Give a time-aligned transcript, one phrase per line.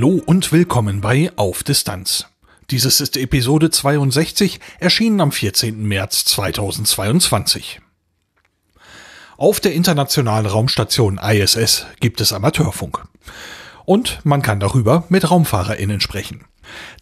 [0.00, 2.24] Hallo und willkommen bei Auf Distanz.
[2.70, 5.82] Dieses ist Episode 62, erschienen am 14.
[5.86, 7.82] März 2022.
[9.36, 13.04] Auf der internationalen Raumstation ISS gibt es Amateurfunk.
[13.84, 16.46] Und man kann darüber mit RaumfahrerInnen sprechen.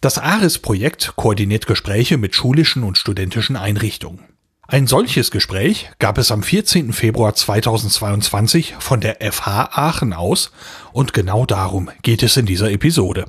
[0.01, 4.25] Das ARIS-Projekt koordiniert Gespräche mit schulischen und studentischen Einrichtungen.
[4.71, 6.93] Ein solches Gespräch gab es am 14.
[6.93, 10.51] Februar 2022 von der FH Aachen aus
[10.91, 13.25] und genau darum geht es in dieser Episode.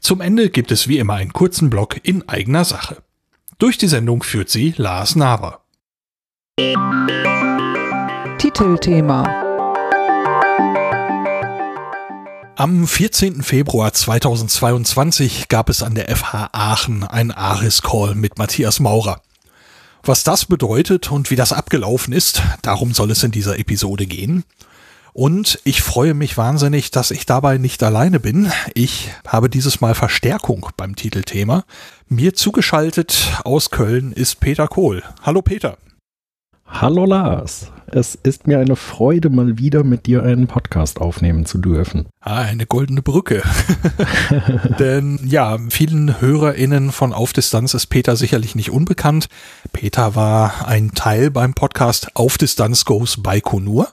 [0.00, 3.02] Zum Ende gibt es wie immer einen kurzen Block in eigener Sache.
[3.58, 5.60] Durch die Sendung führt sie Lars Naber.
[8.38, 9.24] Titelthema
[12.56, 13.42] Am 14.
[13.42, 19.20] Februar 2022 gab es an der FH Aachen ein ARIS-Call mit Matthias Maurer.
[20.04, 24.42] Was das bedeutet und wie das abgelaufen ist, darum soll es in dieser Episode gehen.
[25.12, 28.50] Und ich freue mich wahnsinnig, dass ich dabei nicht alleine bin.
[28.74, 31.62] Ich habe dieses Mal Verstärkung beim Titelthema.
[32.08, 35.04] Mir zugeschaltet aus Köln ist Peter Kohl.
[35.22, 35.78] Hallo Peter.
[36.66, 37.70] Hallo Lars.
[37.94, 42.06] Es ist mir eine Freude, mal wieder mit dir einen Podcast aufnehmen zu dürfen.
[42.22, 43.42] Ah, eine goldene Brücke.
[44.78, 49.28] Denn ja, vielen HörerInnen von Auf Distanz ist Peter sicherlich nicht unbekannt.
[49.74, 53.88] Peter war ein Teil beim Podcast Auf Distanz Goes Baikonur.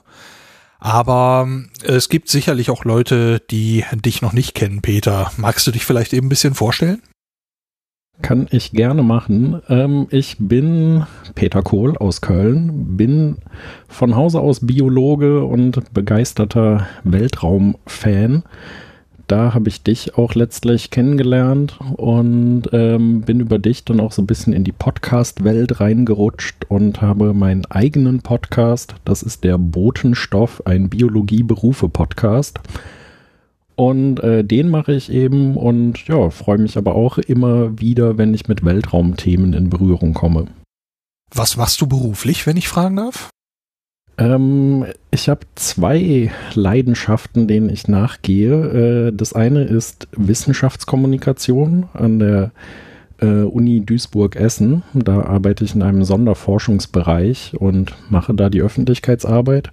[0.78, 1.46] Aber
[1.82, 5.30] äh, es gibt sicherlich auch Leute, die dich noch nicht kennen, Peter.
[5.36, 7.02] Magst du dich vielleicht eben ein bisschen vorstellen?
[8.22, 9.60] Kann ich gerne machen.
[9.68, 11.04] Ähm, ich bin
[11.34, 13.38] Peter Kohl aus Köln, bin
[13.88, 18.44] von Hause aus Biologe und begeisterter Weltraumfan
[19.30, 24.22] da habe ich dich auch letztlich kennengelernt und ähm, bin über dich dann auch so
[24.22, 28.96] ein bisschen in die Podcast-Welt reingerutscht und habe meinen eigenen Podcast.
[29.04, 32.58] Das ist der Botenstoff, ein Biologie-Berufe-Podcast.
[33.80, 38.34] Und äh, den mache ich eben und ja, freue mich aber auch immer wieder, wenn
[38.34, 40.48] ich mit Weltraumthemen in Berührung komme.
[41.34, 43.30] Was machst du beruflich, wenn ich fragen darf?
[44.18, 49.08] Ähm, ich habe zwei Leidenschaften, denen ich nachgehe.
[49.08, 52.50] Äh, das eine ist Wissenschaftskommunikation an der
[53.22, 54.82] äh, Uni Duisburg-Essen.
[54.92, 59.70] Da arbeite ich in einem Sonderforschungsbereich und mache da die Öffentlichkeitsarbeit.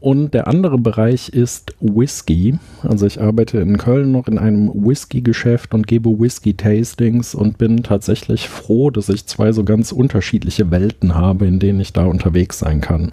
[0.00, 2.58] Und der andere Bereich ist Whisky.
[2.82, 8.48] Also ich arbeite in Köln noch in einem Whisky-Geschäft und gebe Whisky-Tastings und bin tatsächlich
[8.48, 12.80] froh, dass ich zwei so ganz unterschiedliche Welten habe, in denen ich da unterwegs sein
[12.80, 13.12] kann.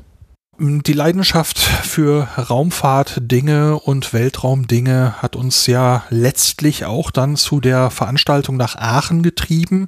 [0.60, 8.58] Die Leidenschaft für Raumfahrtdinge und Weltraumdinge hat uns ja letztlich auch dann zu der Veranstaltung
[8.58, 9.88] nach Aachen getrieben.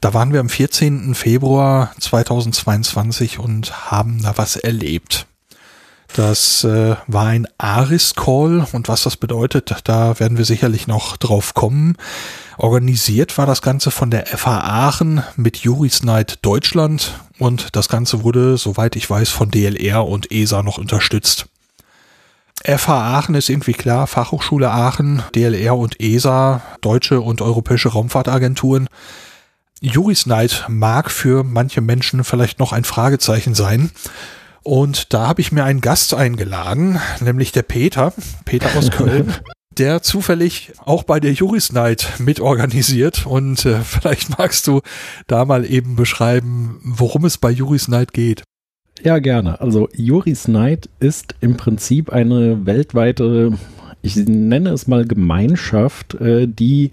[0.00, 1.16] Da waren wir am 14.
[1.16, 5.26] Februar 2022 und haben da was erlebt.
[6.14, 11.54] Das äh, war ein Aris-Call und was das bedeutet, da werden wir sicherlich noch drauf
[11.54, 11.96] kommen.
[12.56, 18.22] Organisiert war das Ganze von der FH Aachen mit Juris Night Deutschland und das Ganze
[18.22, 21.46] wurde, soweit ich weiß, von DLR und ESA noch unterstützt.
[22.64, 28.88] FH Aachen ist irgendwie klar, Fachhochschule Aachen, DLR und ESA, deutsche und europäische Raumfahrtagenturen.
[29.80, 33.90] Juris Night mag für manche Menschen vielleicht noch ein Fragezeichen sein.
[34.64, 38.14] Und da habe ich mir einen Gast eingeladen, nämlich der Peter,
[38.46, 39.32] Peter aus Köln,
[39.78, 43.26] der zufällig auch bei der Juris Night mitorganisiert.
[43.26, 44.80] Und äh, vielleicht magst du
[45.26, 48.42] da mal eben beschreiben, worum es bei Juris Night geht.
[49.02, 49.60] Ja, gerne.
[49.60, 53.58] Also Juris Night ist im Prinzip eine weltweite,
[54.00, 56.90] ich nenne es mal Gemeinschaft, äh, die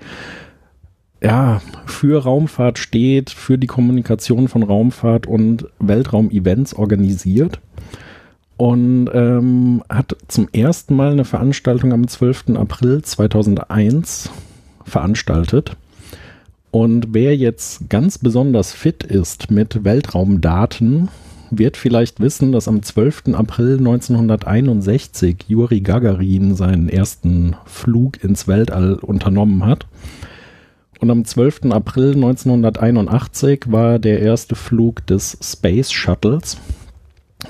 [1.23, 7.59] ja, für Raumfahrt steht, für die Kommunikation von Raumfahrt und Weltraumevents organisiert
[8.57, 12.55] und ähm, hat zum ersten Mal eine Veranstaltung am 12.
[12.55, 14.29] April 2001
[14.83, 15.77] veranstaltet.
[16.71, 21.09] Und wer jetzt ganz besonders fit ist mit Weltraumdaten,
[21.49, 23.33] wird vielleicht wissen, dass am 12.
[23.33, 29.85] April 1961 Juri Gagarin seinen ersten Flug ins Weltall unternommen hat.
[31.01, 31.71] Und am 12.
[31.71, 36.57] April 1981 war der erste Flug des Space Shuttles.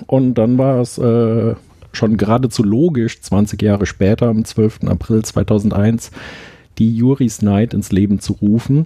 [0.08, 1.56] Und dann war es äh,
[1.92, 4.86] schon geradezu logisch, 20 Jahre später, am 12.
[4.86, 6.12] April 2001,
[6.78, 8.86] die Juris Night ins Leben zu rufen.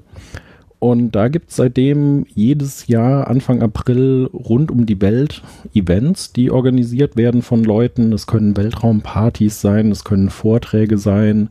[0.79, 5.43] Und da gibt es seitdem jedes Jahr Anfang April rund um die Welt
[5.75, 8.11] Events, die organisiert werden von Leuten.
[8.13, 11.49] Es können Weltraumpartys sein, es können Vorträge sein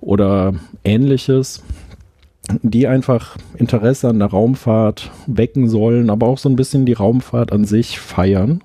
[0.00, 0.54] oder
[0.84, 1.62] ähnliches,
[2.62, 7.52] die einfach Interesse an der Raumfahrt wecken sollen, aber auch so ein bisschen die Raumfahrt
[7.52, 8.62] an sich feiern.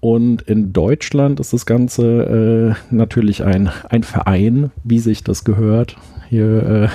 [0.00, 5.96] Und in Deutschland ist das Ganze äh, natürlich ein, ein Verein, wie sich das gehört.
[6.28, 6.90] Hier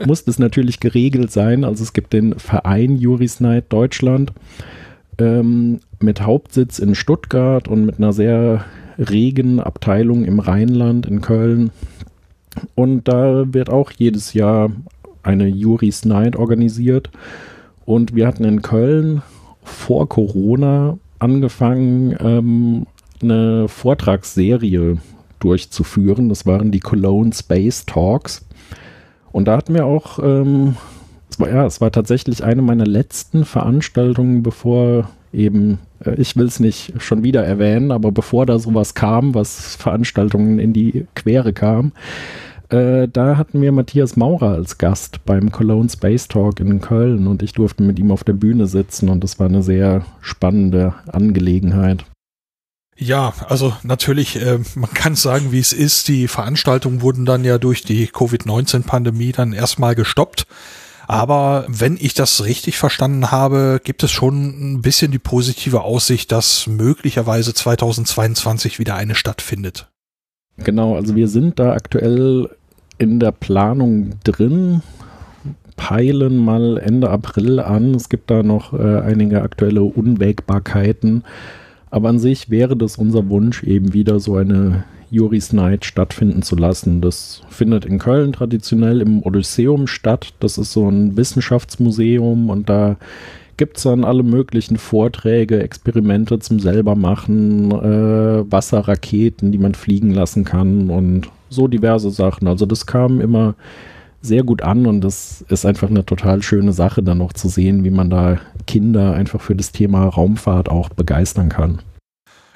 [0.00, 1.64] äh, muss das natürlich geregelt sein.
[1.64, 4.32] Also es gibt den Verein Juris Night Deutschland
[5.18, 8.64] ähm, mit Hauptsitz in Stuttgart und mit einer sehr
[8.96, 11.72] regen Abteilung im Rheinland in Köln.
[12.74, 14.70] Und da wird auch jedes Jahr
[15.24, 17.10] eine Juris Night organisiert.
[17.84, 19.22] Und wir hatten in Köln
[19.62, 22.86] vor Corona angefangen, ähm,
[23.22, 24.98] eine Vortragsserie
[25.40, 26.28] durchzuführen.
[26.28, 28.46] Das waren die Cologne Space Talks.
[29.32, 30.76] Und da hatten wir auch, ähm,
[31.28, 36.46] es war, ja, es war tatsächlich eine meiner letzten Veranstaltungen, bevor eben, äh, ich will
[36.46, 41.52] es nicht schon wieder erwähnen, aber bevor da sowas kam, was Veranstaltungen in die Quere
[41.52, 41.92] kam,
[42.70, 47.42] äh, da hatten wir Matthias Maurer als Gast beim Cologne Space Talk in Köln und
[47.42, 52.04] ich durfte mit ihm auf der Bühne sitzen und das war eine sehr spannende Angelegenheit.
[52.96, 56.08] Ja, also natürlich, äh, man kann sagen, wie es ist.
[56.08, 60.46] Die Veranstaltungen wurden dann ja durch die Covid-19-Pandemie dann erstmal gestoppt.
[61.06, 66.32] Aber wenn ich das richtig verstanden habe, gibt es schon ein bisschen die positive Aussicht,
[66.32, 69.90] dass möglicherweise 2022 wieder eine stattfindet.
[70.58, 72.48] Genau, also wir sind da aktuell
[72.98, 74.82] in der Planung drin,
[75.76, 77.94] peilen mal Ende April an.
[77.94, 81.24] Es gibt da noch äh, einige aktuelle Unwägbarkeiten.
[81.90, 86.56] Aber an sich wäre das unser Wunsch, eben wieder so eine Juris Night stattfinden zu
[86.56, 87.00] lassen.
[87.00, 90.34] Das findet in Köln traditionell im Odysseum statt.
[90.40, 92.96] Das ist so ein Wissenschaftsmuseum und da
[93.56, 100.44] gibt es dann alle möglichen Vorträge, Experimente zum selbermachen, äh, Wasserraketen, die man fliegen lassen
[100.44, 102.48] kann und so diverse Sachen.
[102.48, 103.54] Also das kam immer
[104.20, 107.84] sehr gut an und das ist einfach eine total schöne Sache, dann noch zu sehen,
[107.84, 111.80] wie man da Kinder einfach für das Thema Raumfahrt auch begeistern kann.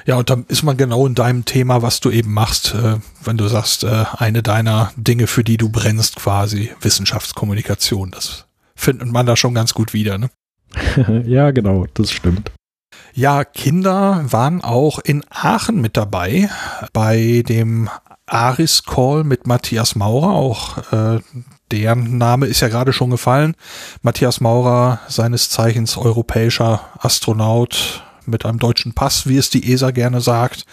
[0.06, 3.36] Ja, und dann ist man genau in deinem Thema, was du eben machst, äh, wenn
[3.36, 8.10] du sagst, äh, eine deiner Dinge, für die du brennst, quasi Wissenschaftskommunikation.
[8.10, 10.30] Das findet man da schon ganz gut wieder, ne?
[11.24, 12.52] ja, genau, das stimmt.
[13.14, 16.48] Ja, Kinder waren auch in Aachen mit dabei
[16.92, 17.88] bei dem
[18.26, 20.30] Aris Call mit Matthias Maurer.
[20.30, 21.20] Auch äh,
[21.70, 23.54] deren Name ist ja gerade schon gefallen.
[24.02, 30.20] Matthias Maurer, seines Zeichens europäischer Astronaut mit einem deutschen Pass, wie es die ESA gerne
[30.20, 30.64] sagt.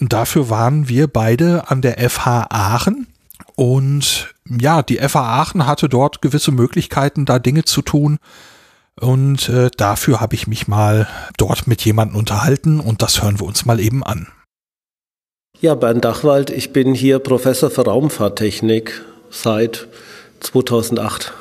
[0.00, 3.06] Und dafür waren wir beide an der FH Aachen.
[3.54, 8.18] Und ja, die FH Aachen hatte dort gewisse Möglichkeiten, da Dinge zu tun,
[9.00, 13.46] und äh, dafür habe ich mich mal dort mit jemandem unterhalten und das hören wir
[13.46, 14.28] uns mal eben an.
[15.60, 19.86] Ja, Bernd Dachwald, ich bin hier Professor für Raumfahrttechnik seit
[20.40, 21.32] 2008.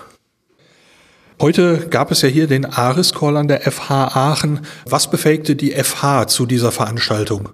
[1.42, 4.60] Heute gab es ja hier den Aris-Call an der FH Aachen.
[4.86, 7.50] Was befähigte die FH zu dieser Veranstaltung?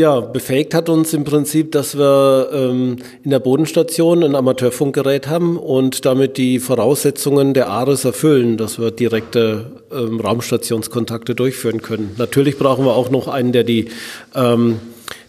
[0.00, 5.58] Ja, befähigt hat uns im Prinzip, dass wir ähm, in der Bodenstation ein Amateurfunkgerät haben
[5.58, 12.14] und damit die Voraussetzungen der ARES erfüllen, dass wir direkte ähm, Raumstationskontakte durchführen können.
[12.16, 13.90] Natürlich brauchen wir auch noch einen, der die,
[14.34, 14.80] ähm,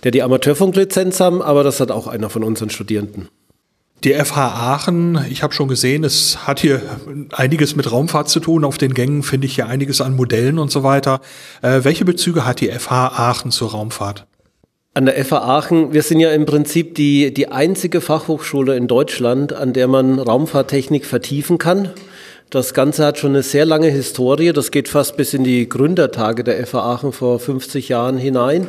[0.06, 3.28] der die Amateurfunklizenz haben, aber das hat auch einer von unseren Studierenden.
[4.06, 6.82] Die FH Aachen, ich habe schon gesehen, es hat hier
[7.34, 8.64] einiges mit Raumfahrt zu tun.
[8.64, 11.20] Auf den Gängen finde ich hier einiges an Modellen und so weiter.
[11.62, 14.28] Äh, welche Bezüge hat die FH Aachen zur Raumfahrt?
[14.94, 19.54] An der FA Aachen, wir sind ja im Prinzip die, die einzige Fachhochschule in Deutschland,
[19.54, 21.92] an der man Raumfahrttechnik vertiefen kann.
[22.50, 24.52] Das Ganze hat schon eine sehr lange Historie.
[24.52, 28.68] Das geht fast bis in die Gründertage der FA Aachen vor 50 Jahren hinein.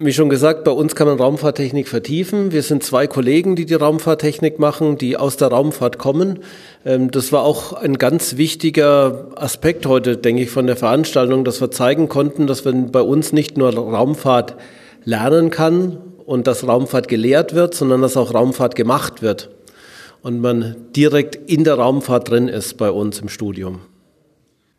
[0.00, 2.50] Wie schon gesagt, bei uns kann man Raumfahrttechnik vertiefen.
[2.50, 6.40] Wir sind zwei Kollegen, die die Raumfahrttechnik machen, die aus der Raumfahrt kommen.
[6.84, 11.60] Ähm, das war auch ein ganz wichtiger Aspekt heute, denke ich, von der Veranstaltung, dass
[11.60, 14.56] wir zeigen konnten, dass wir bei uns nicht nur Raumfahrt
[15.04, 19.50] lernen kann und dass Raumfahrt gelehrt wird, sondern dass auch Raumfahrt gemacht wird
[20.22, 23.80] und man direkt in der Raumfahrt drin ist bei uns im Studium.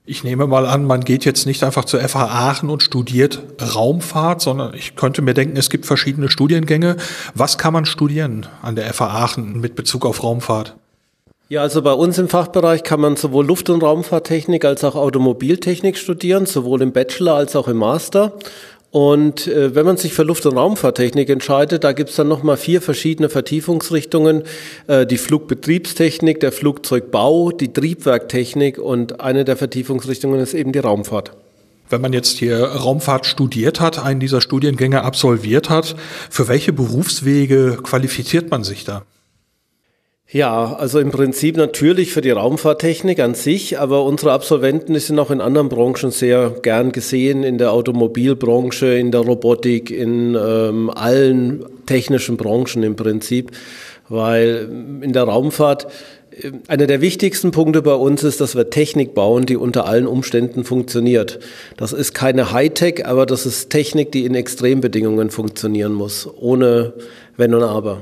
[0.06, 3.42] Ich nehme mal an, man geht jetzt nicht einfach zur FH Aachen und studiert
[3.74, 6.98] Raumfahrt, sondern ich könnte mir denken, es gibt verschiedene Studiengänge.
[7.36, 10.76] Was kann man studieren an der FH Aachen mit Bezug auf Raumfahrt?
[11.48, 15.98] Ja, also bei uns im Fachbereich kann man sowohl Luft- und Raumfahrttechnik als auch Automobiltechnik
[15.98, 18.34] studieren, sowohl im Bachelor als auch im Master.
[18.94, 22.80] Und äh, wenn man sich für Luft- und Raumfahrttechnik entscheidet, da gibt's dann nochmal vier
[22.80, 24.44] verschiedene Vertiefungsrichtungen.
[24.86, 31.32] Äh, die Flugbetriebstechnik, der Flugzeugbau, die Triebwerktechnik und eine der Vertiefungsrichtungen ist eben die Raumfahrt.
[31.90, 35.96] Wenn man jetzt hier Raumfahrt studiert hat, einen dieser Studiengänge absolviert hat,
[36.30, 39.02] für welche Berufswege qualifiziert man sich da?
[40.34, 45.30] Ja, also im Prinzip natürlich für die Raumfahrttechnik an sich, aber unsere Absolventen sind auch
[45.30, 51.64] in anderen Branchen sehr gern gesehen, in der Automobilbranche, in der Robotik, in ähm, allen
[51.86, 53.52] technischen Branchen im Prinzip,
[54.10, 54.68] weil
[55.02, 55.86] in der Raumfahrt
[56.32, 60.08] äh, einer der wichtigsten Punkte bei uns ist, dass wir Technik bauen, die unter allen
[60.08, 61.42] Umständen funktioniert.
[61.78, 66.94] Das ist keine Hightech, aber das ist Technik, die in Extrembedingungen funktionieren muss, ohne
[67.38, 68.02] Wenn und Aber.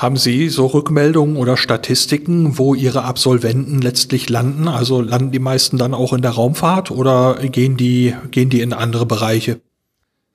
[0.00, 4.66] Haben Sie so Rückmeldungen oder Statistiken, wo Ihre Absolventen letztlich landen?
[4.66, 8.72] Also landen die meisten dann auch in der Raumfahrt oder gehen die, gehen die in
[8.72, 9.60] andere Bereiche?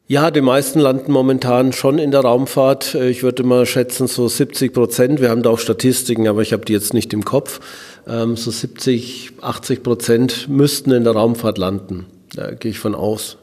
[0.06, 2.94] Ja, die meisten landen momentan schon in der Raumfahrt.
[2.94, 5.20] Ich würde mal schätzen, so 70 Prozent.
[5.20, 7.60] Wir haben da auch Statistiken, aber ich habe die jetzt nicht im Kopf.
[8.08, 12.06] Ähm, so 70, 80 Prozent müssten in der Raumfahrt landen.
[12.36, 13.38] Da gehe ich von aus.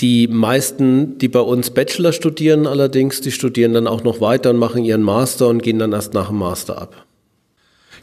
[0.00, 4.56] Die meisten, die bei uns Bachelor studieren allerdings, die studieren dann auch noch weiter und
[4.56, 7.06] machen ihren Master und gehen dann erst nach dem Master ab.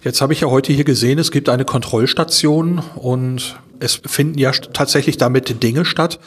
[0.03, 4.51] Jetzt habe ich ja heute hier gesehen, es gibt eine Kontrollstation und es finden ja
[4.51, 6.19] tatsächlich damit Dinge statt.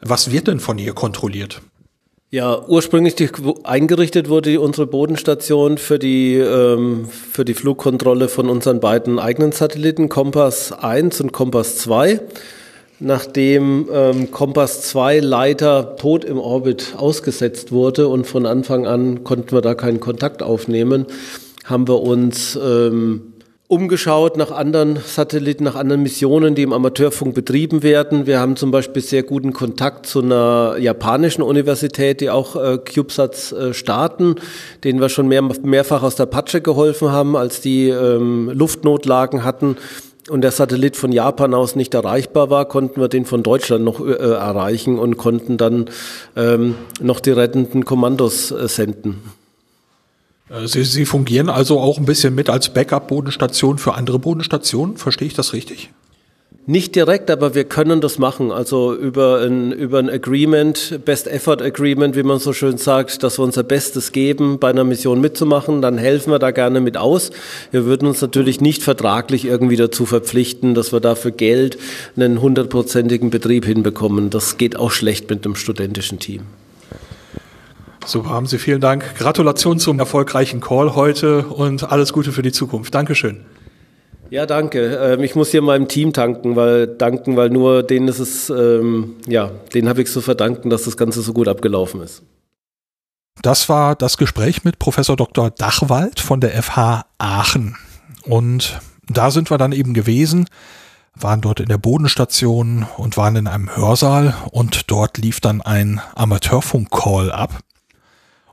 [0.00, 1.60] Was wird denn von hier kontrolliert?
[2.32, 3.28] Ja, ursprünglich die,
[3.64, 10.08] eingerichtet wurde unsere Bodenstation für die, ähm, für die Flugkontrolle von unseren beiden eigenen Satelliten,
[10.08, 12.20] Kompass 1 und Kompass 2
[13.00, 19.52] nachdem ähm, Kompass 2 Leiter tot im Orbit ausgesetzt wurde und von Anfang an konnten
[19.52, 21.06] wir da keinen Kontakt aufnehmen,
[21.64, 23.30] haben wir uns ähm,
[23.70, 28.26] umgeschaut nach anderen Satelliten, nach anderen Missionen, die im Amateurfunk betrieben werden.
[28.26, 33.52] Wir haben zum Beispiel sehr guten Kontakt zu einer japanischen Universität, die auch äh, CubeSats
[33.52, 34.34] äh, starten,
[34.82, 39.76] denen wir schon mehr, mehrfach aus der Patsche geholfen haben, als die ähm, Luftnotlagen hatten
[40.30, 44.00] und der Satellit von Japan aus nicht erreichbar war, konnten wir den von Deutschland noch
[44.00, 45.86] äh, erreichen und konnten dann
[46.36, 49.20] ähm, noch die rettenden Kommandos äh, senden.
[50.48, 55.28] Äh, Sie, Sie fungieren also auch ein bisschen mit als Backup-Bodenstation für andere Bodenstationen, verstehe
[55.28, 55.90] ich das richtig?
[56.70, 58.52] Nicht direkt, aber wir können das machen.
[58.52, 63.40] Also über ein, über ein Agreement, Best Effort Agreement, wie man so schön sagt, dass
[63.40, 67.32] wir unser Bestes geben, bei einer Mission mitzumachen, dann helfen wir da gerne mit aus.
[67.72, 71.76] Wir würden uns natürlich nicht vertraglich irgendwie dazu verpflichten, dass wir dafür Geld
[72.14, 74.30] einen hundertprozentigen Betrieb hinbekommen.
[74.30, 76.42] Das geht auch schlecht mit einem studentischen Team.
[78.06, 79.16] Super, haben Sie vielen Dank.
[79.18, 82.94] Gratulation zum erfolgreichen Call heute und alles Gute für die Zukunft.
[82.94, 83.40] Dankeschön.
[84.30, 84.96] Ja, danke.
[84.96, 89.16] Ähm, ich muss hier meinem Team danken, weil danken, weil nur denen ist es, ähm,
[89.26, 92.22] ja, denen habe ich zu verdanken, dass das Ganze so gut abgelaufen ist.
[93.42, 95.50] Das war das Gespräch mit Professor Dr.
[95.50, 97.76] Dachwald von der FH Aachen.
[98.24, 100.46] Und da sind wir dann eben gewesen,
[101.14, 106.00] waren dort in der Bodenstation und waren in einem Hörsaal und dort lief dann ein
[106.14, 107.60] Amateurfunk-Call ab.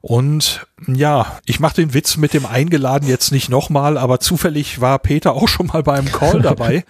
[0.07, 4.99] Und ja, ich mache den Witz mit dem Eingeladen jetzt nicht nochmal, aber zufällig war
[4.99, 6.85] Peter auch schon mal beim Call dabei.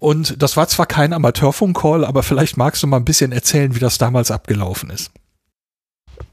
[0.00, 3.78] Und das war zwar kein Amateurfunk-Call, aber vielleicht magst du mal ein bisschen erzählen, wie
[3.78, 5.12] das damals abgelaufen ist.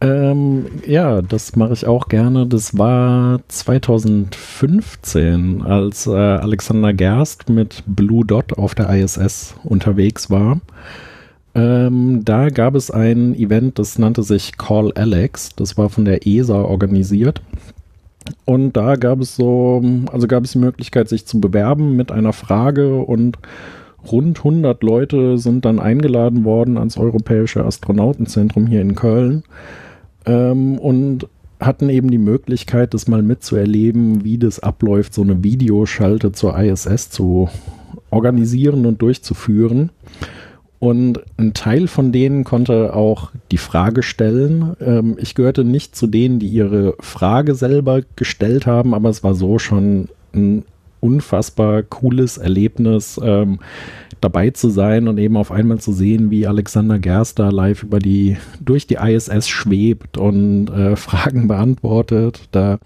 [0.02, 2.48] Ähm, ja, das mache ich auch gerne.
[2.48, 10.60] Das war 2015, als äh, Alexander Gerst mit Blue Dot auf der ISS unterwegs war.
[11.56, 15.56] Ähm, da gab es ein Event, das nannte sich Call Alex.
[15.56, 17.42] Das war von der ESA organisiert.
[18.44, 19.82] Und da gab es so,
[20.12, 23.38] also gab es die Möglichkeit, sich zu bewerben mit einer Frage und
[24.12, 29.44] rund 100 Leute sind dann eingeladen worden ans Europäische Astronautenzentrum hier in Köln
[30.26, 31.28] ähm, und
[31.60, 37.10] hatten eben die Möglichkeit, das mal mitzuerleben, wie das abläuft, so eine Videoschalte zur ISS
[37.10, 37.50] zu
[38.10, 39.92] organisieren und durchzuführen.
[40.86, 44.76] Und ein Teil von denen konnte auch die Frage stellen.
[44.80, 49.34] Ähm, ich gehörte nicht zu denen, die ihre Frage selber gestellt haben, aber es war
[49.34, 50.64] so schon ein
[51.00, 53.62] unfassbar cooles Erlebnis, ähm,
[54.22, 58.38] dabei zu sein und eben auf einmal zu sehen, wie Alexander Gerster live über die,
[58.60, 62.48] durch die ISS schwebt und äh, Fragen beantwortet.
[62.52, 62.78] Da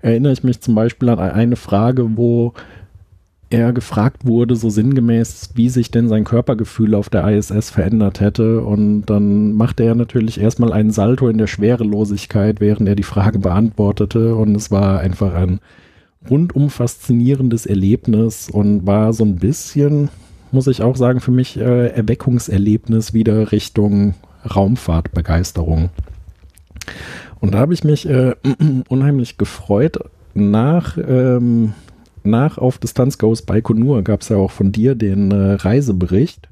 [0.00, 2.52] erinnere ich mich zum Beispiel an eine Frage, wo
[3.52, 8.62] er gefragt wurde, so sinngemäß, wie sich denn sein Körpergefühl auf der ISS verändert hätte.
[8.62, 13.38] Und dann machte er natürlich erstmal einen Salto in der Schwerelosigkeit, während er die Frage
[13.38, 14.34] beantwortete.
[14.34, 15.60] Und es war einfach ein
[16.30, 20.08] rundum faszinierendes Erlebnis und war so ein bisschen,
[20.50, 24.14] muss ich auch sagen, für mich äh, Erweckungserlebnis wieder Richtung
[24.54, 25.90] Raumfahrtbegeisterung.
[27.40, 28.34] Und da habe ich mich äh,
[28.88, 29.98] unheimlich gefreut.
[30.34, 31.74] Nach, ähm,
[32.24, 36.48] nach Auf Distanz Goes Baikonur gab es ja auch von dir den äh, Reisebericht.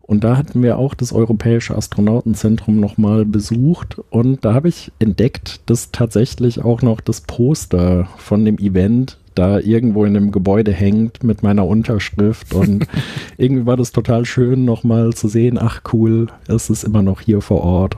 [0.00, 3.98] Und da hatten wir auch das Europäische Astronautenzentrum nochmal besucht.
[4.10, 9.58] Und da habe ich entdeckt, dass tatsächlich auch noch das Poster von dem Event da
[9.58, 12.52] irgendwo in dem Gebäude hängt mit meiner Unterschrift.
[12.52, 12.86] Und
[13.38, 17.40] irgendwie war das total schön, nochmal zu sehen, ach cool, es ist immer noch hier
[17.40, 17.96] vor Ort.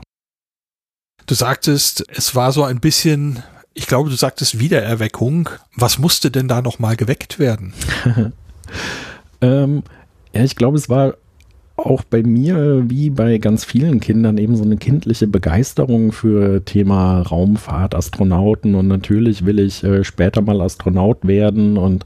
[1.27, 3.43] Du sagtest, es war so ein bisschen,
[3.75, 5.49] ich glaube, du sagtest Wiedererweckung.
[5.75, 7.73] Was musste denn da nochmal geweckt werden?
[9.41, 9.83] ähm,
[10.33, 11.15] ja, ich glaube, es war
[11.75, 17.21] auch bei mir, wie bei ganz vielen Kindern, eben so eine kindliche Begeisterung für Thema
[17.21, 22.05] Raumfahrt, Astronauten und natürlich will ich äh, später mal Astronaut werden und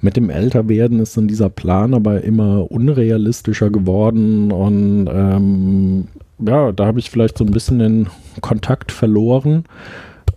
[0.00, 6.08] mit dem Älterwerden ist dann dieser Plan aber immer unrealistischer geworden und ähm,
[6.44, 8.08] ja, da habe ich vielleicht so ein bisschen den
[8.40, 9.64] Kontakt verloren.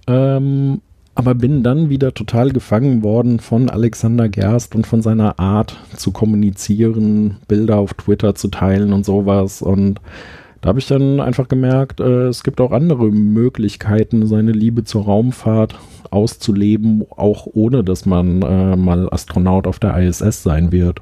[0.09, 0.81] Ähm,
[1.13, 6.11] aber bin dann wieder total gefangen worden von Alexander Gerst und von seiner Art zu
[6.11, 9.61] kommunizieren, Bilder auf Twitter zu teilen und sowas.
[9.61, 9.99] Und
[10.61, 15.05] da habe ich dann einfach gemerkt, äh, es gibt auch andere Möglichkeiten, seine Liebe zur
[15.05, 15.77] Raumfahrt
[16.09, 21.01] auszuleben, auch ohne dass man äh, mal Astronaut auf der ISS sein wird.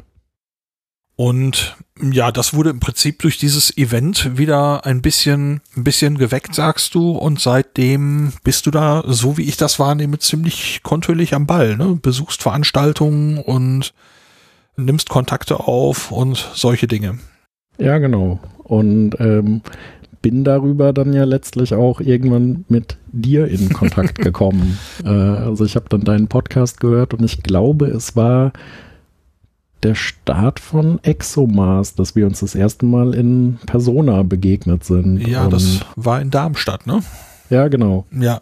[1.18, 6.54] Und ja, das wurde im Prinzip durch dieses Event wieder ein bisschen, ein bisschen geweckt,
[6.54, 7.12] sagst du.
[7.12, 11.76] Und seitdem bist du da, so wie ich das wahrnehme, ziemlich kontinuierlich am Ball.
[11.76, 11.98] Ne?
[12.00, 13.96] Besuchst Veranstaltungen und
[14.76, 17.18] nimmst Kontakte auf und solche Dinge.
[17.80, 18.40] Ja, genau.
[18.64, 19.62] Und ähm,
[20.22, 24.78] bin darüber dann ja letztlich auch irgendwann mit dir in Kontakt gekommen.
[25.04, 28.54] äh, also ich habe dann deinen Podcast gehört und ich glaube, es war
[29.84, 35.26] der Start von ExoMars, dass wir uns das erste Mal in Persona begegnet sind.
[35.26, 37.04] Ja, Und das war in Darmstadt, ne?
[37.50, 38.06] Ja, genau.
[38.12, 38.42] Ja.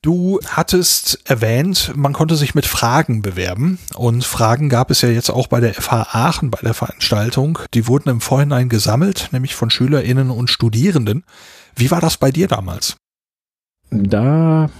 [0.00, 5.30] Du hattest erwähnt, man konnte sich mit Fragen bewerben und Fragen gab es ja jetzt
[5.30, 7.58] auch bei der FH Aachen bei der Veranstaltung.
[7.74, 11.24] Die wurden im Vorhinein gesammelt, nämlich von Schülerinnen und Studierenden.
[11.74, 12.96] Wie war das bei dir damals?
[13.90, 14.70] Da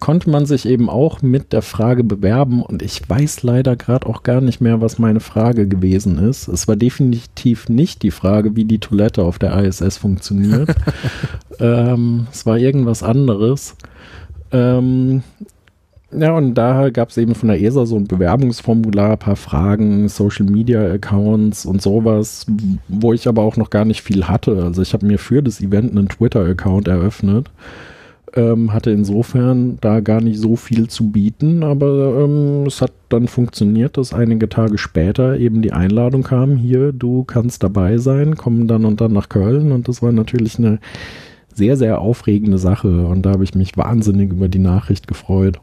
[0.00, 4.22] konnte man sich eben auch mit der Frage bewerben und ich weiß leider gerade auch
[4.22, 6.48] gar nicht mehr, was meine Frage gewesen ist.
[6.48, 10.74] Es war definitiv nicht die Frage, wie die Toilette auf der ISS funktioniert.
[11.60, 13.76] ähm, es war irgendwas anderes.
[14.52, 15.22] Ähm,
[16.12, 20.08] ja, und da gab es eben von der ESA so ein Bewerbungsformular, ein paar Fragen,
[20.08, 22.46] Social Media Accounts und sowas,
[22.88, 24.62] wo ich aber auch noch gar nicht viel hatte.
[24.62, 27.50] Also ich habe mir für das Event einen Twitter-Account eröffnet
[28.34, 33.28] ähm, hatte insofern da gar nicht so viel zu bieten, aber ähm, es hat dann
[33.28, 38.68] funktioniert, dass einige Tage später eben die Einladung kam, hier, du kannst dabei sein, kommen
[38.68, 40.80] dann und dann nach Köln und das war natürlich eine
[41.54, 45.60] sehr, sehr aufregende Sache und da habe ich mich wahnsinnig über die Nachricht gefreut.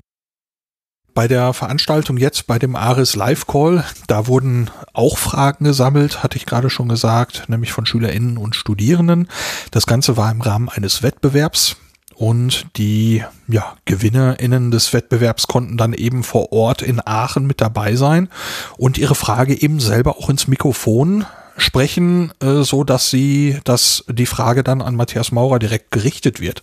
[1.14, 6.38] Bei der Veranstaltung jetzt, bei dem Aris Live Call, da wurden auch Fragen gesammelt, hatte
[6.38, 9.28] ich gerade schon gesagt, nämlich von SchülerInnen und Studierenden.
[9.70, 11.78] Das Ganze war im Rahmen eines Wettbewerbs.
[12.16, 17.96] Und die ja, GewinnerInnen des Wettbewerbs konnten dann eben vor Ort in Aachen mit dabei
[17.96, 18.30] sein
[18.78, 21.26] und ihre Frage eben selber auch ins Mikrofon
[21.58, 26.62] sprechen, äh, so dass sie, dass die Frage dann an Matthias Maurer direkt gerichtet wird.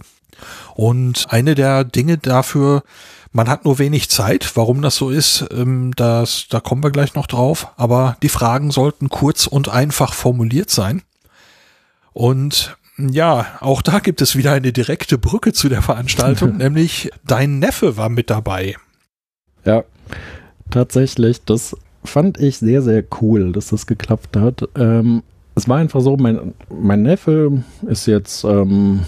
[0.75, 2.83] Und eine der Dinge dafür,
[3.33, 7.15] man hat nur wenig Zeit, warum das so ist, ähm, das, da kommen wir gleich
[7.15, 11.03] noch drauf, aber die Fragen sollten kurz und einfach formuliert sein.
[12.13, 12.77] Und
[13.09, 17.97] ja, auch da gibt es wieder eine direkte Brücke zu der Veranstaltung, nämlich dein Neffe
[17.97, 18.77] war mit dabei.
[19.65, 19.85] Ja,
[20.71, 24.69] tatsächlich, das fand ich sehr, sehr cool, dass das geklappt hat.
[24.77, 25.23] Ähm,
[25.55, 29.01] es war einfach so, mein, mein Neffe ist jetzt ähm,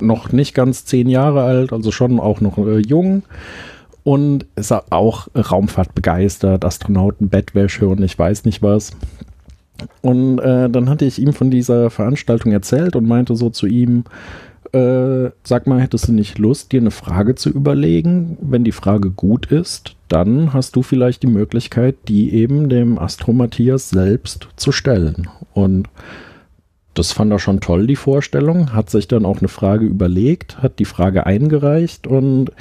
[0.00, 3.22] noch nicht ganz zehn Jahre alt, also schon auch noch äh, jung
[4.02, 8.92] und ist auch Raumfahrt begeistert, Astronauten, Bettwäsche und ich weiß nicht was.
[10.02, 14.04] Und äh, dann hatte ich ihm von dieser Veranstaltung erzählt und meinte so zu ihm,
[14.72, 18.36] äh, sag mal, hättest du nicht Lust, dir eine Frage zu überlegen?
[18.40, 23.32] Wenn die Frage gut ist, dann hast du vielleicht die Möglichkeit, die eben dem Astro
[23.32, 25.28] Matthias selbst zu stellen.
[25.52, 25.88] Und
[26.94, 30.78] das fand er schon toll, die Vorstellung, hat sich dann auch eine Frage überlegt, hat
[30.78, 32.52] die Frage eingereicht und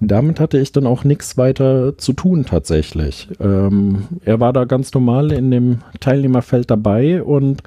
[0.00, 3.28] damit hatte ich dann auch nichts weiter zu tun tatsächlich.
[3.40, 7.62] Ähm, er war da ganz normal in dem Teilnehmerfeld dabei und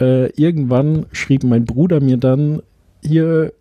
[0.00, 2.62] äh, irgendwann schrieb mein Bruder mir dann,
[3.04, 3.52] hier,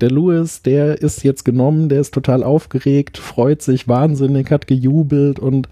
[0.00, 5.38] der Louis, der ist jetzt genommen, der ist total aufgeregt, freut sich wahnsinnig, hat gejubelt
[5.38, 5.68] und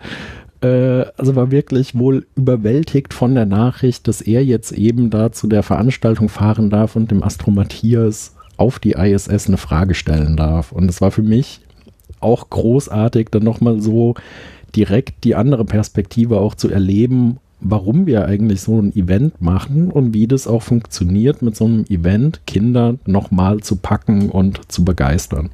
[0.60, 5.46] äh, also war wirklich wohl überwältigt von der Nachricht, dass er jetzt eben da zu
[5.46, 10.72] der Veranstaltung fahren darf und dem Astro Matthias auf die ISS eine Frage stellen darf.
[10.72, 11.60] Und es war für mich
[12.20, 14.14] auch großartig, dann nochmal so
[14.74, 20.12] direkt die andere Perspektive auch zu erleben, warum wir eigentlich so ein Event machen und
[20.12, 25.50] wie das auch funktioniert, mit so einem Event Kinder nochmal zu packen und zu begeistern.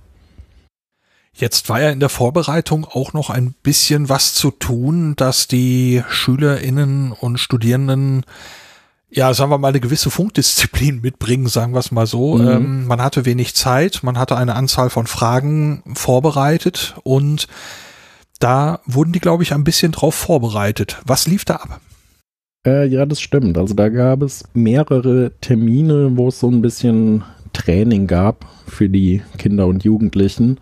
[1.34, 6.02] Jetzt war ja in der Vorbereitung auch noch ein bisschen was zu tun, dass die
[6.08, 8.24] SchülerInnen und Studierenden
[9.14, 12.36] ja, sagen wir mal, eine gewisse Funkdisziplin mitbringen, sagen wir es mal so.
[12.36, 12.48] Mhm.
[12.48, 17.46] Ähm, man hatte wenig Zeit, man hatte eine Anzahl von Fragen vorbereitet und
[18.40, 21.00] da wurden die, glaube ich, ein bisschen drauf vorbereitet.
[21.06, 21.80] Was lief da ab?
[22.66, 23.58] Äh, ja, das stimmt.
[23.58, 27.22] Also da gab es mehrere Termine, wo es so ein bisschen
[27.52, 30.58] Training gab für die Kinder und Jugendlichen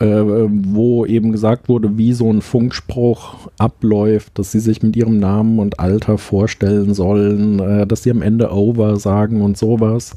[0.00, 5.18] äh, wo eben gesagt wurde, wie so ein Funkspruch abläuft, dass sie sich mit ihrem
[5.18, 10.14] Namen und Alter vorstellen sollen, äh, dass sie am Ende Over sagen und sowas.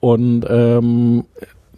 [0.00, 1.24] Und ähm,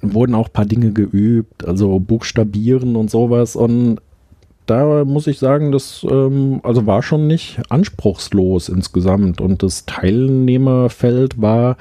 [0.00, 3.56] wurden auch ein paar Dinge geübt, also Buchstabieren und sowas.
[3.56, 4.00] Und
[4.66, 9.40] da muss ich sagen, das ähm, also war schon nicht anspruchslos insgesamt.
[9.40, 11.76] Und das Teilnehmerfeld war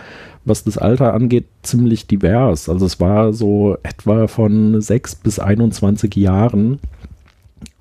[0.45, 2.69] was das Alter angeht, ziemlich divers.
[2.69, 6.79] Also es war so etwa von 6 bis 21 Jahren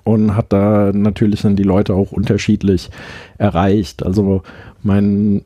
[0.05, 2.91] und hat da natürlich dann die Leute auch unterschiedlich
[3.39, 4.05] erreicht.
[4.05, 4.43] Also
[4.83, 5.43] mein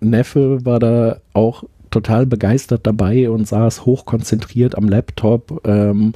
[0.00, 5.60] Neffe war da auch total begeistert dabei und saß hochkonzentriert am Laptop.
[5.66, 6.12] Ähm,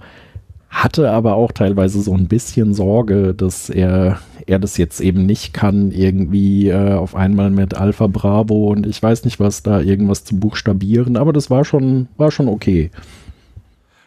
[0.70, 5.52] hatte aber auch teilweise so ein bisschen Sorge, dass er, er das jetzt eben nicht
[5.52, 10.24] kann, irgendwie äh, auf einmal mit Alpha Bravo und ich weiß nicht was, da irgendwas
[10.24, 12.90] zu buchstabieren, aber das war schon, war schon okay.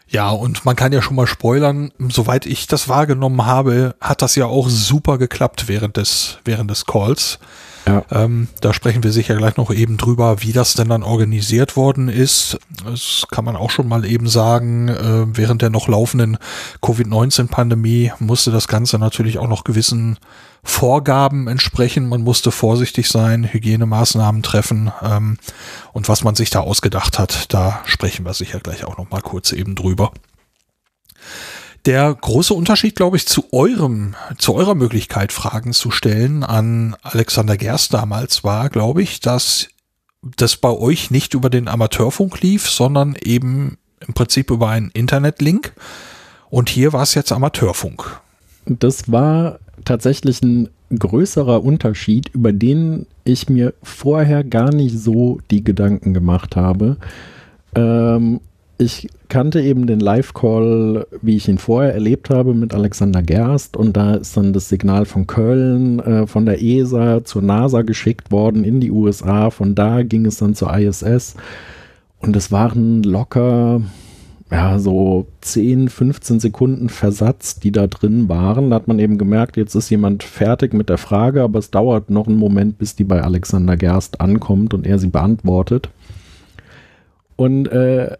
[0.09, 4.35] Ja, und man kann ja schon mal spoilern, soweit ich das wahrgenommen habe, hat das
[4.35, 7.39] ja auch super geklappt während des, während des Calls.
[7.87, 8.03] Ja.
[8.11, 12.09] Ähm, da sprechen wir sicher gleich noch eben drüber, wie das denn dann organisiert worden
[12.09, 12.59] ist.
[12.83, 14.89] Das kann man auch schon mal eben sagen.
[14.89, 16.37] Äh, während der noch laufenden
[16.81, 20.17] Covid-19-Pandemie musste das Ganze natürlich auch noch gewissen
[20.63, 22.09] Vorgaben entsprechen.
[22.09, 24.91] Man musste vorsichtig sein, Hygienemaßnahmen treffen.
[25.01, 25.37] Ähm,
[25.93, 29.21] und was man sich da ausgedacht hat, da sprechen wir sicher gleich auch noch mal
[29.21, 30.11] kurz eben drüber.
[31.85, 37.57] Der große Unterschied, glaube ich, zu eurem, zu eurer Möglichkeit, Fragen zu stellen an Alexander
[37.57, 39.69] Gerst damals war, glaube ich, dass
[40.21, 45.73] das bei euch nicht über den Amateurfunk lief, sondern eben im Prinzip über einen Internetlink.
[46.49, 48.19] Und hier war es jetzt Amateurfunk.
[48.65, 55.63] Das war tatsächlich ein größerer Unterschied, über den ich mir vorher gar nicht so die
[55.63, 56.97] Gedanken gemacht habe.
[57.75, 58.39] Ähm,
[58.79, 63.75] ich kannte eben den Live-Call, wie ich ihn vorher erlebt habe, mit Alexander Gerst.
[63.75, 68.31] Und da ist dann das Signal von Köln, äh, von der ESA zur NASA geschickt
[68.31, 69.49] worden in die USA.
[69.49, 71.35] Von da ging es dann zur ISS.
[72.19, 73.81] Und es waren locker,
[74.51, 78.69] ja, so 10, 15 Sekunden Versatz, die da drin waren.
[78.69, 82.11] Da hat man eben gemerkt, jetzt ist jemand fertig mit der Frage, aber es dauert
[82.11, 85.89] noch einen Moment, bis die bei Alexander Gerst ankommt und er sie beantwortet.
[87.35, 88.15] Und äh,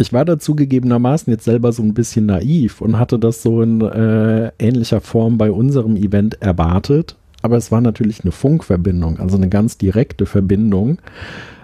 [0.00, 3.80] ich war da zugegebenermaßen jetzt selber so ein bisschen naiv und hatte das so in
[3.82, 7.16] äh, ähnlicher Form bei unserem Event erwartet.
[7.42, 10.98] Aber es war natürlich eine Funkverbindung, also eine ganz direkte Verbindung.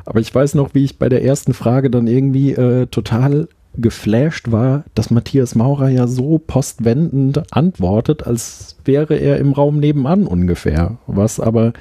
[0.05, 4.51] Aber ich weiß noch, wie ich bei der ersten Frage dann irgendwie äh, total geflasht
[4.53, 10.99] war, dass Matthias Maurer ja so postwendend antwortet, als wäre er im Raum nebenan ungefähr.
[11.07, 11.72] Was aber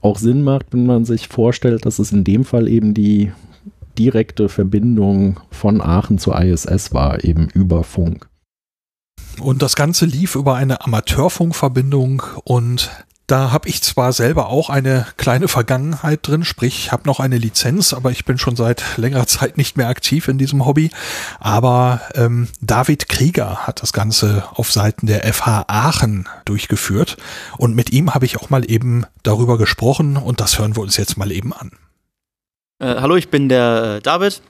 [0.00, 3.32] auch Sinn macht, wenn man sich vorstellt, dass es in dem Fall eben die
[3.98, 8.28] direkte Verbindung von Aachen zur ISS war, eben über Funk.
[9.40, 12.90] Und das Ganze lief über eine Amateurfunkverbindung und
[13.26, 17.38] da habe ich zwar selber auch eine kleine Vergangenheit drin, sprich, ich habe noch eine
[17.38, 20.90] Lizenz, aber ich bin schon seit längerer Zeit nicht mehr aktiv in diesem Hobby.
[21.40, 27.16] Aber ähm, David Krieger hat das Ganze auf Seiten der FH Aachen durchgeführt
[27.58, 30.96] und mit ihm habe ich auch mal eben darüber gesprochen und das hören wir uns
[30.96, 31.72] jetzt mal eben an.
[32.78, 34.42] Äh, hallo, ich bin der äh, David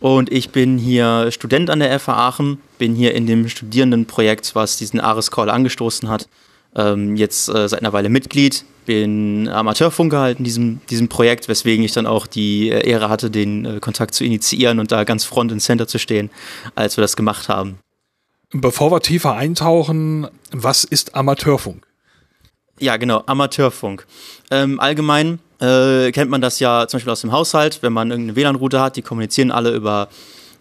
[0.00, 4.78] und ich bin hier Student an der FH Aachen, bin hier in dem Studierendenprojekt, was
[4.78, 6.26] diesen Ares Call angestoßen hat,
[6.74, 11.84] ähm, jetzt äh, seit einer Weile Mitglied, bin Amateurfunker halt in diesem, diesem Projekt, weswegen
[11.84, 15.52] ich dann auch die äh, Ehre hatte, den Kontakt zu initiieren und da ganz front
[15.52, 16.30] und center zu stehen,
[16.74, 17.78] als wir das gemacht haben.
[18.50, 21.86] Bevor wir tiefer eintauchen, was ist Amateurfunk?
[22.80, 24.06] Ja, genau, Amateurfunk.
[24.50, 28.36] Ähm, allgemein äh, kennt man das ja zum Beispiel aus dem Haushalt, wenn man irgendeine
[28.36, 30.08] WLAN-Router hat, die kommunizieren alle über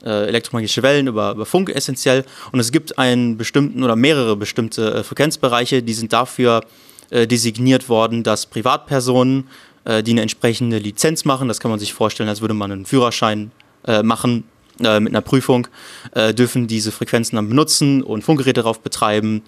[0.03, 2.25] äh, elektromagnetische Wellen über, über Funk essentiell.
[2.51, 6.61] Und es gibt einen bestimmten oder mehrere bestimmte äh, Frequenzbereiche, die sind dafür
[7.09, 9.47] äh, designiert worden, dass Privatpersonen,
[9.85, 12.85] äh, die eine entsprechende Lizenz machen, das kann man sich vorstellen, als würde man einen
[12.85, 13.51] Führerschein
[13.85, 14.45] äh, machen,
[14.79, 15.67] mit einer Prüfung,
[16.15, 19.43] dürfen diese Frequenzen dann benutzen und Funkgeräte darauf betreiben.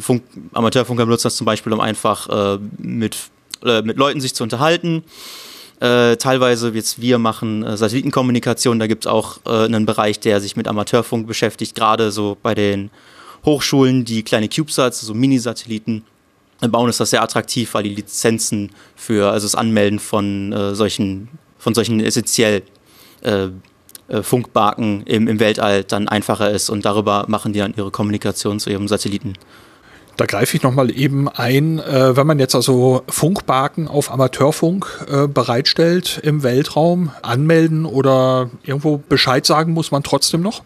[0.00, 0.22] Funk
[0.54, 3.18] Amateurfunker benutzen das zum Beispiel, um einfach mit,
[3.62, 5.04] mit Leuten sich zu unterhalten.
[5.80, 10.40] Äh, teilweise jetzt wir machen äh, Satellitenkommunikation, da gibt es auch äh, einen Bereich, der
[10.40, 12.90] sich mit Amateurfunk beschäftigt, gerade so bei den
[13.44, 16.04] Hochschulen, die kleine CubeSats, so Mini-Satelliten
[16.60, 21.28] bauen, ist das sehr attraktiv, weil die Lizenzen für, also das Anmelden von äh, solchen,
[21.58, 22.62] von solchen essentiell
[23.22, 23.48] äh,
[24.08, 28.60] äh, Funkbarken im, im Weltall dann einfacher ist und darüber machen die dann ihre Kommunikation
[28.60, 29.34] zu ihrem Satelliten.
[30.16, 35.26] Da greife ich nochmal eben ein, äh, wenn man jetzt also Funkbarken auf Amateurfunk äh,
[35.26, 40.62] bereitstellt im Weltraum, anmelden oder irgendwo Bescheid sagen muss man trotzdem noch?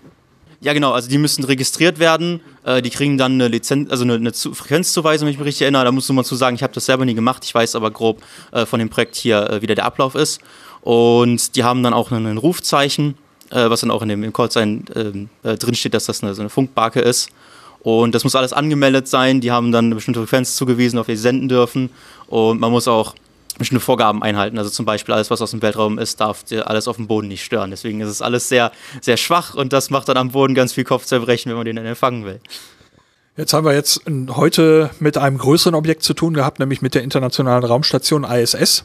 [0.60, 4.14] Ja, genau, also die müssen registriert werden, äh, die kriegen dann eine Lizenz, also eine,
[4.14, 5.84] eine Frequenzzuweisung, wenn ich mich richtig erinnere.
[5.84, 8.22] Da muss man zu sagen, ich habe das selber nie gemacht, ich weiß aber grob
[8.52, 10.40] äh, von dem Projekt hier, äh, wie der Ablauf ist.
[10.80, 13.16] Und die haben dann auch ein Rufzeichen,
[13.50, 16.50] äh, was dann auch in dem Callsign ähm, äh, drinsteht, dass das eine, so eine
[16.50, 17.28] Funkbarke ist.
[17.86, 19.40] Und das muss alles angemeldet sein.
[19.40, 21.90] Die haben dann eine bestimmte Frequenz zugewiesen, auf die sie senden dürfen.
[22.26, 23.14] Und man muss auch
[23.58, 24.58] bestimmte Vorgaben einhalten.
[24.58, 27.44] Also zum Beispiel alles, was aus dem Weltraum ist, darf alles auf dem Boden nicht
[27.44, 27.70] stören.
[27.70, 30.82] Deswegen ist es alles sehr, sehr schwach und das macht dann am Boden ganz viel
[30.82, 32.40] Kopfzerbrechen, wenn man den dann empfangen will.
[33.36, 37.04] Jetzt haben wir jetzt heute mit einem größeren Objekt zu tun gehabt, nämlich mit der
[37.04, 38.84] Internationalen Raumstation ISS.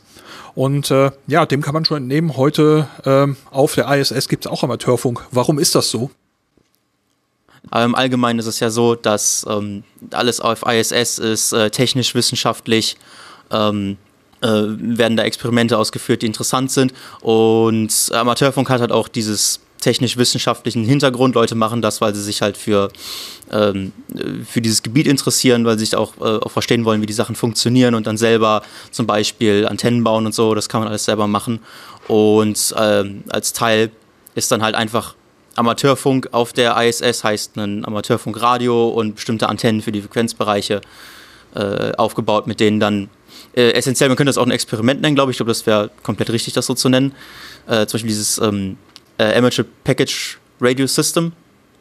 [0.54, 4.52] Und äh, ja, dem kann man schon entnehmen, heute ähm, auf der ISS gibt es
[4.52, 5.26] auch Amateurfunk.
[5.32, 6.12] Warum ist das so?
[7.72, 12.14] Aber im Allgemeinen ist es ja so, dass ähm, alles auf ISS ist äh, technisch,
[12.14, 12.98] wissenschaftlich,
[13.50, 13.98] ähm,
[14.42, 16.94] äh, werden da Experimente ausgeführt, die interessant sind.
[17.22, 21.36] Und Amateurfunk hat halt auch dieses technisch-wissenschaftlichen Hintergrund.
[21.36, 22.92] Leute machen das, weil sie sich halt für,
[23.52, 23.92] ähm,
[24.48, 27.36] für dieses Gebiet interessieren, weil sie sich auch, äh, auch verstehen wollen, wie die Sachen
[27.36, 30.56] funktionieren und dann selber zum Beispiel Antennen bauen und so.
[30.56, 31.60] Das kann man alles selber machen.
[32.08, 33.92] Und ähm, als Teil
[34.36, 35.16] ist dann halt einfach
[35.56, 40.82] Amateurfunk auf der ISS heißt ein Amateurfunkradio und bestimmte Antennen für die Frequenzbereiche
[41.56, 43.10] äh, aufgebaut, mit denen dann
[43.56, 45.92] äh, essentiell, man könnte das auch ein Experiment nennen, glaube ich, ich glaube, das wäre
[46.04, 47.14] komplett richtig, das so zu nennen.
[47.68, 48.78] Äh, zum Beispiel dieses ähm,
[49.18, 51.34] äh, Amateur Package Radio System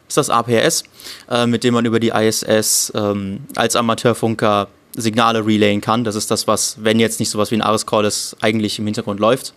[0.08, 0.82] ist das APRS,
[1.30, 6.02] äh, mit dem man über die ISS ähm, als Amateurfunker Signale relayen kann.
[6.02, 8.86] Das ist das, was, wenn jetzt nicht sowas wie ein Ares Call ist, eigentlich im
[8.86, 9.54] Hintergrund läuft.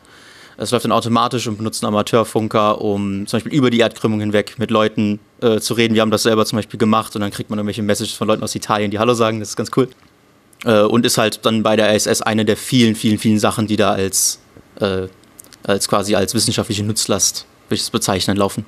[0.57, 4.71] Es läuft dann automatisch und benutzen Amateurfunker, um zum Beispiel über die Erdkrümmung hinweg mit
[4.71, 5.95] Leuten äh, zu reden.
[5.95, 8.43] Wir haben das selber zum Beispiel gemacht und dann kriegt man irgendwelche Messages von Leuten
[8.43, 9.39] aus Italien, die Hallo sagen.
[9.39, 9.89] Das ist ganz cool.
[10.65, 13.75] Äh, und ist halt dann bei der ISS eine der vielen, vielen, vielen Sachen, die
[13.75, 14.39] da als,
[14.79, 15.07] äh,
[15.63, 18.65] als quasi als wissenschaftliche Nutzlast, würde ich es bezeichnen, laufen.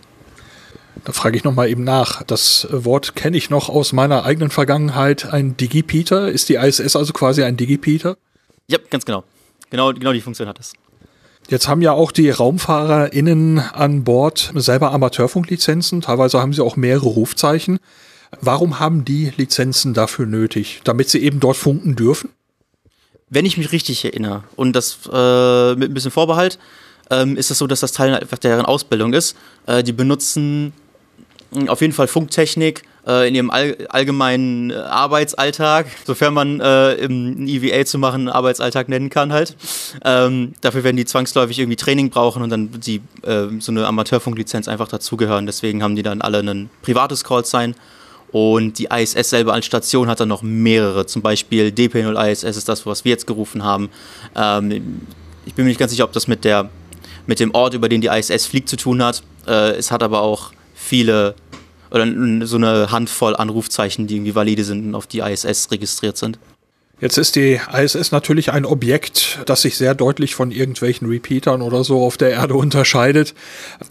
[1.04, 2.24] Da frage ich nochmal eben nach.
[2.24, 5.26] Das Wort kenne ich noch aus meiner eigenen Vergangenheit.
[5.26, 6.30] Ein Digipeter.
[6.30, 8.17] Ist die ISS also quasi ein Digipeter?
[8.67, 9.24] Ja, ganz genau.
[9.69, 10.74] Genau, genau die Funktion hat es.
[11.50, 16.02] Jetzt haben ja auch die RaumfahrerInnen an Bord selber Amateurfunklizenzen.
[16.02, 17.80] Teilweise haben sie auch mehrere Rufzeichen.
[18.42, 20.82] Warum haben die Lizenzen dafür nötig?
[20.84, 22.30] Damit sie eben dort funken dürfen?
[23.30, 26.58] Wenn ich mich richtig erinnere und das äh, mit ein bisschen Vorbehalt,
[27.12, 29.36] ähm, ist es so, dass das Teil einfach deren Ausbildung ist.
[29.68, 30.74] Äh, die benutzen
[31.68, 37.48] auf jeden Fall Funktechnik äh, in ihrem all allgemeinen äh, Arbeitsalltag, sofern man äh, im
[37.48, 39.56] EVA zu machen Arbeitsalltag nennen kann halt.
[40.04, 44.68] Ähm, dafür werden die zwangsläufig irgendwie Training brauchen und dann die äh, so eine Amateurfunklizenz
[44.68, 45.46] einfach dazugehören.
[45.46, 47.76] Deswegen haben die dann alle ein privates Call-Sign.
[48.32, 51.06] Und die ISS selber als Station hat dann noch mehrere.
[51.06, 53.89] Zum Beispiel DP0 ISS ist das, was wir jetzt gerufen haben.
[54.36, 55.02] Ähm,
[55.46, 56.70] ich bin mir nicht ganz sicher, ob das mit, der,
[57.28, 59.24] mit dem Ort, über den die ISS fliegt, zu tun hat.
[59.48, 61.36] Äh, es hat aber auch viele
[61.91, 62.06] oder
[62.45, 66.39] so eine Handvoll Anrufzeichen, die irgendwie valide sind und auf die ISS registriert sind.
[67.02, 71.84] Jetzt ist die ISS natürlich ein Objekt, das sich sehr deutlich von irgendwelchen Repeatern oder
[71.84, 73.34] so auf der Erde unterscheidet.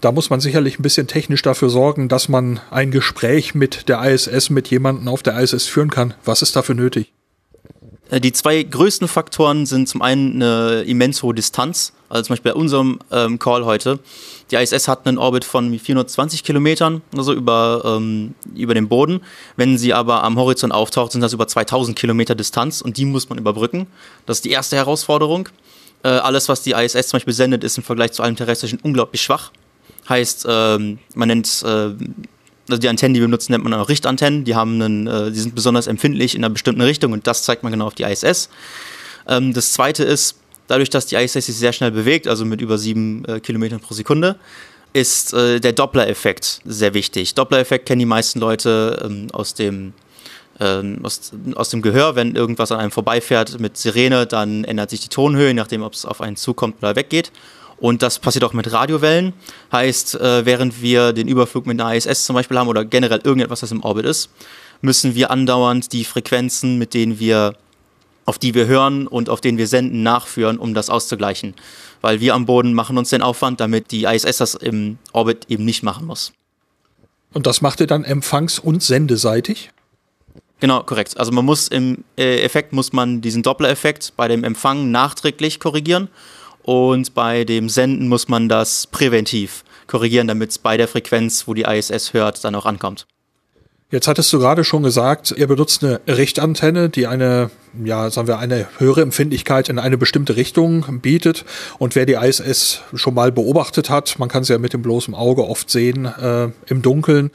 [0.01, 4.03] Da muss man sicherlich ein bisschen technisch dafür sorgen, dass man ein Gespräch mit der
[4.03, 6.15] ISS, mit jemandem auf der ISS führen kann.
[6.23, 7.13] Was ist dafür nötig?
[8.09, 12.53] Äh, die zwei größten Faktoren sind zum einen eine immens hohe Distanz, also zum Beispiel
[12.53, 13.99] bei unserem ähm, Call heute.
[14.51, 19.21] Die ISS hat einen Orbit von 420 Kilometern, also über, ähm, über dem Boden.
[19.55, 23.27] Wenn sie aber am Horizont auftaucht, sind das über 2000 Kilometer Distanz und die muss
[23.29, 23.87] man überbrücken.
[24.25, 25.49] Das ist die erste Herausforderung.
[26.03, 29.21] Äh, alles, was die ISS zum Beispiel sendet, ist im Vergleich zu allem Terrestrischen unglaublich
[29.21, 29.51] schwach.
[30.07, 31.93] Heißt, ähm, man nennt äh,
[32.69, 34.43] also die Antennen, die wir benutzen, nennt man auch Richtantennen.
[34.43, 37.63] Die haben einen, äh, die sind besonders empfindlich in einer bestimmten Richtung und das zeigt
[37.63, 38.49] man genau auf die ISS.
[39.27, 40.35] Ähm, das zweite ist,
[40.67, 43.93] dadurch, dass die ISS sich sehr schnell bewegt, also mit über sieben äh, Kilometern pro
[43.93, 44.37] Sekunde,
[44.93, 47.35] ist äh, der Doppler-Effekt sehr wichtig.
[47.35, 49.93] Doppler-Effekt kennen die meisten Leute ähm, aus dem
[50.59, 55.01] ähm, aus, aus dem Gehör, wenn irgendwas an einem vorbeifährt mit Sirene, dann ändert sich
[55.01, 57.31] die Tonhöhe, nachdem ob es auf einen zukommt oder weggeht.
[57.77, 59.33] Und das passiert auch mit Radiowellen.
[59.71, 63.59] Heißt, äh, während wir den Überflug mit einer ISS zum Beispiel haben oder generell irgendetwas,
[63.59, 64.29] das im Orbit ist,
[64.81, 67.55] müssen wir andauernd die Frequenzen, mit denen wir,
[68.25, 71.53] auf die wir hören und auf denen wir senden, nachführen, um das auszugleichen.
[72.01, 75.63] Weil wir am Boden machen uns den Aufwand, damit die ISS das im Orbit eben
[75.63, 76.33] nicht machen muss.
[77.33, 79.71] Und das macht ihr dann empfangs- und sendeseitig?
[80.59, 81.17] Genau, korrekt.
[81.17, 86.07] Also man muss im äh, Effekt muss man diesen Doppler-Effekt bei dem Empfang nachträglich korrigieren
[86.63, 91.53] und bei dem Senden muss man das präventiv korrigieren, damit es bei der Frequenz, wo
[91.53, 93.05] die ISS hört, dann auch ankommt.
[93.91, 97.51] Jetzt hattest du gerade schon gesagt, ihr benutzt eine Richtantenne, die eine,
[97.83, 101.45] ja, sagen wir, eine höhere Empfindlichkeit in eine bestimmte Richtung bietet.
[101.77, 105.13] Und wer die ISS schon mal beobachtet hat, man kann sie ja mit dem bloßen
[105.13, 107.29] Auge oft sehen äh, im Dunkeln,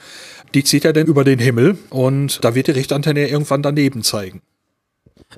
[0.52, 4.42] die zieht er denn über den Himmel und da wird die Richtantenne irgendwann daneben zeigen.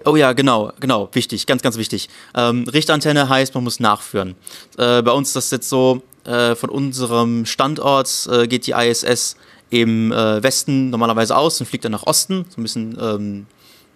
[0.07, 2.09] Oh ja, genau, genau, wichtig, ganz, ganz wichtig.
[2.35, 4.35] Ähm, Richtantenne heißt, man muss nachführen.
[4.79, 9.37] Äh, bei uns ist das jetzt so, äh, von unserem Standort äh, geht die ISS
[9.73, 13.47] im äh, Westen normalerweise aus und fliegt dann nach Osten, so ein bisschen ähm,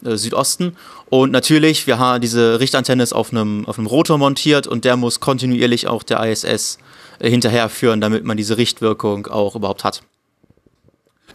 [0.02, 0.74] äh, Südosten.
[1.10, 5.86] Und natürlich, wir haben diese Richtantenne auf einem, auf Rotor montiert und der muss kontinuierlich
[5.86, 6.78] auch der ISS
[7.18, 10.02] äh, hinterherführen, damit man diese Richtwirkung auch überhaupt hat.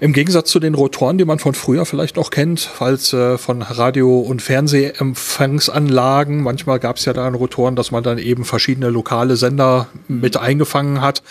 [0.02, 3.62] Im Gegensatz zu den Rotoren, die man von früher vielleicht noch kennt, falls äh, von
[3.62, 9.38] Radio- und Fernsehempfangsanlagen, manchmal gab es ja da Rotoren, dass man dann eben verschiedene lokale
[9.38, 11.22] Sender mit eingefangen hat,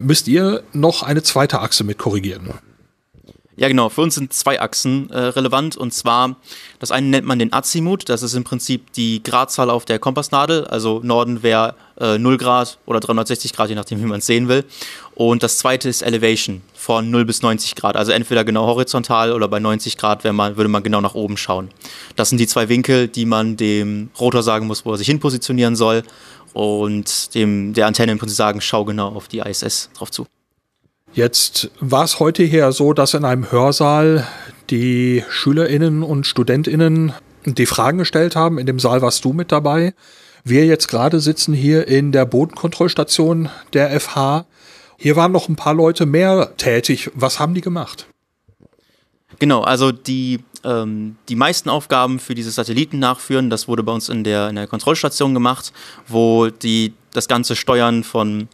[0.00, 2.48] müsst ihr noch eine zweite Achse mit korrigieren.
[3.56, 3.88] Ja, genau.
[3.88, 5.76] Für uns sind zwei Achsen äh, relevant.
[5.76, 6.36] Und zwar,
[6.78, 8.08] das eine nennt man den Azimut.
[8.08, 10.66] Das ist im Prinzip die Gradzahl auf der Kompassnadel.
[10.66, 14.48] Also Norden wäre äh, 0 Grad oder 360 Grad, je nachdem, wie man es sehen
[14.48, 14.64] will.
[15.14, 17.96] Und das zweite ist Elevation von 0 bis 90 Grad.
[17.96, 21.70] Also entweder genau horizontal oder bei 90 Grad man, würde man genau nach oben schauen.
[22.14, 25.18] Das sind die zwei Winkel, die man dem Rotor sagen muss, wo er sich hin
[25.18, 26.02] positionieren soll.
[26.52, 30.26] Und dem, der Antenne im Prinzip sagen, schau genau auf die ISS drauf zu.
[31.16, 34.28] Jetzt war es heute hier so, dass in einem Hörsaal
[34.68, 37.14] die SchülerInnen und StudentInnen
[37.46, 38.58] die Fragen gestellt haben.
[38.58, 39.94] In dem Saal warst du mit dabei.
[40.44, 44.44] Wir jetzt gerade sitzen hier in der Bodenkontrollstation der FH.
[44.98, 47.10] Hier waren noch ein paar Leute mehr tätig.
[47.14, 48.06] Was haben die gemacht?
[49.38, 54.10] Genau, also die, ähm, die meisten Aufgaben für diese Satelliten nachführen, das wurde bei uns
[54.10, 55.72] in der, in der Kontrollstation gemacht,
[56.06, 58.48] wo die das ganze Steuern von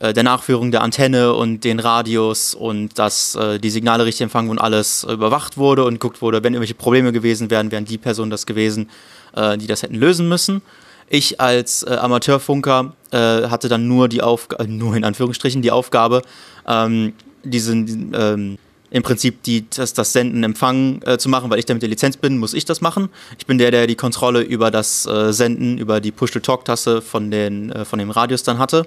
[0.00, 4.50] äh, der Nachführung der Antenne und den Radios und dass äh, die Signale richtig empfangen
[4.50, 8.30] und alles überwacht wurde und geguckt wurde, wenn irgendwelche Probleme gewesen wären, wären die Personen
[8.30, 8.90] das gewesen,
[9.34, 10.62] äh, die das hätten lösen müssen.
[11.08, 16.20] Ich als äh, Amateurfunker hatte dann nur die Aufgabe, nur in Anführungsstrichen die Aufgabe,
[16.66, 18.58] ähm, diesen ähm,
[18.90, 21.88] im Prinzip die, das, das Senden, Empfangen äh, zu machen, weil ich da mit der
[21.88, 23.08] Lizenz bin, muss ich das machen.
[23.38, 27.70] Ich bin der, der die Kontrolle über das äh, Senden, über die Push-to-Talk-Taste von, den,
[27.70, 28.86] äh, von den Radios dann hatte.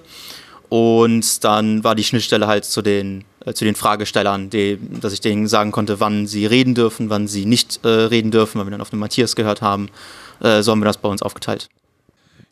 [0.71, 5.19] Und dann war die Schnittstelle halt zu den, äh, zu den Fragestellern, die, dass ich
[5.19, 8.71] denen sagen konnte, wann sie reden dürfen, wann sie nicht äh, reden dürfen, weil wir
[8.71, 9.89] dann auf den Matthias gehört haben.
[10.39, 11.67] Äh, so haben wir das bei uns aufgeteilt.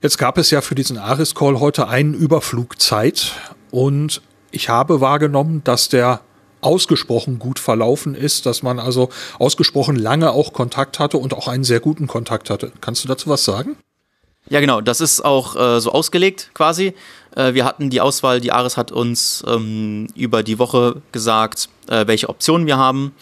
[0.01, 3.32] Jetzt gab es ja für diesen Aris-Call heute einen Überflugzeit
[3.71, 6.19] und ich habe wahrgenommen, dass der
[6.60, 11.63] ausgesprochen gut verlaufen ist, dass man also ausgesprochen lange auch Kontakt hatte und auch einen
[11.63, 12.73] sehr guten Kontakt hatte.
[12.82, 13.77] Kannst du dazu was sagen?
[14.47, 14.82] Ja, genau.
[14.82, 16.93] Das ist auch äh, so ausgelegt quasi.
[17.36, 22.08] Äh, wir hatten die Auswahl, die Ares hat uns ähm, über die Woche gesagt, äh,
[22.08, 23.13] welche Optionen wir haben.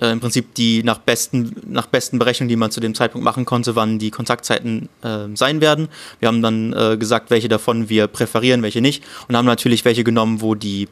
[0.00, 3.44] Äh, Im Prinzip die nach besten, nach besten Berechnungen, die man zu dem Zeitpunkt machen
[3.44, 5.88] konnte, wann die Kontaktzeiten äh, sein werden.
[6.20, 9.02] Wir haben dann äh, gesagt, welche davon wir präferieren, welche nicht.
[9.28, 10.90] Und haben natürlich welche genommen, wo die ähm,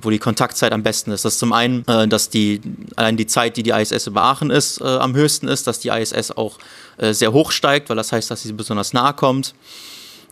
[0.00, 1.24] wo die Kontaktzeit am besten ist.
[1.24, 2.60] Das ist zum einen, äh, dass die
[2.96, 5.88] allein die Zeit, die die ISS über Aachen ist, äh, am höchsten ist, dass die
[5.88, 6.58] ISS auch
[6.96, 9.54] äh, sehr hoch steigt, weil das heißt, dass sie besonders nahe kommt.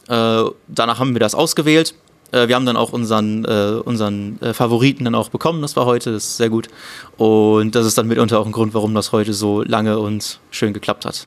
[0.09, 1.96] Danach haben wir das ausgewählt.
[2.31, 5.62] Äh, wir haben dann auch unseren, äh, unseren Favoriten dann auch bekommen.
[5.62, 6.68] Das war heute, das ist sehr gut.
[7.16, 10.72] Und das ist dann mitunter auch ein Grund, warum das heute so lange und schön
[10.72, 11.27] geklappt hat.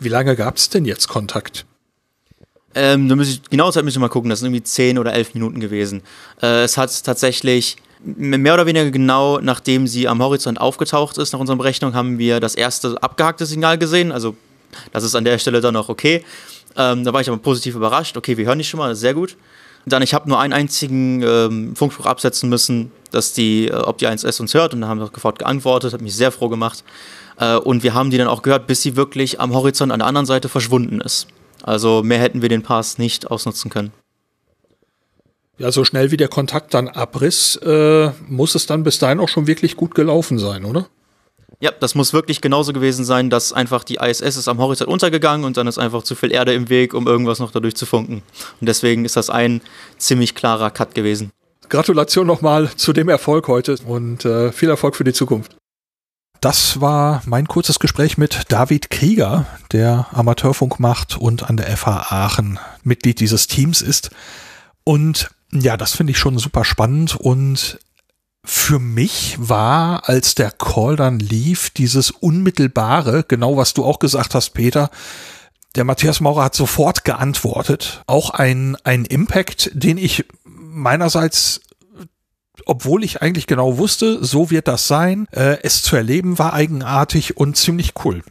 [0.00, 1.66] Wie lange gab es denn jetzt Kontakt?
[2.74, 5.12] Ähm, da muss ich, genau Zeit müssen wir mal gucken, das sind irgendwie 10 oder
[5.12, 6.02] 11 Minuten gewesen.
[6.40, 11.40] Äh, es hat tatsächlich mehr oder weniger genau nachdem sie am Horizont aufgetaucht ist, nach
[11.40, 14.12] unserer Berechnung, haben wir das erste abgehackte Signal gesehen.
[14.12, 14.36] Also
[14.92, 16.24] das ist an der Stelle dann noch okay.
[16.76, 18.16] Ähm, da war ich aber positiv überrascht.
[18.16, 19.36] Okay, wir hören dich schon mal, sehr gut.
[19.86, 24.06] Dann, ich habe nur einen einzigen ähm, Funkspruch absetzen müssen, dass die, äh, ob die
[24.06, 26.84] 1S uns hört und dann haben wir sofort geantwortet, hat mich sehr froh gemacht.
[27.38, 30.06] Äh, und wir haben die dann auch gehört, bis sie wirklich am Horizont an der
[30.06, 31.26] anderen Seite verschwunden ist.
[31.62, 33.92] Also mehr hätten wir den Pass nicht ausnutzen können.
[35.58, 39.28] Ja, so schnell wie der Kontakt dann abriss, äh, muss es dann bis dahin auch
[39.28, 40.88] schon wirklich gut gelaufen sein, oder?
[41.60, 45.44] Ja, das muss wirklich genauso gewesen sein, dass einfach die ISS ist am Horizont untergegangen
[45.44, 48.22] und dann ist einfach zu viel Erde im Weg, um irgendwas noch dadurch zu funken.
[48.60, 49.60] Und deswegen ist das ein
[49.98, 51.30] ziemlich klarer Cut gewesen.
[51.68, 55.59] Gratulation nochmal zu dem Erfolg heute und äh, viel Erfolg für die Zukunft.
[56.40, 62.06] Das war mein kurzes Gespräch mit David Krieger, der Amateurfunk macht und an der FH
[62.10, 64.10] Aachen Mitglied dieses Teams ist.
[64.82, 67.78] Und ja, das finde ich schon super spannend und
[68.42, 74.34] für mich war, als der Call dann lief, dieses unmittelbare, genau was du auch gesagt
[74.34, 74.90] hast, Peter,
[75.76, 78.02] der Matthias Maurer hat sofort geantwortet.
[78.06, 81.60] Auch ein, ein Impact, den ich meinerseits
[82.66, 87.36] obwohl ich eigentlich genau wusste, so wird das sein, äh, es zu erleben war eigenartig
[87.36, 88.22] und ziemlich cool.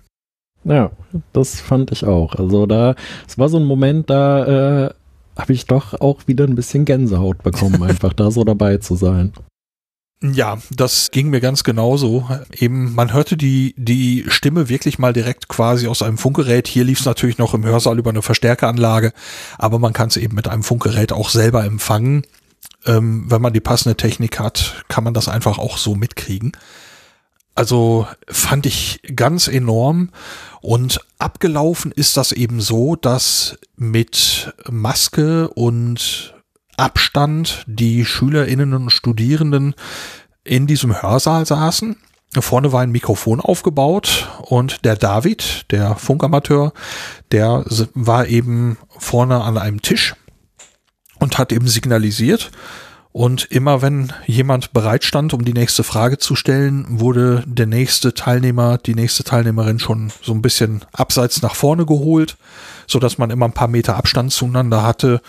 [0.63, 0.91] Ja,
[1.33, 2.35] das fand ich auch.
[2.35, 2.95] Also da,
[3.27, 4.93] es war so ein Moment, da äh,
[5.37, 9.33] habe ich doch auch wieder ein bisschen Gänsehaut bekommen, einfach da so dabei zu sein.
[10.21, 12.27] Ja, das ging mir ganz genauso.
[12.51, 16.67] Eben, man hörte die, die Stimme wirklich mal direkt quasi aus einem Funkgerät.
[16.67, 19.13] Hier lief es natürlich noch im Hörsaal über eine Verstärkeranlage,
[19.57, 22.23] aber man kann es eben mit einem Funkgerät auch selber empfangen.
[22.85, 26.53] Ähm, wenn man die passende Technik hat, kann man das einfach auch so mitkriegen.
[27.55, 30.11] Also fand ich ganz enorm.
[30.61, 36.35] Und abgelaufen ist das eben so, dass mit Maske und
[36.77, 39.75] Abstand die Schülerinnen und Studierenden
[40.45, 41.97] in diesem Hörsaal saßen.
[42.39, 46.73] Vorne war ein Mikrofon aufgebaut und der David, der Funkamateur,
[47.31, 50.15] der war eben vorne an einem Tisch
[51.19, 52.51] und hat eben signalisiert.
[53.11, 58.13] Und immer wenn jemand bereit stand, um die nächste Frage zu stellen, wurde der nächste
[58.13, 62.37] Teilnehmer, die nächste Teilnehmerin schon so ein bisschen abseits nach vorne geholt,
[62.85, 65.21] so dass man immer ein paar Meter Abstand zueinander hatte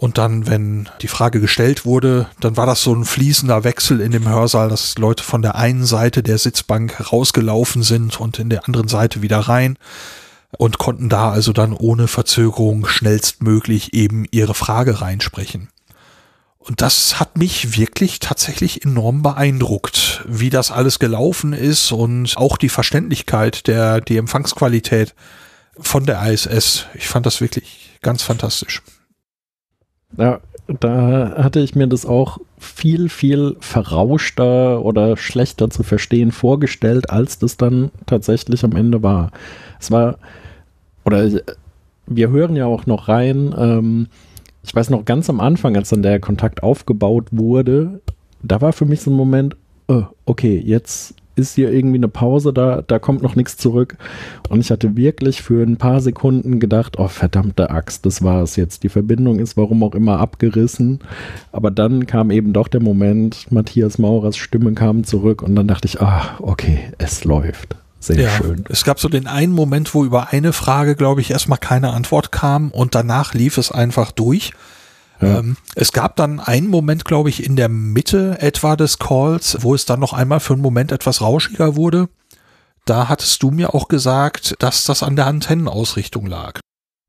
[0.00, 4.12] und dann, wenn die Frage gestellt wurde, dann war das so ein fließender Wechsel in
[4.12, 8.64] dem Hörsaal, dass Leute von der einen Seite der Sitzbank rausgelaufen sind und in der
[8.66, 9.76] anderen Seite wieder rein
[10.56, 15.68] und konnten da also dann ohne Verzögerung schnellstmöglich eben ihre Frage reinsprechen.
[16.58, 22.56] Und das hat mich wirklich tatsächlich enorm beeindruckt, wie das alles gelaufen ist und auch
[22.58, 25.14] die Verständlichkeit der, die Empfangsqualität
[25.78, 26.86] von der ISS.
[26.94, 28.82] Ich fand das wirklich ganz fantastisch.
[30.16, 37.08] Ja, da hatte ich mir das auch viel, viel verrauschter oder schlechter zu verstehen vorgestellt,
[37.08, 39.30] als das dann tatsächlich am Ende war.
[39.80, 40.18] Es war,
[41.04, 41.28] oder
[42.06, 44.06] wir hören ja auch noch rein, ähm,
[44.62, 48.00] ich weiß noch ganz am Anfang, als dann der Kontakt aufgebaut wurde,
[48.42, 49.56] da war für mich so ein Moment,
[49.88, 53.96] oh, okay, jetzt ist hier irgendwie eine Pause, da, da kommt noch nichts zurück.
[54.48, 58.56] Und ich hatte wirklich für ein paar Sekunden gedacht, oh verdammte Axt, das war es
[58.56, 58.82] jetzt.
[58.82, 60.98] Die Verbindung ist warum auch immer abgerissen.
[61.52, 65.86] Aber dann kam eben doch der Moment, Matthias Maurers Stimme kam zurück und dann dachte
[65.86, 67.76] ich, ah, okay, es läuft.
[68.00, 68.64] Sehr ja, schön.
[68.68, 72.30] Es gab so den einen Moment, wo über eine Frage, glaube ich, erstmal keine Antwort
[72.32, 74.52] kam und danach lief es einfach durch.
[75.20, 75.40] Ja.
[75.40, 79.74] Ähm, es gab dann einen Moment, glaube ich, in der Mitte etwa des Calls, wo
[79.74, 82.08] es dann noch einmal für einen Moment etwas rauschiger wurde.
[82.84, 86.60] Da hattest du mir auch gesagt, dass das an der Antennenausrichtung lag.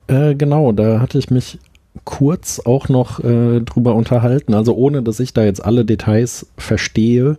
[0.08, 1.60] Äh, genau, da hatte ich mich
[2.04, 7.38] kurz auch noch äh, drüber unterhalten, also ohne dass ich da jetzt alle Details verstehe.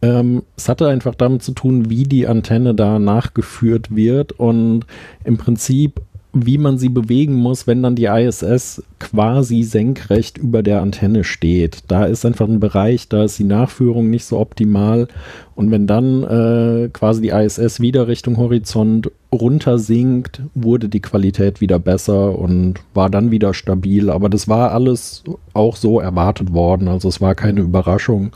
[0.00, 4.86] Ähm, es hatte einfach damit zu tun, wie die Antenne da nachgeführt wird und
[5.24, 6.00] im Prinzip
[6.32, 11.84] wie man sie bewegen muss, wenn dann die ISS quasi senkrecht über der Antenne steht.
[11.88, 15.08] Da ist einfach ein Bereich, da ist die Nachführung nicht so optimal.
[15.54, 21.60] Und wenn dann äh, quasi die ISS wieder Richtung Horizont runter sinkt, wurde die Qualität
[21.60, 24.10] wieder besser und war dann wieder stabil.
[24.10, 25.24] Aber das war alles
[25.54, 26.88] auch so erwartet worden.
[26.88, 28.32] Also es war keine Überraschung.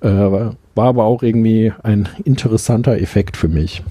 [0.00, 3.82] Äh, war aber auch irgendwie ein interessanter Effekt für mich.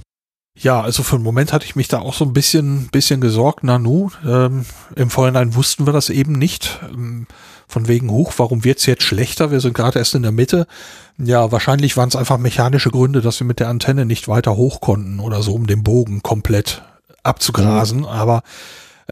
[0.57, 3.63] Ja, also für einen Moment hatte ich mich da auch so ein bisschen, bisschen gesorgt.
[3.63, 6.79] Nanu, ähm, im Vorhinein wussten wir das eben nicht.
[6.91, 7.27] Ähm,
[7.69, 9.51] von wegen hoch, warum wird's jetzt schlechter?
[9.51, 10.65] Wir sind gerade erst in der Mitte.
[11.17, 14.81] Ja, wahrscheinlich waren es einfach mechanische Gründe, dass wir mit der Antenne nicht weiter hoch
[14.81, 16.81] konnten oder so, um den Bogen komplett
[17.21, 18.05] abzugrasen.
[18.05, 18.41] Aber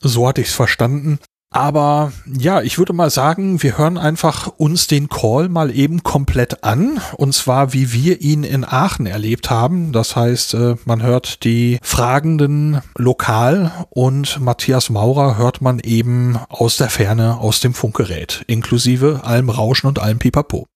[0.02, 1.20] so hatte ich es verstanden.
[1.50, 6.64] Aber ja, ich würde mal sagen, wir hören einfach uns den Call mal eben komplett
[6.64, 7.00] an.
[7.16, 9.94] Und zwar, wie wir ihn in Aachen erlebt haben.
[9.94, 16.78] Das heißt, äh, man hört die Fragenden lokal und Matthias Maurer hört man eben aus
[16.78, 20.68] der Ferne aus dem Funkgerät, inklusive allem Rauschen und allem Pipapo.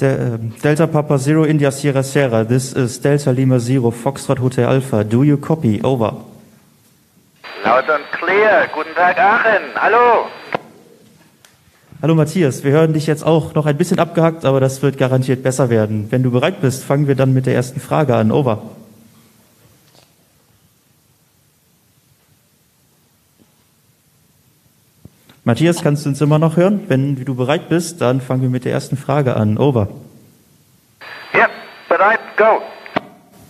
[0.00, 2.44] De Delta Papa Zero India Sierra Sierra.
[2.44, 5.02] This is Delta Lima Zero Foxtrot Hotel Alpha.
[5.02, 5.80] Do you copy?
[5.82, 6.16] Over.
[7.64, 8.68] Laut und clear.
[8.74, 9.62] Guten Tag, Aachen.
[9.74, 10.26] Hallo.
[12.02, 15.42] Hallo Matthias, wir hören dich jetzt auch noch ein bisschen abgehackt, aber das wird garantiert
[15.42, 16.08] besser werden.
[16.10, 18.30] Wenn du bereit bist, fangen wir dann mit der ersten Frage an.
[18.30, 18.62] Over.
[25.46, 26.86] Matthias, kannst du uns immer noch hören?
[26.88, 29.58] Wenn du bereit bist, dann fangen wir mit der ersten Frage an.
[29.58, 29.86] Over.
[31.32, 31.48] Ja,
[31.88, 32.62] bereit, go.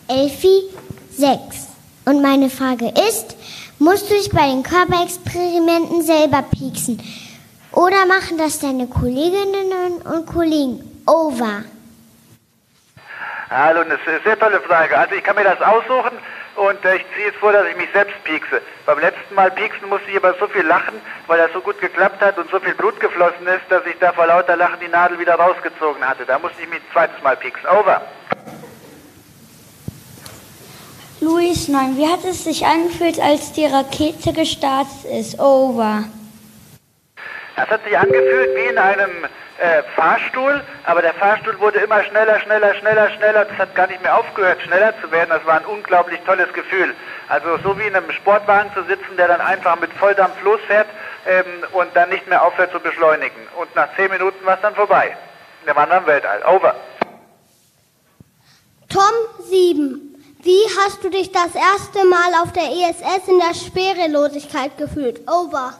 [0.07, 0.64] Elfi,
[1.12, 1.68] 6.
[2.05, 3.34] Und meine Frage ist,
[3.78, 7.01] musst du dich bei den Körperexperimenten selber pieksen?
[7.72, 10.80] Oder machen das deine Kolleginnen und Kollegen?
[11.07, 11.64] Over.
[13.49, 14.99] Hallo, eine sehr tolle Frage.
[14.99, 16.18] Also ich kann mir das aussuchen
[16.57, 18.61] und äh, ich ziehe jetzt vor, dass ich mich selbst piekse.
[18.87, 22.21] Beim letzten Mal pieksen musste ich aber so viel lachen, weil das so gut geklappt
[22.21, 25.19] hat und so viel Blut geflossen ist, dass ich da vor lauter Lachen die Nadel
[25.19, 26.25] wieder rausgezogen hatte.
[26.27, 27.69] Da musste ich mich ein zweites Mal pieksen.
[27.69, 28.03] Over.
[31.21, 35.39] Luis 9, wie hat es sich angefühlt, als die Rakete gestartet ist?
[35.41, 36.05] Over.
[37.57, 39.11] Das hat sich angefühlt wie in einem
[39.59, 43.45] äh, Fahrstuhl, aber der Fahrstuhl wurde immer schneller, schneller, schneller, schneller.
[43.47, 45.31] Das hat gar nicht mehr aufgehört, schneller zu werden.
[45.31, 46.95] Das war ein unglaublich tolles Gefühl.
[47.29, 50.87] Also so wie in einem Sportwagen zu sitzen, der dann einfach mit Volldampf losfährt
[51.27, 53.49] ähm, und dann nicht mehr aufhört zu beschleunigen.
[53.59, 55.17] Und nach zehn Minuten war es dann vorbei.
[55.63, 56.43] In dem anderen Weltall.
[56.47, 56.75] Over.
[58.89, 60.07] Tom 7.
[60.43, 65.23] Wie hast du dich das erste Mal auf der ESS in der Schwerelosigkeit gefühlt?
[65.29, 65.75] Over.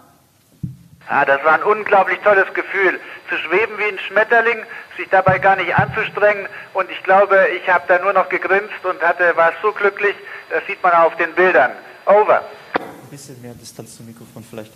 [1.09, 2.99] Ah, das war ein unglaublich tolles Gefühl.
[3.29, 4.65] Zu schweben wie ein Schmetterling,
[4.97, 6.47] sich dabei gar nicht anzustrengen.
[6.75, 10.17] Und ich glaube, ich habe da nur noch gegrinst und hatte, war so glücklich.
[10.51, 11.73] Das sieht man auch auf den Bildern.
[12.07, 12.45] Over.
[12.75, 14.73] Ein bisschen mehr Distanz zum Mikrofon vielleicht.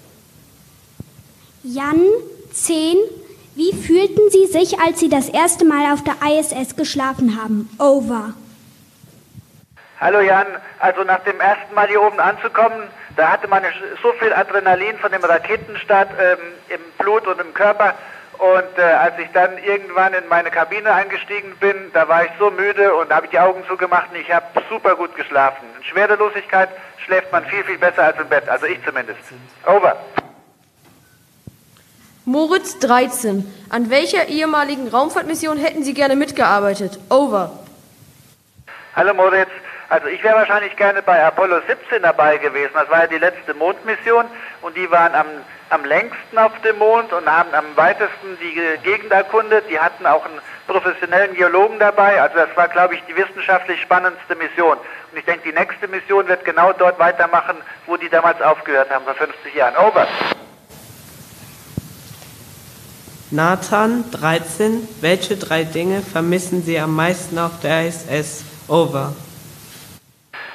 [1.62, 2.01] Jan
[2.53, 2.97] 10.
[3.57, 7.68] Wie fühlten Sie sich, als Sie das erste Mal auf der ISS geschlafen haben?
[7.78, 8.35] Over.
[10.01, 10.47] Hallo Jan,
[10.78, 12.85] also nach dem ersten Mal hier oben anzukommen,
[13.21, 13.62] da hatte man
[14.03, 16.39] so viel Adrenalin von dem Raketenstart ähm,
[16.71, 17.95] im Blut und im Körper.
[18.39, 22.51] Und äh, als ich dann irgendwann in meine Kabine eingestiegen bin, da war ich so
[22.51, 25.66] müde und habe ich die Augen zugemacht und ich habe super gut geschlafen.
[25.77, 26.71] In Schwerelosigkeit
[27.05, 29.21] schläft man viel, viel besser als im Bett, also ich zumindest.
[29.66, 29.97] Over.
[32.25, 33.45] Moritz 13.
[33.68, 36.99] An welcher ehemaligen Raumfahrtmission hätten Sie gerne mitgearbeitet?
[37.11, 37.53] Over.
[38.97, 39.51] Hallo Moritz.
[39.91, 42.70] Also ich wäre wahrscheinlich gerne bei Apollo 17 dabei gewesen.
[42.74, 44.24] Das war ja die letzte Mondmission
[44.62, 45.26] und die waren am,
[45.70, 49.64] am längsten auf dem Mond und haben am weitesten die Gegend erkundet.
[49.68, 50.38] Die hatten auch einen
[50.68, 52.22] professionellen Geologen dabei.
[52.22, 54.76] Also das war, glaube ich, die wissenschaftlich spannendste Mission.
[55.11, 59.05] Und ich denke, die nächste Mission wird genau dort weitermachen, wo die damals aufgehört haben,
[59.05, 59.74] vor 50 Jahren.
[59.76, 60.07] Over.
[63.32, 64.86] Nathan 13.
[65.01, 68.45] Welche drei Dinge vermissen Sie am meisten auf der ISS?
[68.68, 69.14] Over.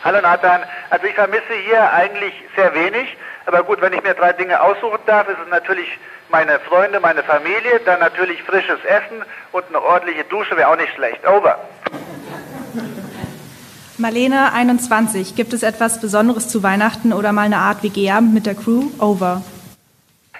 [0.05, 4.33] Hallo Nathan, also ich vermisse hier eigentlich sehr wenig, aber gut, wenn ich mir drei
[4.33, 5.87] Dinge aussuchen darf, ist es natürlich
[6.29, 10.93] meine Freunde, meine Familie, dann natürlich frisches Essen und eine ordentliche Dusche wäre auch nicht
[10.93, 11.27] schlecht.
[11.27, 11.57] Over.
[13.97, 18.53] Marlene 21, gibt es etwas Besonderes zu Weihnachten oder mal eine Art WG-Abend mit der
[18.53, 18.91] Crew?
[18.99, 19.41] Over.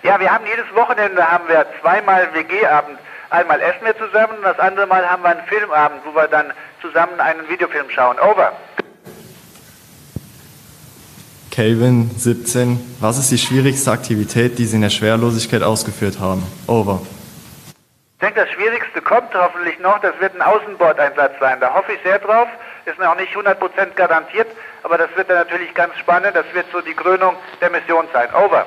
[0.04, 3.00] Ja, wir haben jedes Wochenende haben wir zweimal WG-Abend.
[3.32, 6.54] Einmal essen wir zusammen und das andere Mal haben wir einen Filmabend, wo wir dann
[6.84, 8.20] zusammen einen Videofilm schauen.
[8.20, 8.54] Over.
[11.56, 12.98] Calvin 17.
[13.00, 16.44] Was ist die schwierigste Aktivität, die Sie in der Schwerlosigkeit ausgeführt haben?
[16.68, 17.02] Over.
[18.16, 20.00] Ich denke, das Schwierigste kommt hoffentlich noch.
[20.00, 21.62] Das wird ein Außenbordeinsatz sein.
[21.62, 22.50] Da hoffe ich sehr drauf.
[22.86, 23.56] Ist noch nicht 100%
[23.96, 24.48] garantiert,
[24.84, 26.36] aber das wird dann natürlich ganz spannend.
[26.36, 28.28] Das wird so die Krönung der Mission sein.
[28.34, 28.66] Over.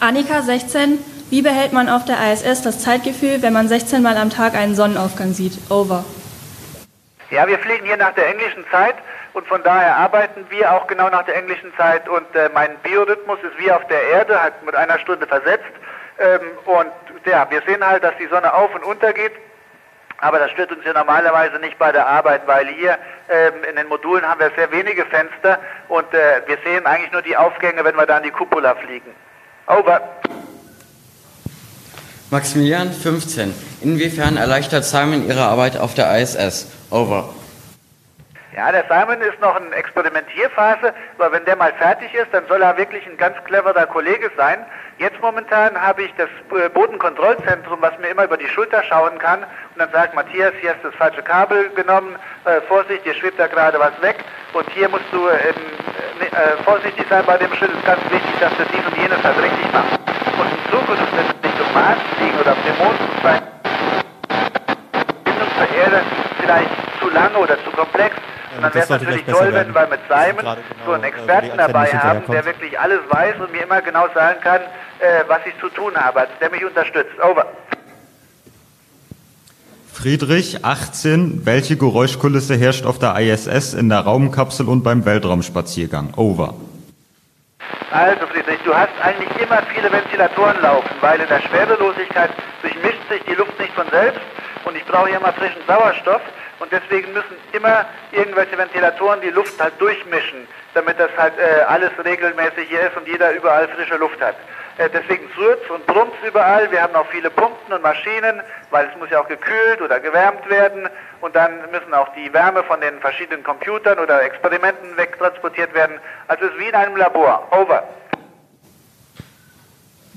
[0.00, 0.98] Annika 16.
[1.30, 4.74] Wie behält man auf der ISS das Zeitgefühl, wenn man 16 Mal am Tag einen
[4.74, 5.58] Sonnenaufgang sieht?
[5.70, 6.04] Over.
[7.30, 8.96] Ja, wir fliegen hier nach der englischen Zeit
[9.32, 13.38] und von daher arbeiten wir auch genau nach der englischen Zeit und äh, mein Biorhythmus
[13.42, 15.72] ist wie auf der Erde, halt mit einer Stunde versetzt
[16.18, 19.32] ähm, und ja, wir sehen halt, dass die Sonne auf und unter geht,
[20.18, 23.88] aber das stört uns ja normalerweise nicht bei der Arbeit, weil hier ähm, in den
[23.88, 25.58] Modulen haben wir sehr wenige Fenster
[25.88, 29.10] und äh, wir sehen eigentlich nur die Aufgänge, wenn wir da in die Cupola fliegen.
[29.66, 30.00] Over.
[32.30, 33.54] Maximilian 15.
[33.82, 36.68] Inwiefern erleichtert Simon Ihre Arbeit auf der ISS?
[36.90, 37.30] Over.
[38.60, 42.60] Ja, der Simon ist noch in Experimentierphase, aber wenn der mal fertig ist, dann soll
[42.60, 44.66] er wirklich ein ganz cleverer Kollege sein.
[44.98, 49.44] Jetzt momentan habe ich das äh, Bodenkontrollzentrum, was mir immer über die Schulter schauen kann.
[49.44, 53.40] Und dann sagt, Matthias, hier hast du das falsche Kabel genommen, äh, Vorsicht, hier schwebt
[53.40, 54.16] da gerade was weg.
[54.52, 55.54] Und hier musst du ähm,
[56.20, 58.94] äh, äh vorsichtig sein bei dem Schritt, es ist ganz wichtig, dass du dies und
[58.98, 59.98] jenes halt richtig machst.
[60.38, 63.40] Und in Zukunft wenn es nicht um Mars fliegen oder auf dem Mond sein,
[65.56, 66.02] zur Erde
[66.38, 68.14] vielleicht zu lange oder zu komplex.
[68.56, 72.22] Und dann wäre es natürlich toll, wenn wir mit Simon so einen Experten dabei haben,
[72.30, 74.60] der wirklich alles weiß und mir immer genau sagen kann,
[74.98, 77.12] äh, was ich zu tun habe, also der mich unterstützt.
[77.22, 77.46] Over.
[79.92, 81.44] Friedrich, 18.
[81.44, 86.14] Welche Geräuschkulisse herrscht auf der ISS, in der Raumkapsel und beim Weltraumspaziergang?
[86.16, 86.54] Over.
[87.90, 92.30] Also Friedrich, du hast eigentlich immer viele Ventilatoren laufen, weil in der Schwerelosigkeit
[92.62, 94.20] durchmischt sich die Luft nicht von selbst
[94.64, 96.22] und ich brauche ja immer frischen Sauerstoff
[96.60, 101.90] und deswegen müssen immer irgendwelche Ventilatoren die Luft halt durchmischen, damit das halt äh, alles
[102.04, 104.36] regelmäßig hier ist und jeder überall frische Luft hat.
[104.76, 106.70] Äh, deswegen surrt und brummt überall.
[106.70, 110.48] Wir haben auch viele Pumpen und Maschinen, weil es muss ja auch gekühlt oder gewärmt
[110.48, 110.88] werden.
[111.20, 115.98] Und dann müssen auch die Wärme von den verschiedenen Computern oder Experimenten wegtransportiert werden.
[116.28, 117.48] Also es ist wie in einem Labor.
[117.50, 117.84] Over.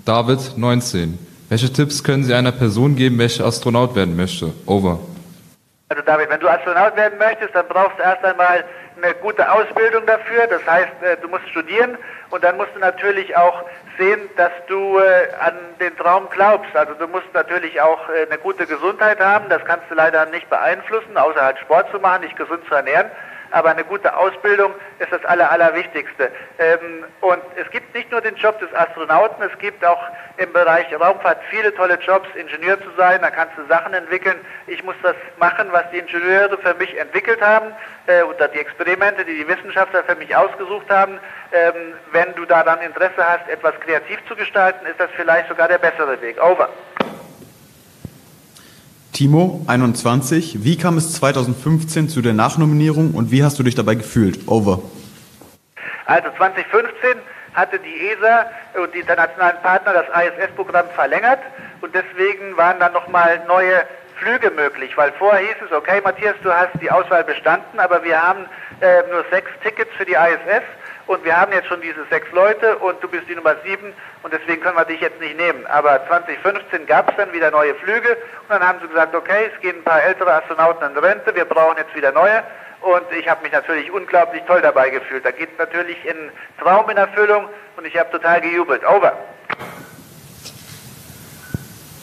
[0.06, 1.18] David, 19.
[1.50, 4.54] Welche Tipps können Sie einer Person geben, welche Astronaut werden möchte?
[4.66, 5.00] Over.
[5.94, 8.64] Also David, wenn du Astronaut werden möchtest, dann brauchst du erst einmal
[8.98, 10.48] eine gute Ausbildung dafür.
[10.48, 12.00] Das heißt, äh, du musst studieren
[12.32, 13.64] und dann musst du natürlich auch
[14.00, 16.76] sehen, dass du äh, an den Traum glaubst.
[16.76, 19.50] Also du musst natürlich auch äh, eine gute Gesundheit haben.
[19.50, 23.12] Das kannst du leider nicht beeinflussen, außer halt Sport zu machen, dich gesund zu ernähren
[23.54, 26.32] aber eine gute Ausbildung ist das Aller, Allerwichtigste.
[26.58, 30.01] Ähm, und es gibt nicht nur den Job des Astronauten, es gibt auch
[30.38, 34.38] im Bereich Raumfahrt viele tolle Jobs, Ingenieur zu sein, da kannst du Sachen entwickeln.
[34.68, 37.68] Ich muss das machen, was die Ingenieure für mich entwickelt haben
[38.08, 41.20] äh, oder die Experimente, die die Wissenschaftler für mich ausgesucht haben.
[41.51, 45.68] Ähm, wenn du da dann Interesse hast, etwas kreativ zu gestalten, ist das vielleicht sogar
[45.68, 46.41] der bessere Weg.
[46.43, 46.70] Over.
[49.14, 50.64] Timo, 21.
[50.64, 54.47] Wie kam es 2015 zu der Nachnominierung und wie hast du dich dabei gefühlt?
[54.47, 54.82] Over.
[56.07, 57.22] Also 2015
[57.53, 58.47] hatte die ESA
[58.82, 61.39] und die internationalen Partner das ISS-Programm verlängert
[61.82, 63.86] und deswegen waren dann nochmal neue
[64.16, 68.20] Flüge möglich, weil vorher hieß es, okay Matthias, du hast die Auswahl bestanden, aber wir
[68.20, 68.45] haben
[68.82, 70.64] äh, nur sechs Tickets für die ISS
[71.08, 73.93] und wir haben jetzt schon diese sechs Leute und du bist die Nummer sieben
[74.24, 75.66] und deswegen können wir dich jetzt nicht nehmen.
[75.68, 79.62] Aber 2015 gab es dann wieder neue Flüge und dann haben sie gesagt, okay, es
[79.62, 82.43] gehen ein paar ältere Astronauten in Rente, wir brauchen jetzt wieder neue
[82.82, 85.26] und ich habe mich natürlich unglaublich toll dabei gefühlt.
[85.26, 87.47] Da geht natürlich in Traum in Erfüllung
[87.78, 88.82] und ich habe total gejubelt.
[88.86, 89.14] Over.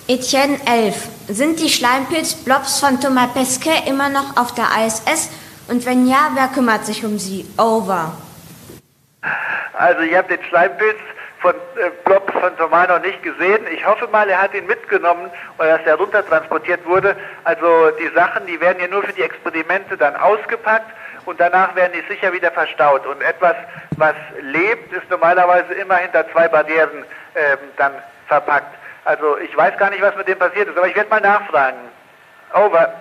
[0.09, 1.09] Etienne 11.
[1.29, 5.31] Sind die Schleimpilz-Blobs von Thomas Pesquet immer noch auf der ISS?
[5.69, 7.47] Und wenn ja, wer kümmert sich um sie?
[7.57, 8.13] Over.
[9.75, 10.99] Also ich habe den Schleimpilz
[11.41, 13.61] von äh, Blob von Thomas noch nicht gesehen.
[13.73, 17.17] Ich hoffe mal, er hat ihn mitgenommen oder dass er runtertransportiert wurde.
[17.45, 20.91] Also die Sachen, die werden ja nur für die Experimente dann ausgepackt
[21.25, 23.07] und danach werden die sicher wieder verstaut.
[23.07, 23.57] Und etwas,
[23.97, 27.05] was lebt, ist normalerweise immer hinter zwei Barrieren
[27.35, 27.93] ähm, dann
[28.27, 28.75] verpackt.
[29.05, 31.79] Also ich weiß gar nicht, was mit dem passiert ist, aber ich werde mal nachfragen.
[32.55, 32.93] Over.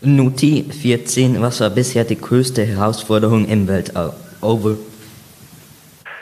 [0.00, 4.12] Nuti 14, was war bisher die größte Herausforderung im Weltall?
[4.44, 4.76] Over.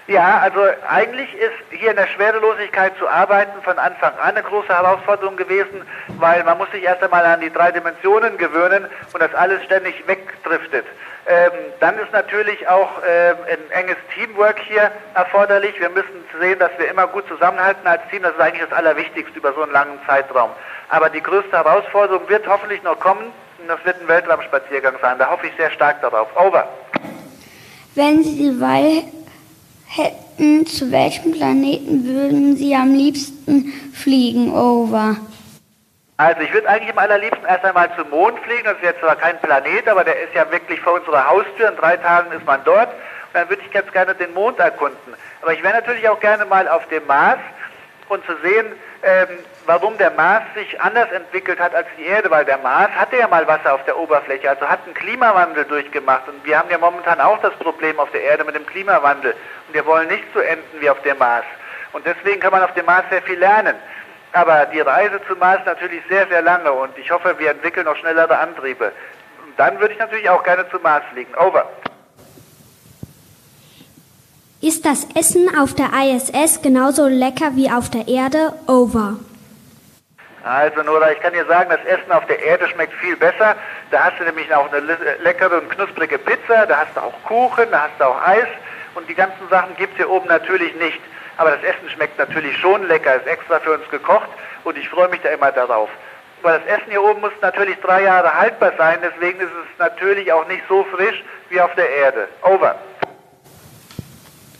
[0.06, 4.68] Ja, also eigentlich ist hier in der Schwerelosigkeit zu arbeiten von Anfang an eine große
[4.68, 5.82] Herausforderung gewesen,
[6.18, 10.06] weil man muss sich erst einmal an die drei Dimensionen gewöhnen und das alles ständig
[10.06, 10.86] wegdriftet.
[11.26, 15.78] Ähm, dann ist natürlich auch ähm, ein enges Teamwork hier erforderlich.
[15.78, 18.22] Wir müssen sehen, dass wir immer gut zusammenhalten als Team.
[18.22, 20.50] Das ist eigentlich das Allerwichtigste über so einen langen Zeitraum.
[20.88, 25.18] Aber die größte Herausforderung wird hoffentlich noch kommen und das wird ein Weltraumspaziergang sein.
[25.18, 26.28] Da hoffe ich sehr stark darauf.
[26.36, 26.68] Over.
[27.94, 29.02] Wenn Sie die Wahl
[29.86, 34.50] hätten, zu welchem Planeten würden Sie am liebsten fliegen?
[34.54, 35.16] Over.
[36.16, 38.64] Also ich würde eigentlich am allerliebsten erst einmal zum Mond fliegen.
[38.64, 41.68] Das ist jetzt zwar kein Planet, aber der ist ja wirklich vor unserer Haustür.
[41.68, 42.88] In drei Tagen ist man dort.
[42.88, 45.14] Und dann würde ich ganz gerne den Mond erkunden.
[45.42, 47.40] Aber ich wäre natürlich auch gerne mal auf dem Mars
[48.08, 48.66] und zu sehen,
[49.02, 49.28] ähm,
[49.66, 53.28] warum der Mars sich anders entwickelt hat als die Erde, weil der Mars hatte ja
[53.28, 56.28] mal Wasser auf der Oberfläche, also hat einen Klimawandel durchgemacht.
[56.28, 59.34] Und wir haben ja momentan auch das Problem auf der Erde mit dem Klimawandel.
[59.68, 61.44] Und wir wollen nicht so enden wie auf dem Mars.
[61.92, 63.76] Und deswegen kann man auf dem Mars sehr viel lernen.
[64.32, 67.96] Aber die Reise zum Mars natürlich sehr, sehr lange und ich hoffe, wir entwickeln noch
[67.96, 68.92] schnellere Antriebe.
[69.44, 71.34] Und dann würde ich natürlich auch gerne zum Mars fliegen.
[71.34, 71.68] Over.
[74.62, 78.54] Ist das Essen auf der ISS genauso lecker wie auf der Erde?
[78.66, 79.16] Over.
[80.44, 83.54] Also Nora, ich kann dir sagen, das Essen auf der Erde schmeckt viel besser.
[83.90, 84.80] Da hast du nämlich auch eine
[85.22, 88.48] leckere und knusprige Pizza, da hast du auch Kuchen, da hast du auch Eis
[88.94, 91.00] und die ganzen Sachen gibt es hier oben natürlich nicht.
[91.36, 94.28] Aber das Essen schmeckt natürlich schon lecker, ist extra für uns gekocht
[94.64, 95.88] und ich freue mich da immer darauf.
[96.42, 100.32] Weil das Essen hier oben muss natürlich drei Jahre haltbar sein, deswegen ist es natürlich
[100.32, 102.28] auch nicht so frisch wie auf der Erde.
[102.42, 102.74] Over.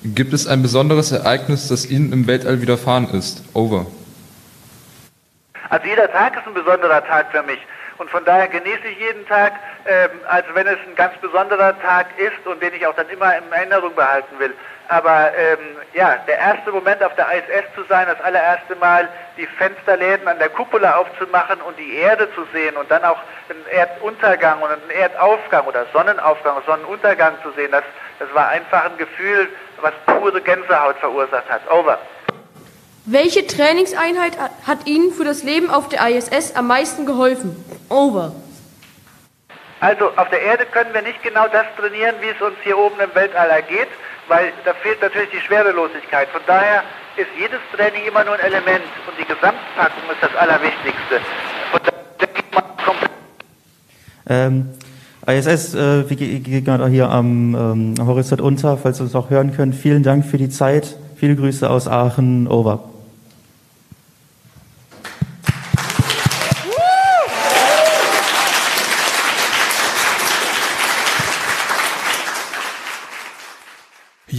[0.05, 3.43] Gibt es ein besonderes Ereignis, das Ihnen im Weltall widerfahren ist?
[3.53, 3.87] Over.
[5.73, 7.59] Also jeder Tag ist ein besonderer Tag für mich.
[7.97, 9.55] Und von daher genieße ich jeden Tag,
[9.87, 13.35] ähm, als wenn es ein ganz besonderer Tag ist und den ich auch dann immer
[13.39, 14.53] in Erinnerung behalten will.
[14.89, 15.59] Aber ähm,
[15.95, 19.09] ja, der erste Moment auf der ISS zu sein, das allererste Mal
[19.39, 23.65] die Fensterläden an der Kuppel aufzumachen und die Erde zu sehen und dann auch einen
[23.71, 27.85] Erduntergang und einen Erdaufgang oder Sonnenaufgang, Sonnenuntergang zu sehen, das,
[28.19, 29.49] das war einfach ein Gefühl,
[29.81, 31.63] was pure Gänsehaut verursacht hat.
[31.71, 31.99] Over.
[33.05, 37.57] Welche Trainingseinheit hat Ihnen für das Leben auf der ISS am meisten geholfen?
[37.89, 38.33] Over.
[39.81, 42.95] Also auf der Erde können wir nicht genau das trainieren, wie es uns hier oben
[43.03, 43.89] im Weltall ergeht,
[44.29, 46.29] weil da fehlt natürlich die Schwerelosigkeit.
[46.29, 46.85] Von daher
[47.17, 51.17] ist jedes Training immer nur ein Element und die Gesamtpackung ist das Allerwichtigste.
[51.73, 53.11] Und da geht man komplett
[54.29, 54.69] Ähm,
[55.27, 59.17] ISS, äh, wir ge- gehen gerade hier am, ähm, am Horizont unter, falls Sie uns
[59.17, 59.73] auch hören können.
[59.73, 60.97] Vielen Dank für die Zeit.
[61.17, 62.47] Viele Grüße aus Aachen.
[62.47, 62.85] Over.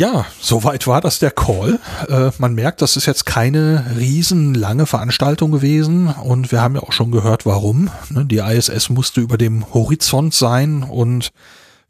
[0.03, 1.79] Ja, soweit war das der Call.
[2.09, 6.91] Äh, man merkt, das ist jetzt keine riesenlange Veranstaltung gewesen und wir haben ja auch
[6.91, 7.89] schon gehört, warum.
[8.09, 11.31] Ne, Die ISS musste über dem Horizont sein und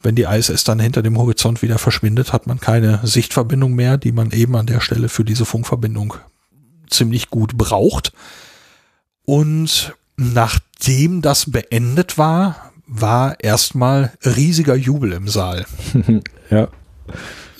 [0.03, 4.11] wenn die ISS dann hinter dem Horizont wieder verschwindet, hat man keine Sichtverbindung mehr, die
[4.11, 6.13] man eben an der Stelle für diese Funkverbindung
[6.91, 8.13] ziemlich gut braucht.
[9.25, 15.65] Und nachdem das beendet war, war erstmal riesiger Jubel im Saal.
[16.51, 16.67] ja.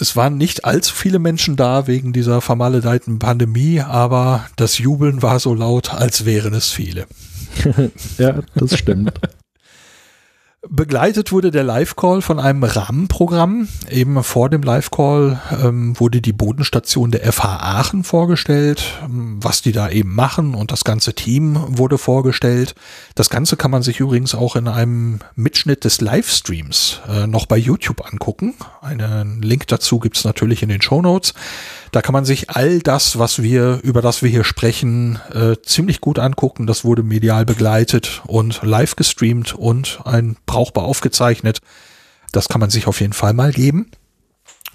[0.04, 5.40] Es waren nicht allzu viele Menschen da wegen dieser vermaledeiten Pandemie, aber das Jubeln war
[5.40, 7.08] so laut, als wären es viele.
[8.18, 9.14] ja, das stimmt.
[10.70, 13.68] Begleitet wurde der Live-Call von einem Rahmenprogramm.
[13.90, 19.74] Eben vor dem Live-Call ähm, wurde die Bodenstation der FH Aachen vorgestellt, ähm, was die
[19.74, 22.76] da eben machen und das ganze Team wurde vorgestellt.
[23.14, 27.58] Das Ganze kann man sich übrigens auch in einem Mitschnitt des Livestreams äh, noch bei
[27.58, 28.54] YouTube angucken.
[28.80, 31.34] Einen Link dazu gibt's natürlich in den Show Notes.
[31.94, 36.02] Da kann man sich all das, was wir, über das wir hier sprechen, äh, ziemlich
[36.02, 36.66] gut angucken.
[36.66, 41.60] Das wurde medial begleitet und live gestreamt und ein brauchbar aufgezeichnet.
[42.32, 43.92] Das kann man sich auf jeden Fall mal geben.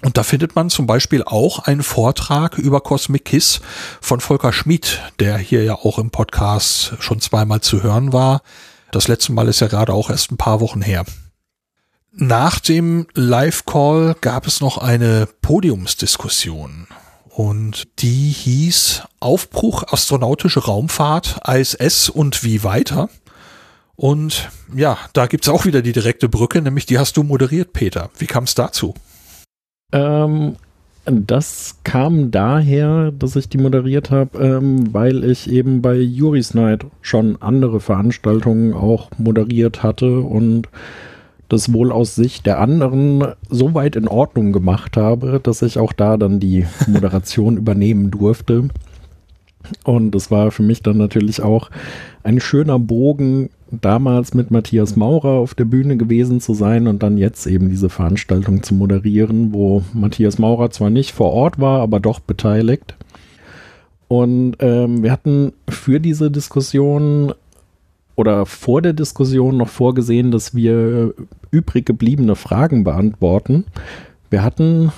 [0.01, 3.59] Und da findet man zum Beispiel auch einen Vortrag über Cosmic Kiss
[3.99, 8.43] von Volker Schmid, der hier ja auch im Podcast schon zweimal zu hören war.
[8.93, 11.03] Das letzte Mal ist ja gerade auch erst ein paar Wochen her.
[12.13, 16.87] Nach dem Live-Call gab es noch eine Podiumsdiskussion.
[17.39, 23.07] Und die hieß Aufbruch astronautische Raumfahrt, ISS und wie weiter.
[23.95, 28.09] Und ja, da gibt's auch wieder die direkte Brücke, nämlich die hast du moderiert, Peter.
[28.17, 28.93] Wie kam es dazu?
[29.93, 30.57] Ähm,
[31.05, 36.85] das kam daher, dass ich die moderiert habe, ähm, weil ich eben bei Juris Night
[37.01, 40.67] schon andere Veranstaltungen auch moderiert hatte und
[41.49, 45.93] das wohl aus Sicht der anderen so weit in Ordnung gemacht habe, dass ich auch
[45.93, 48.69] da dann die Moderation übernehmen durfte.
[49.83, 51.69] Und es war für mich dann natürlich auch
[52.23, 57.17] ein schöner Bogen, damals mit Matthias Maurer auf der Bühne gewesen zu sein und dann
[57.17, 61.99] jetzt eben diese Veranstaltung zu moderieren, wo Matthias Maurer zwar nicht vor Ort war, aber
[61.99, 62.95] doch beteiligt.
[64.07, 67.33] Und ähm, wir hatten für diese Diskussion
[68.19, 71.13] oder vor der Diskussion noch vorgesehen, dass wir
[71.51, 73.63] übrig gebliebene Fragen beantworten.
[74.29, 74.91] Wir hatten,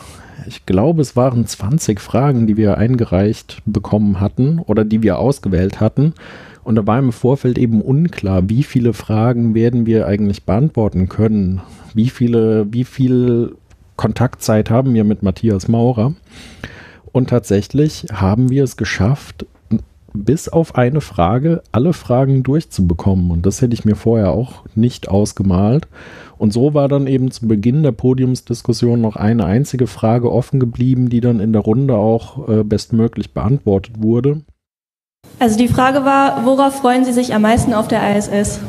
[0.47, 5.79] ich glaube, es waren 20 Fragen, die wir eingereicht bekommen hatten oder die wir ausgewählt
[5.79, 6.15] hatten.
[6.63, 11.61] Und da war im Vorfeld eben unklar, wie viele Fragen werden wir eigentlich beantworten können.
[11.93, 13.55] Wie viele, wie viel
[13.97, 16.15] Kontaktzeit haben wir mit Matthias Maurer?
[17.11, 19.45] Und tatsächlich haben wir es geschafft,
[20.13, 23.31] bis auf eine Frage alle Fragen durchzubekommen.
[23.31, 25.87] Und das hätte ich mir vorher auch nicht ausgemalt.
[26.37, 31.09] Und so war dann eben zu Beginn der Podiumsdiskussion noch eine einzige Frage offen geblieben,
[31.09, 34.41] die dann in der Runde auch äh, bestmöglich beantwortet wurde.
[35.39, 38.59] Also die Frage war, worauf freuen Sie sich am meisten auf der ISS?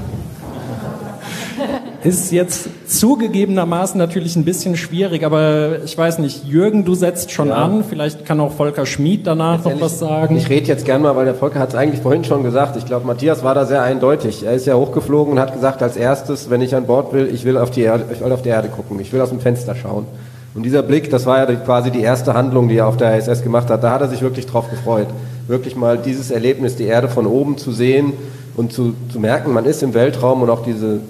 [2.04, 7.48] Ist jetzt zugegebenermaßen natürlich ein bisschen schwierig, aber ich weiß nicht, Jürgen, du setzt schon
[7.48, 7.56] Ja.
[7.56, 10.36] an, vielleicht kann auch Volker Schmid danach noch was sagen.
[10.36, 12.76] Ich rede jetzt gern mal, weil der Volker hat es eigentlich vorhin schon gesagt.
[12.76, 14.44] Ich glaube, Matthias war da sehr eindeutig.
[14.44, 17.44] Er ist ja hochgeflogen und hat gesagt, als erstes, wenn ich an Bord will, ich
[17.44, 19.74] will auf die Erde, ich will auf die Erde gucken, ich will aus dem Fenster
[19.76, 20.06] schauen.
[20.54, 23.42] Und dieser Blick, das war ja quasi die erste Handlung, die er auf der ISS
[23.42, 23.82] gemacht hat.
[23.84, 25.06] Da hat er sich wirklich drauf gefreut.
[25.46, 28.12] Wirklich mal dieses Erlebnis, die Erde von oben zu sehen
[28.56, 31.00] und zu, zu merken, man ist im Weltraum und auch diese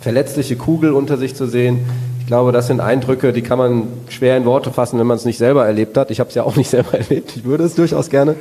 [0.00, 1.80] verletzliche Kugel unter sich zu sehen.
[2.20, 5.24] Ich glaube, das sind Eindrücke, die kann man schwer in Worte fassen, wenn man es
[5.24, 6.10] nicht selber erlebt hat.
[6.10, 7.36] Ich habe es ja auch nicht selber erlebt.
[7.36, 8.36] Ich würde es durchaus gerne.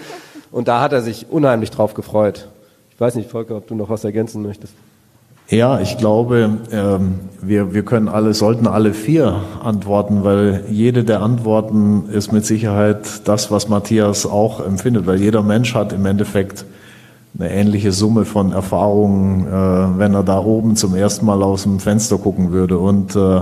[0.52, 2.48] Und da hat er sich unheimlich drauf gefreut.
[2.94, 4.74] Ich weiß nicht, Volker, ob du noch was ergänzen möchtest.
[5.50, 11.22] Ja, ich glaube, ähm, wir, wir können alle, sollten alle vier antworten, weil jede der
[11.22, 16.66] Antworten ist mit Sicherheit das, was Matthias auch empfindet, weil jeder Mensch hat im Endeffekt
[17.40, 21.80] eine ähnliche Summe von Erfahrungen, äh, wenn er da oben zum ersten Mal aus dem
[21.80, 22.80] Fenster gucken würde.
[22.80, 23.42] Und äh,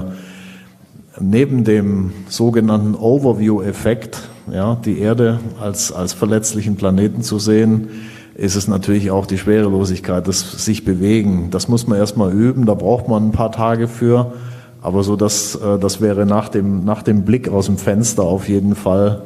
[1.19, 4.21] neben dem sogenannten Overview-Effekt,
[4.51, 7.87] ja, die Erde als, als verletzlichen Planeten zu sehen,
[8.35, 11.47] ist es natürlich auch die Schwerelosigkeit, das sich bewegen.
[11.51, 14.33] Das muss man erstmal üben, da braucht man ein paar Tage für.
[14.81, 18.49] Aber so das, äh, das wäre nach dem, nach dem Blick aus dem Fenster auf
[18.49, 19.21] jeden Fall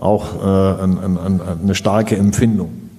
[0.00, 2.89] auch äh, ein, ein, eine starke Empfindung.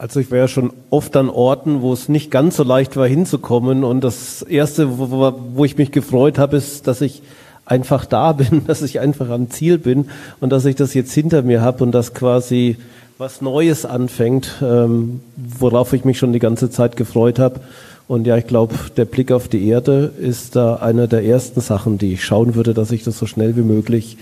[0.00, 3.08] Also ich war ja schon oft an Orten, wo es nicht ganz so leicht war
[3.08, 3.82] hinzukommen.
[3.82, 7.20] Und das Erste, wo, wo ich mich gefreut habe, ist, dass ich
[7.66, 11.42] einfach da bin, dass ich einfach am Ziel bin und dass ich das jetzt hinter
[11.42, 12.76] mir habe und dass quasi
[13.18, 17.58] was Neues anfängt, ähm, worauf ich mich schon die ganze Zeit gefreut habe.
[18.06, 21.98] Und ja, ich glaube, der Blick auf die Erde ist da eine der ersten Sachen,
[21.98, 24.16] die ich schauen würde, dass ich das so schnell wie möglich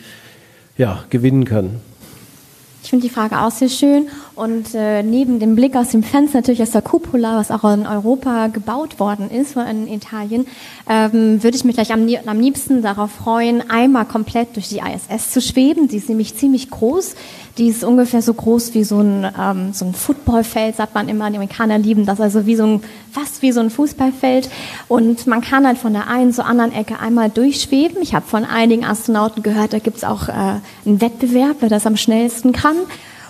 [0.78, 1.80] ja, gewinnen kann.
[2.82, 4.06] Ich finde die Frage auch sehr schön.
[4.36, 7.86] Und äh, neben dem Blick aus dem Fenster natürlich aus der Cupola, was auch in
[7.86, 10.46] Europa gebaut worden ist, in Italien,
[10.90, 15.30] ähm, würde ich mich gleich am, am liebsten darauf freuen, einmal komplett durch die ISS
[15.30, 15.88] zu schweben.
[15.88, 17.14] Die ist nämlich ziemlich groß.
[17.56, 21.30] Die ist ungefähr so groß wie so ein, ähm, so ein Footballfeld, sagt man immer.
[21.30, 24.50] Die Amerikaner lieben das, also wie so ein, fast wie so ein Fußballfeld.
[24.86, 28.02] Und man kann halt von der einen zur anderen Ecke einmal durchschweben.
[28.02, 31.86] Ich habe von einigen Astronauten gehört, da gibt es auch äh, einen Wettbewerb, wer das
[31.86, 32.76] am schnellsten kann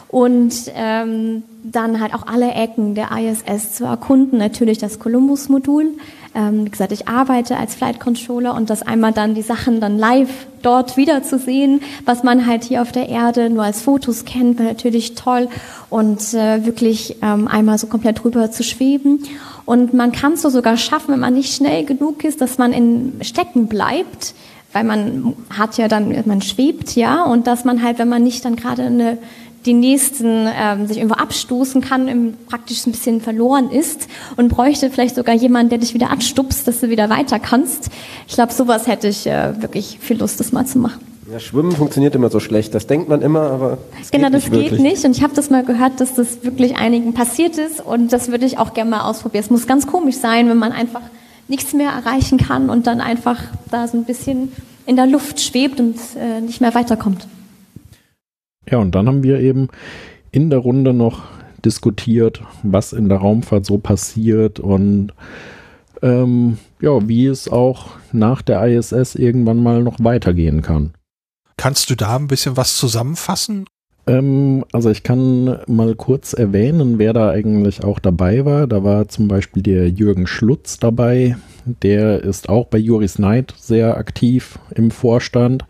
[0.08, 4.38] und ähm, dann halt auch alle Ecken der ISS zu erkunden.
[4.38, 5.94] Natürlich das Columbus-Modul.
[6.34, 9.98] Ähm, wie gesagt, ich arbeite als Flight Controller und das einmal dann die Sachen dann
[9.98, 14.24] live dort wieder zu sehen, was man halt hier auf der Erde nur als Fotos
[14.24, 15.48] kennt, wäre natürlich toll
[15.90, 19.22] und äh, wirklich ähm, einmal so komplett drüber zu schweben.
[19.64, 22.72] Und man kann es so sogar schaffen, wenn man nicht schnell genug ist, dass man
[22.72, 24.34] in Stecken bleibt,
[24.72, 28.44] weil man hat ja dann, man schwebt ja und dass man halt, wenn man nicht
[28.44, 29.18] dann gerade eine
[29.66, 34.90] die nächsten ähm, sich irgendwo abstoßen kann, im, praktisch ein bisschen verloren ist und bräuchte
[34.90, 37.90] vielleicht sogar jemanden, der dich wieder anstupst, dass du wieder weiter kannst.
[38.28, 41.00] Ich glaube, sowas hätte ich äh, wirklich viel Lust, das mal zu machen.
[41.30, 42.72] Ja, Schwimmen funktioniert immer so schlecht.
[42.74, 44.70] Das denkt man immer, aber es genau, das wirklich.
[44.70, 45.04] geht nicht.
[45.04, 47.84] Und ich habe das mal gehört, dass das wirklich einigen passiert ist.
[47.84, 49.42] Und das würde ich auch gerne mal ausprobieren.
[49.42, 51.02] Es muss ganz komisch sein, wenn man einfach
[51.48, 53.40] nichts mehr erreichen kann und dann einfach
[53.70, 54.52] da so ein bisschen
[54.86, 57.26] in der Luft schwebt und äh, nicht mehr weiterkommt.
[58.68, 59.68] Ja, und dann haben wir eben
[60.32, 61.22] in der Runde noch
[61.64, 65.12] diskutiert, was in der Raumfahrt so passiert und
[66.02, 70.92] ähm, ja, wie es auch nach der ISS irgendwann mal noch weitergehen kann.
[71.56, 73.66] Kannst du da ein bisschen was zusammenfassen?
[74.06, 78.66] Ähm, also ich kann mal kurz erwähnen, wer da eigentlich auch dabei war.
[78.66, 81.36] Da war zum Beispiel der Jürgen Schlutz dabei.
[81.82, 85.64] Der ist auch bei Juris Knight sehr aktiv im Vorstand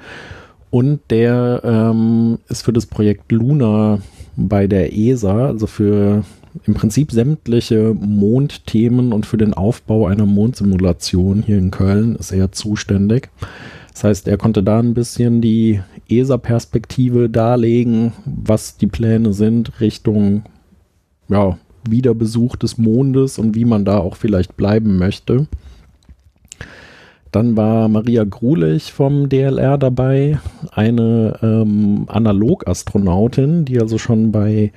[0.77, 4.01] und der ähm, ist für das Projekt Luna
[4.37, 6.23] bei der ESA, also für
[6.67, 12.53] im Prinzip sämtliche Mondthemen und für den Aufbau einer Mondsimulation hier in Köln ist er
[12.53, 13.31] zuständig.
[13.95, 20.43] Das heißt, er konnte da ein bisschen die ESA-Perspektive darlegen, was die Pläne sind Richtung
[21.31, 21.57] ja,
[21.89, 25.47] Wiederbesuch des Mondes und wie man da auch vielleicht bleiben möchte.
[27.33, 30.39] Dann war Maria Grulich vom DLR dabei,
[30.73, 34.73] eine ähm, Analogastronautin, die also schon bei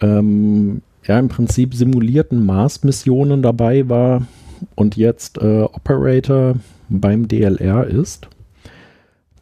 [0.00, 4.26] ähm, ja im Prinzip simulierten Mars-Missionen dabei war
[4.74, 6.54] und jetzt äh, Operator
[6.88, 8.28] beim DLR ist.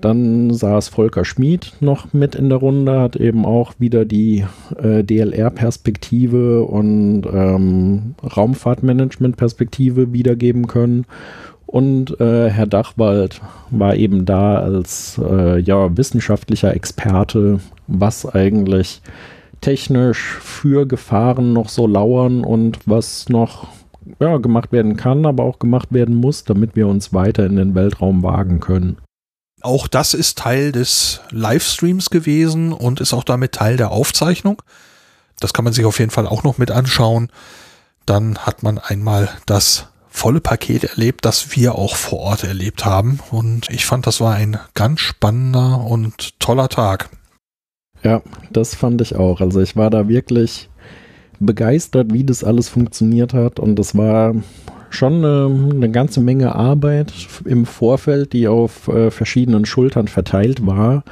[0.01, 4.45] Dann saß Volker Schmid noch mit in der Runde, hat eben auch wieder die
[4.81, 11.05] äh, DLR-Perspektive und ähm, Raumfahrtmanagement-Perspektive wiedergeben können.
[11.69, 19.03] Und äh, Herr Dachwald war eben da als äh, ja, wissenschaftlicher Experte, was eigentlich
[19.61, 23.69] technisch für Gefahren noch so lauern und was noch
[24.19, 27.75] ja, gemacht werden kann, aber auch gemacht werden muss, damit wir uns weiter in den
[27.75, 28.97] Weltraum wagen können.
[29.61, 34.63] Auch das ist Teil des Livestreams gewesen und ist auch damit Teil der Aufzeichnung.
[35.39, 37.29] Das kann man sich auf jeden Fall auch noch mit anschauen.
[38.07, 43.21] Dann hat man einmal das volle Paket erlebt, das wir auch vor Ort erlebt haben.
[43.31, 47.11] Und ich fand, das war ein ganz spannender und toller Tag.
[48.03, 49.41] Ja, das fand ich auch.
[49.41, 50.69] Also ich war da wirklich
[51.41, 53.59] begeistert, wie das alles funktioniert hat.
[53.61, 54.35] Und das war
[54.91, 57.13] schon eine, eine ganze Menge Arbeit
[57.45, 61.05] im Vorfeld, die auf äh, verschiedenen Schultern verteilt war.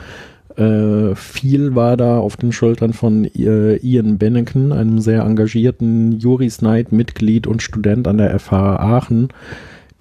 [0.57, 6.59] Äh, viel war da auf den Schultern von äh, Ian Benneken, einem sehr engagierten Juris
[6.59, 9.29] Knight-Mitglied und Student an der FH Aachen,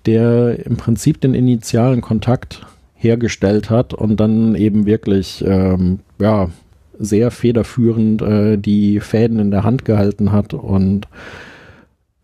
[0.06, 6.50] der im Prinzip den initialen Kontakt hergestellt hat und dann eben wirklich ähm, ja,
[6.98, 11.08] sehr federführend äh, die Fäden in der Hand gehalten hat und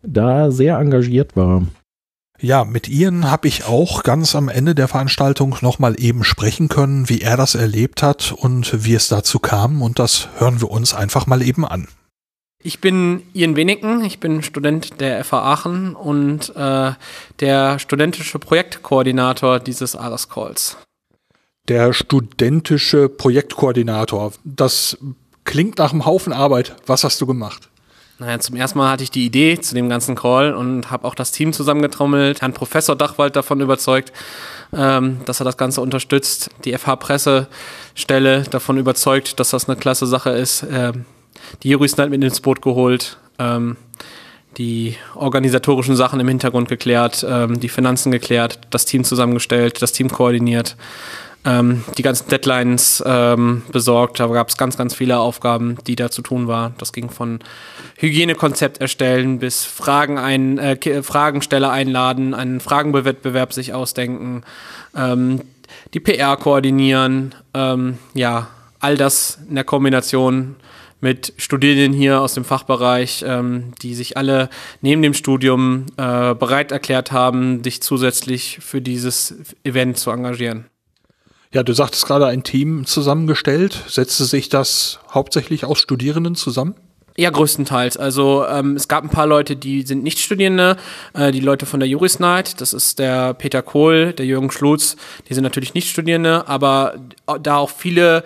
[0.02, 1.66] da sehr engagiert war.
[2.42, 7.08] Ja, mit Ian habe ich auch ganz am Ende der Veranstaltung nochmal eben sprechen können,
[7.08, 9.80] wie er das erlebt hat und wie es dazu kam.
[9.80, 11.86] Und das hören wir uns einfach mal eben an.
[12.60, 16.92] Ich bin Ian Weniken, ich bin Student der FH Aachen und äh,
[17.38, 20.76] der studentische Projektkoordinator dieses ARES Calls.
[21.68, 24.98] Der studentische Projektkoordinator, das
[25.44, 26.74] klingt nach einem Haufen Arbeit.
[26.86, 27.68] Was hast du gemacht?
[28.22, 31.16] Naja, zum ersten Mal hatte ich die Idee zu dem ganzen Call und habe auch
[31.16, 34.12] das Team zusammengetrommelt, Herrn Professor Dachwald davon überzeugt,
[34.72, 40.30] ähm, dass er das Ganze unterstützt, die FH-Pressestelle davon überzeugt, dass das eine klasse Sache
[40.30, 41.04] ist, ähm,
[41.64, 43.76] die Juris mit ins Boot geholt, ähm,
[44.56, 50.08] die organisatorischen Sachen im Hintergrund geklärt, ähm, die Finanzen geklärt, das Team zusammengestellt, das Team
[50.08, 50.76] koordiniert
[51.44, 54.20] ähm, die ganzen Deadlines ähm, besorgt.
[54.20, 56.74] Da gab es ganz, ganz viele Aufgaben, die da zu tun waren.
[56.78, 57.40] Das ging von
[57.98, 64.42] Hygienekonzept erstellen bis Fragen ein, äh, Fragensteller einladen, einen Fragenwettbewerb sich ausdenken,
[64.96, 65.40] ähm,
[65.94, 68.48] die PR koordinieren, ähm, ja,
[68.80, 70.56] all das in der Kombination
[71.00, 74.48] mit Studierenden hier aus dem Fachbereich, ähm, die sich alle
[74.80, 79.34] neben dem Studium äh, bereit erklärt haben, sich zusätzlich für dieses
[79.64, 80.66] Event zu engagieren.
[81.52, 83.84] Ja, du sagtest gerade ein Team zusammengestellt.
[83.86, 86.74] Setzte sich das hauptsächlich aus Studierenden zusammen?
[87.16, 87.98] Ja, größtenteils.
[87.98, 90.78] Also ähm, es gab ein paar Leute, die sind nicht Studierende,
[91.12, 94.96] äh, die Leute von der Juris Night, das ist der Peter Kohl, der Jürgen Schlutz,
[95.28, 96.94] die sind natürlich nicht Studierende, aber
[97.42, 98.24] da auch viele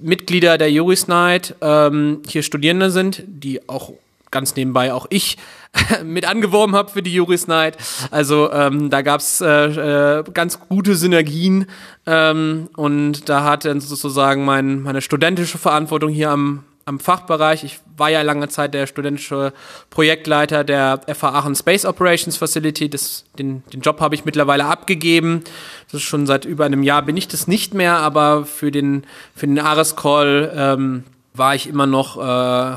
[0.00, 3.92] Mitglieder der Juris Night ähm, hier Studierende sind, die auch
[4.32, 5.36] ganz nebenbei auch ich
[6.04, 7.76] mit angeworben habe für die Juris Night.
[8.10, 11.66] Also ähm, da gab's äh, äh, ganz gute Synergien
[12.06, 17.64] ähm, und da hat dann sozusagen mein, meine studentische Verantwortung hier am, am Fachbereich.
[17.64, 19.52] Ich war ja lange Zeit der studentische
[19.90, 22.90] Projektleiter der FH Aachen Space Operations Facility.
[22.90, 25.42] Das, den, den Job habe ich mittlerweile abgegeben.
[25.86, 29.04] Das ist schon seit über einem Jahr bin ich das nicht mehr, aber für den,
[29.34, 31.04] für den Ares Call ähm,
[31.34, 32.76] war ich immer noch äh,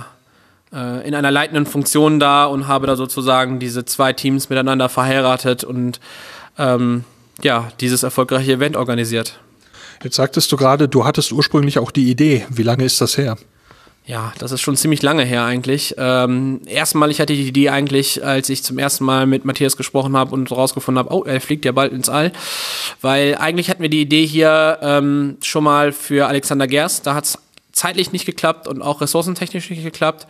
[0.76, 5.64] äh, in einer leitenden Funktion da und habe da sozusagen diese zwei Teams miteinander verheiratet
[5.64, 6.00] und
[6.58, 7.04] ähm,
[7.42, 9.40] ja, dieses erfolgreiche Event organisiert.
[10.04, 12.46] Jetzt sagtest du gerade, du hattest ursprünglich auch die Idee.
[12.50, 13.38] Wie lange ist das her?
[14.08, 15.96] Ja, das ist schon ziemlich lange her eigentlich.
[15.98, 20.16] Ähm, erstmal, ich hatte die Idee eigentlich, als ich zum ersten Mal mit Matthias gesprochen
[20.16, 22.32] habe und rausgefunden habe, oh, er fliegt ja bald ins All.
[23.02, 27.08] Weil eigentlich hatten wir die Idee hier ähm, schon mal für Alexander Gerst.
[27.08, 27.40] Da hat es
[27.76, 30.28] zeitlich nicht geklappt und auch ressourcentechnisch nicht geklappt.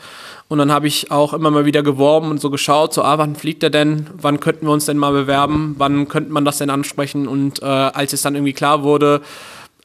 [0.48, 3.36] Und dann habe ich auch immer mal wieder geworben und so geschaut, so, ah, wann
[3.36, 4.08] fliegt er denn?
[4.20, 5.76] Wann könnten wir uns denn mal bewerben?
[5.78, 7.28] Wann könnte man das denn ansprechen?
[7.28, 9.22] Und äh, als es dann irgendwie klar wurde,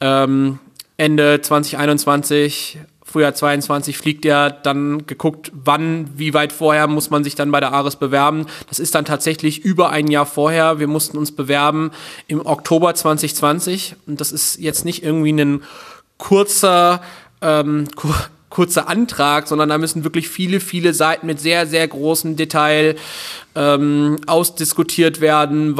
[0.01, 0.57] ähm,
[0.97, 7.35] Ende 2021, Frühjahr 22 fliegt er, dann geguckt, wann, wie weit vorher muss man sich
[7.35, 8.47] dann bei der Ares bewerben.
[8.69, 10.79] Das ist dann tatsächlich über ein Jahr vorher.
[10.79, 11.91] Wir mussten uns bewerben
[12.27, 15.63] im Oktober 2020 und das ist jetzt nicht irgendwie ein
[16.21, 17.01] kurzer
[17.41, 17.87] ähm,
[18.51, 22.95] kurzer Antrag, sondern da müssen wirklich viele, viele Seiten mit sehr, sehr großem Detail
[23.53, 25.75] ähm, ausdiskutiert werden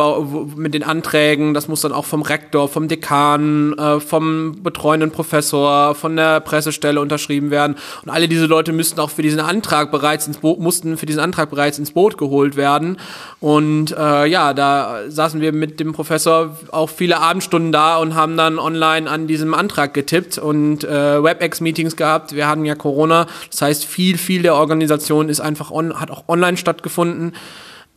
[0.57, 1.53] mit den Anträgen.
[1.53, 6.99] Das muss dann auch vom Rektor, vom Dekan, äh, vom betreuenden Professor, von der Pressestelle
[6.99, 7.77] unterschrieben werden.
[8.03, 11.21] Und alle diese Leute müssten auch für diesen Antrag bereits ins Boot, mussten für diesen
[11.21, 12.97] Antrag bereits ins Boot geholt werden.
[13.39, 18.35] Und äh, ja, da saßen wir mit dem Professor auch viele Abendstunden da und haben
[18.35, 22.35] dann online an diesem Antrag getippt und äh, WebEx-Meetings gehabt.
[22.35, 23.27] Wir hatten ja Corona.
[23.49, 27.33] Das heißt, viel, viel der Organisation ist einfach on, hat auch online stattgefunden.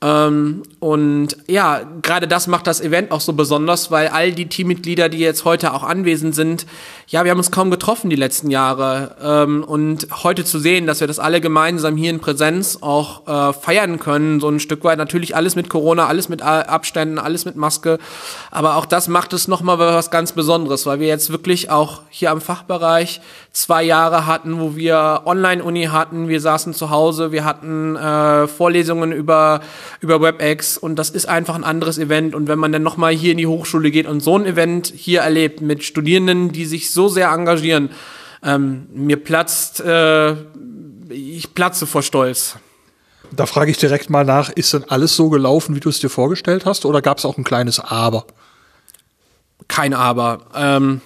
[0.03, 5.09] Ähm, und ja, gerade das macht das Event auch so besonders, weil all die Teammitglieder,
[5.09, 6.67] die jetzt heute auch anwesend sind,
[7.07, 9.17] ja, wir haben uns kaum getroffen die letzten Jahre.
[9.23, 13.53] Ähm, und heute zu sehen, dass wir das alle gemeinsam hier in Präsenz auch äh,
[13.55, 17.57] feiern können, so ein Stück weit, natürlich alles mit Corona, alles mit Abständen, alles mit
[17.57, 17.99] Maske,
[18.51, 22.31] aber auch das macht es nochmal was ganz Besonderes, weil wir jetzt wirklich auch hier
[22.31, 23.21] am Fachbereich
[23.55, 29.13] zwei Jahre hatten, wo wir Online-Uni hatten, wir saßen zu Hause, wir hatten äh, Vorlesungen
[29.13, 29.61] über
[30.01, 32.35] über WebEx und das ist einfach ein anderes Event.
[32.35, 35.21] Und wenn man dann nochmal hier in die Hochschule geht und so ein Event hier
[35.21, 37.91] erlebt mit Studierenden, die sich so sehr engagieren,
[38.43, 40.33] ähm, mir platzt, äh,
[41.09, 42.57] ich platze vor Stolz.
[43.31, 46.11] Da frage ich direkt mal nach, ist denn alles so gelaufen, wie du es dir
[46.11, 48.27] vorgestellt hast, oder gab es auch ein kleines Aber?
[49.69, 50.41] Kein Aber.
[50.55, 51.01] Ähm,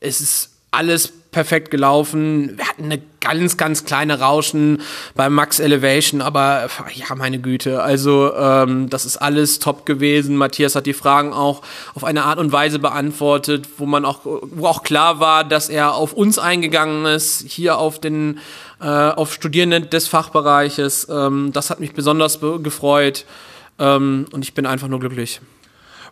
[0.00, 2.56] es ist alles perfekt gelaufen.
[2.56, 4.82] Wir hatten eine ganz, ganz kleine Rauschen
[5.14, 10.36] beim Max Elevation, aber ja, meine Güte, also ähm, das ist alles top gewesen.
[10.36, 11.62] Matthias hat die Fragen auch
[11.94, 15.94] auf eine Art und Weise beantwortet, wo man auch, wo auch klar war, dass er
[15.94, 18.38] auf uns eingegangen ist, hier auf den,
[18.80, 21.06] äh, auf Studierende des Fachbereiches.
[21.10, 23.24] Ähm, das hat mich besonders gefreut
[23.78, 25.40] ähm, und ich bin einfach nur glücklich.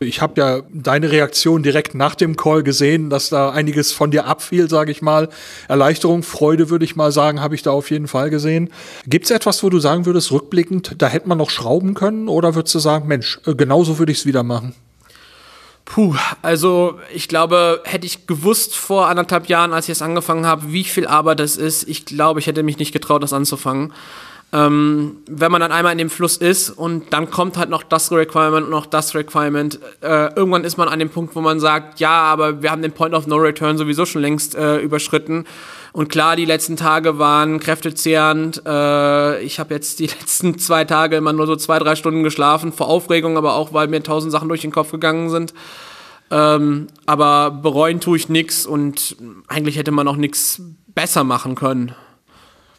[0.01, 4.27] Ich habe ja deine Reaktion direkt nach dem Call gesehen, dass da einiges von dir
[4.27, 5.29] abfiel, sage ich mal.
[5.67, 8.71] Erleichterung, Freude würde ich mal sagen, habe ich da auf jeden Fall gesehen.
[9.07, 12.29] Gibt es etwas, wo du sagen würdest, rückblickend, da hätte man noch schrauben können?
[12.29, 14.75] Oder würdest du sagen, Mensch, äh, genauso würde ich es wieder machen?
[15.85, 20.71] Puh, also ich glaube, hätte ich gewusst vor anderthalb Jahren, als ich es angefangen habe,
[20.71, 23.93] wie viel Arbeit das ist, ich glaube, ich hätte mich nicht getraut, das anzufangen
[24.51, 28.11] ähm, wenn man dann einmal in dem Fluss ist und dann kommt halt noch das
[28.11, 32.01] Requirement und noch das Requirement, äh, irgendwann ist man an dem Punkt, wo man sagt,
[32.01, 35.45] ja, aber wir haben den Point of No Return sowieso schon längst äh, überschritten.
[35.93, 38.63] Und klar, die letzten Tage waren kräftezehrend.
[38.65, 42.73] Äh, ich habe jetzt die letzten zwei Tage immer nur so zwei, drei Stunden geschlafen,
[42.73, 45.53] vor Aufregung, aber auch, weil mir tausend Sachen durch den Kopf gegangen sind.
[46.31, 51.95] Ähm, aber bereuen tue ich nix und eigentlich hätte man auch nix besser machen können.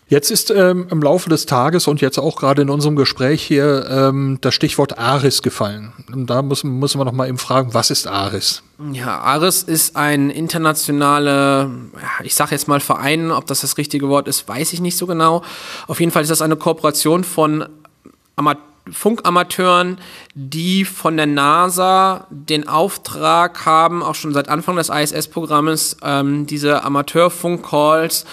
[0.09, 3.85] Jetzt ist ähm, im Laufe des Tages und jetzt auch gerade in unserem Gespräch hier
[3.89, 5.93] ähm, das Stichwort ARIS gefallen.
[6.11, 8.63] Und da müssen, müssen wir noch mal eben fragen, was ist ARIS?
[8.91, 11.69] Ja, ARIS ist ein internationale,
[12.23, 15.05] ich sage jetzt mal Verein, ob das das richtige Wort ist, weiß ich nicht so
[15.05, 15.43] genau.
[15.85, 17.65] Auf jeden Fall ist das eine Kooperation von
[18.35, 18.57] Amat
[18.91, 19.99] Funkamateuren,
[20.33, 26.83] die von der NASA den Auftrag haben, auch schon seit Anfang des ISS-Programmes, ähm, diese
[26.83, 28.25] Amateurfunk-Calls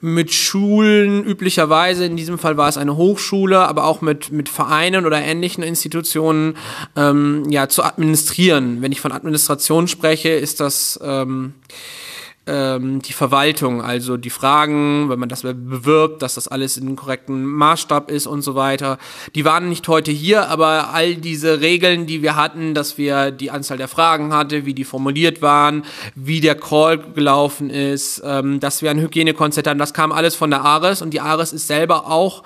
[0.00, 5.06] mit Schulen üblicherweise, in diesem Fall war es eine Hochschule, aber auch mit, mit Vereinen
[5.06, 6.56] oder ähnlichen Institutionen
[6.96, 8.82] ähm, ja, zu administrieren.
[8.82, 11.54] Wenn ich von Administration spreche, ist das ähm,
[12.46, 17.44] ähm, die Verwaltung, also die Fragen, wenn man das bewirbt, dass das alles in korrekten
[17.44, 18.98] Maßstab ist und so weiter.
[19.34, 23.50] Die waren nicht heute hier, aber all diese Regeln, die wir hatten, dass wir die
[23.50, 25.84] Anzahl der Fragen hatte, wie die formuliert waren,
[26.14, 30.50] wie der Call gelaufen ist, ähm, dass wir ein Hygienekonzept haben, das kam alles von
[30.50, 32.42] der ARES und die ARES ist selber auch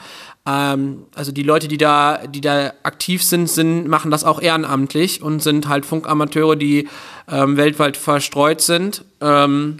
[0.46, 5.20] ähm, also die Leute, die da, die da aktiv sind, sind, machen das auch ehrenamtlich
[5.20, 6.88] und sind halt Funkamateure, die
[7.30, 9.04] ähm, weltweit verstreut sind.
[9.20, 9.78] Ähm,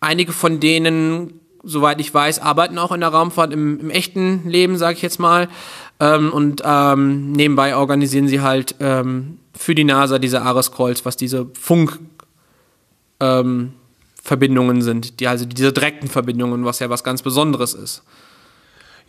[0.00, 4.78] Einige von denen, soweit ich weiß, arbeiten auch in der Raumfahrt im, im echten Leben,
[4.78, 5.48] sage ich jetzt mal.
[6.00, 11.48] Ähm, und ähm, nebenbei organisieren sie halt ähm, für die NASA diese Ares-Calls, was diese
[13.18, 18.02] Funkverbindungen ähm, sind, die, also diese direkten Verbindungen, was ja was ganz Besonderes ist.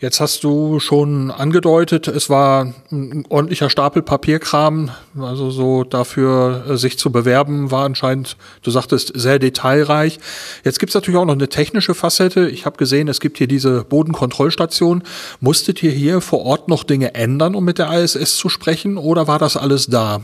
[0.02, 6.76] Jetzt hast du schon angedeutet, es war ein ordentlicher Stapel Papierkram, also so dafür äh,
[6.76, 10.18] sich zu bewerben, war anscheinend, du sagtest, sehr detailreich.
[10.64, 12.48] Jetzt gibt's natürlich auch noch eine technische Facette.
[12.48, 15.04] Ich habe gesehen, es gibt hier diese Bodenkontrollstation.
[15.38, 19.28] Musstet ihr hier vor Ort noch Dinge ändern, um mit der ISS zu sprechen, oder
[19.28, 20.20] war das alles da?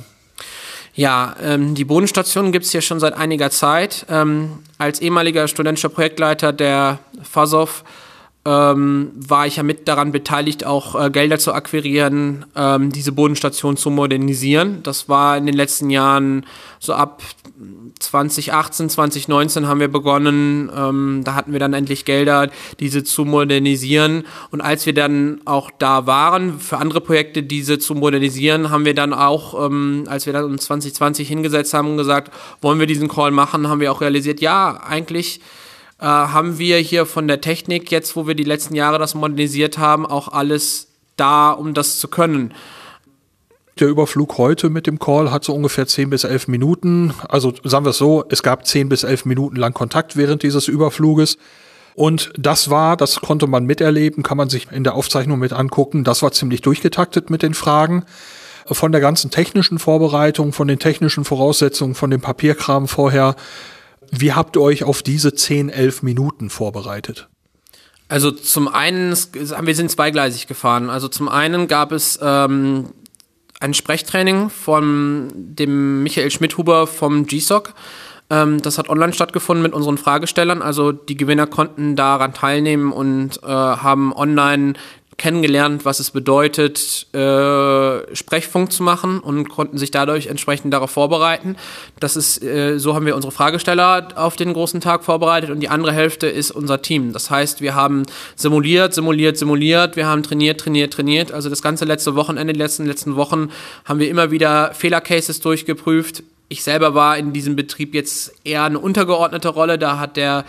[0.97, 4.07] Ja, ähm, die Bodenstation gibt's hier schon seit einiger Zeit.
[4.11, 7.85] Ähm, als ehemaliger studentischer Projektleiter der FASOV
[8.45, 13.77] ähm, war ich ja mit daran beteiligt, auch äh, Gelder zu akquirieren, ähm, diese Bodenstation
[13.77, 14.83] zu modernisieren.
[14.83, 16.47] Das war in den letzten Jahren
[16.79, 17.23] so ab
[17.99, 24.25] 2018, 2019 haben wir begonnen, ähm, da hatten wir dann endlich Gelder, diese zu modernisieren.
[24.51, 28.95] Und als wir dann auch da waren, für andere Projekte diese zu modernisieren, haben wir
[28.95, 32.33] dann auch, ähm, als wir dann um 2020 hingesetzt haben und gesagt,
[32.63, 35.41] wollen wir diesen Call machen, haben wir auch realisiert, ja, eigentlich
[36.01, 39.79] äh, haben wir hier von der Technik, jetzt wo wir die letzten Jahre das modernisiert
[39.79, 42.55] haben, auch alles da, um das zu können.
[43.81, 47.15] Der Überflug heute mit dem Call hat so ungefähr 10 bis 11 Minuten.
[47.29, 50.67] Also sagen wir es so, es gab 10 bis 11 Minuten lang Kontakt während dieses
[50.67, 51.39] Überfluges.
[51.95, 56.05] Und das war, das konnte man miterleben, kann man sich in der Aufzeichnung mit angucken.
[56.05, 58.05] Das war ziemlich durchgetaktet mit den Fragen.
[58.67, 63.35] Von der ganzen technischen Vorbereitung, von den technischen Voraussetzungen, von dem Papierkram vorher
[64.11, 67.29] wie habt ihr euch auf diese 10, 11 Minuten vorbereitet?
[68.09, 70.89] Also zum einen, wir sind zweigleisig gefahren.
[70.89, 72.87] Also zum einen gab es ähm,
[73.61, 77.75] ein Sprechtraining von dem Michael Schmidhuber vom GSOC.
[78.31, 80.63] Ähm, das hat online stattgefunden mit unseren Fragestellern.
[80.63, 84.75] Also die Gewinner konnten daran teilnehmen und äh, haben online
[85.19, 91.57] kennengelernt, was es bedeutet, äh, Sprechfunk zu machen und konnten sich dadurch entsprechend darauf vorbereiten.
[92.01, 95.69] Das ist, äh, so haben wir unsere Fragesteller auf den großen Tag vorbereitet und die
[95.69, 97.13] andere Hälfte ist unser Team.
[97.13, 98.05] Das heißt, wir haben
[98.37, 101.33] simuliert, simuliert, simuliert, wir haben trainiert, trainiert, trainiert.
[101.33, 103.51] Also das ganze letzte Wochenende, die letzten, letzten Wochen
[103.85, 108.79] haben wir immer wieder Fehlercases durchgeprüft ich selber war in diesem Betrieb jetzt eher eine
[108.79, 109.79] untergeordnete Rolle.
[109.79, 110.47] Da hat der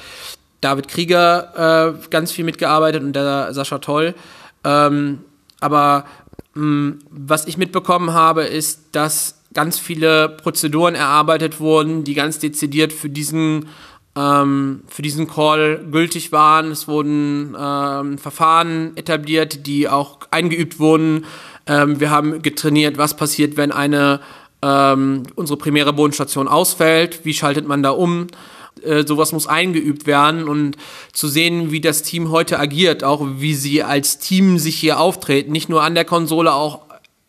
[0.61, 4.15] David Krieger äh, ganz viel mitgearbeitet und der Sascha Toll.
[4.64, 5.19] Ähm,
[5.60, 6.06] aber
[6.53, 12.40] mh, mm, was ich mitbekommen habe, ist, dass ganz viele Prozeduren erarbeitet wurden, die ganz
[12.40, 13.68] dezidiert für diesen
[14.15, 16.72] ähm, für diesen Call gültig waren.
[16.72, 21.26] Es wurden ähm, Verfahren etabliert, die auch eingeübt wurden.
[21.68, 24.19] Ähm, wir haben getrainiert, was passiert, wenn eine
[24.61, 28.27] ähm, unsere primäre Bodenstation ausfällt, wie schaltet man da um.
[28.84, 30.77] Äh, sowas muss eingeübt werden und
[31.14, 35.51] zu sehen, wie das Team heute agiert, auch wie sie als Team sich hier auftreten,
[35.51, 36.81] nicht nur an der Konsole, auch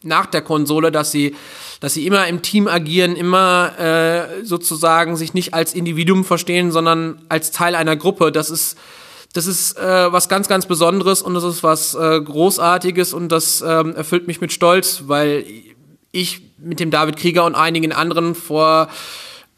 [0.03, 1.35] nach der Konsole, dass sie,
[1.81, 7.21] dass sie immer im Team agieren, immer äh, sozusagen sich nicht als Individuum verstehen, sondern
[7.29, 8.33] als Teil einer Gruppe.
[8.33, 8.77] Das ist
[9.33, 13.63] das ist äh, was ganz, ganz Besonderes und das ist was äh, Großartiges und das
[13.65, 15.45] ähm, erfüllt mich mit Stolz, weil
[16.11, 18.89] ich mit dem David Krieger und einigen anderen vor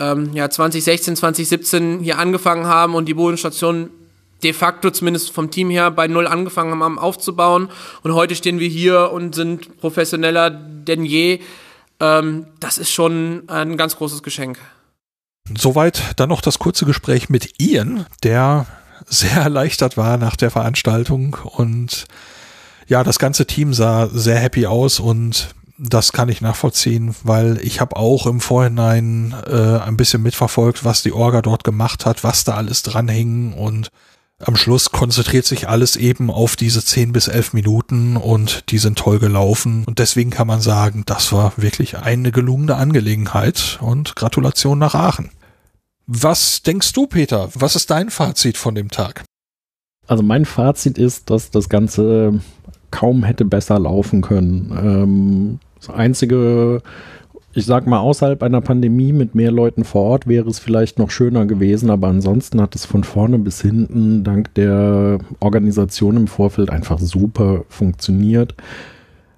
[0.02, 3.90] ähm, ja, 2016, 2017 hier angefangen haben und die Bodenstation
[4.42, 7.68] de facto zumindest vom Team her bei Null angefangen haben aufzubauen.
[8.02, 11.40] Und heute stehen wir hier und sind professioneller denn je.
[12.00, 14.58] Ähm, das ist schon ein ganz großes Geschenk.
[15.56, 18.66] Soweit dann noch das kurze Gespräch mit Ian, der
[19.06, 22.06] sehr erleichtert war nach der Veranstaltung und
[22.88, 25.54] ja, das ganze Team sah sehr happy aus und
[25.88, 31.02] das kann ich nachvollziehen, weil ich habe auch im Vorhinein äh, ein bisschen mitverfolgt, was
[31.02, 33.88] die Orga dort gemacht hat, was da alles dranhing und
[34.44, 38.98] am Schluss konzentriert sich alles eben auf diese 10 bis 11 Minuten und die sind
[38.98, 44.78] toll gelaufen und deswegen kann man sagen, das war wirklich eine gelungene Angelegenheit und Gratulation
[44.78, 45.30] nach Aachen.
[46.06, 47.50] Was denkst du, Peter?
[47.54, 49.24] Was ist dein Fazit von dem Tag?
[50.08, 52.40] Also mein Fazit ist, dass das Ganze
[52.90, 54.70] kaum hätte besser laufen können.
[54.76, 56.80] Ähm, das einzige,
[57.54, 61.10] ich sag mal, außerhalb einer Pandemie mit mehr Leuten vor Ort wäre es vielleicht noch
[61.10, 66.70] schöner gewesen, aber ansonsten hat es von vorne bis hinten dank der Organisation im Vorfeld
[66.70, 68.54] einfach super funktioniert.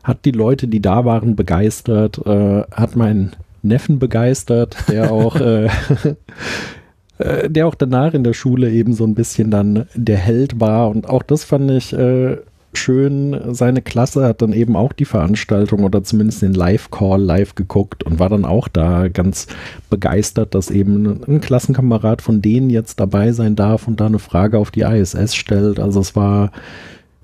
[0.02, 5.68] Hat die Leute, die da waren, begeistert, äh, hat meinen Neffen begeistert, der auch äh,
[7.18, 10.90] äh, der auch danach in der Schule eben so ein bisschen dann der Held war.
[10.90, 12.36] Und auch das fand ich äh,
[12.78, 13.54] schön.
[13.54, 18.18] Seine Klasse hat dann eben auch die Veranstaltung oder zumindest den Live-Call live geguckt und
[18.18, 19.46] war dann auch da ganz
[19.90, 24.58] begeistert, dass eben ein Klassenkamerad von denen jetzt dabei sein darf und da eine Frage
[24.58, 25.78] auf die ISS stellt.
[25.78, 26.52] Also es war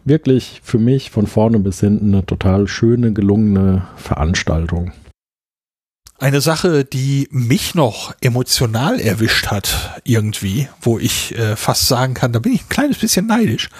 [0.05, 4.93] wirklich für mich von vorne bis hinten eine total schöne, gelungene Veranstaltung.
[6.21, 12.33] Eine Sache, die mich noch emotional erwischt hat, irgendwie, wo ich äh, fast sagen kann,
[12.33, 13.71] da bin ich ein kleines bisschen neidisch,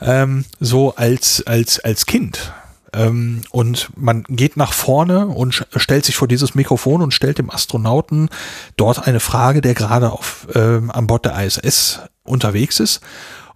[0.00, 2.52] ähm, so als, als, als Kind.
[2.92, 7.50] Ähm, und man geht nach vorne und stellt sich vor dieses Mikrofon und stellt dem
[7.50, 8.30] Astronauten
[8.76, 13.00] dort eine Frage, der gerade auf, ähm, an Bord der ISS unterwegs ist.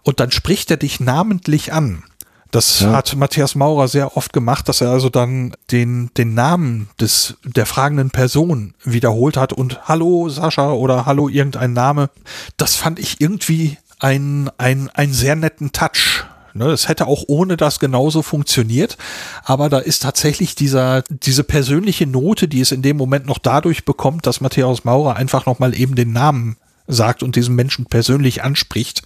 [0.03, 2.03] Und dann spricht er dich namentlich an.
[2.51, 2.93] Das ja.
[2.93, 7.65] hat Matthias Maurer sehr oft gemacht, dass er also dann den, den Namen des, der
[7.65, 12.11] fragenden Person wiederholt hat und Hallo Sascha oder Hallo irgendein Name.
[12.59, 16.27] Das fand ich irgendwie ein, ein, ein sehr netten Touch.
[16.55, 18.99] Ne, es hätte auch ohne das genauso funktioniert,
[19.45, 23.85] aber da ist tatsächlich dieser, diese persönliche Note, die es in dem Moment noch dadurch
[23.85, 26.57] bekommt, dass Matthäus Maurer einfach nochmal eben den Namen
[26.87, 29.03] sagt und diesen Menschen persönlich anspricht,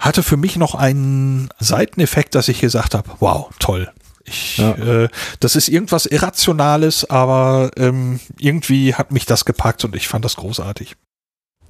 [0.00, 3.90] hatte für mich noch einen Seiteneffekt, dass ich gesagt habe, wow, toll.
[4.24, 4.72] Ich, ja.
[4.72, 5.08] äh,
[5.40, 10.36] das ist irgendwas Irrationales, aber ähm, irgendwie hat mich das gepackt und ich fand das
[10.36, 10.96] großartig.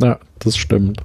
[0.00, 1.04] Ja, das stimmt.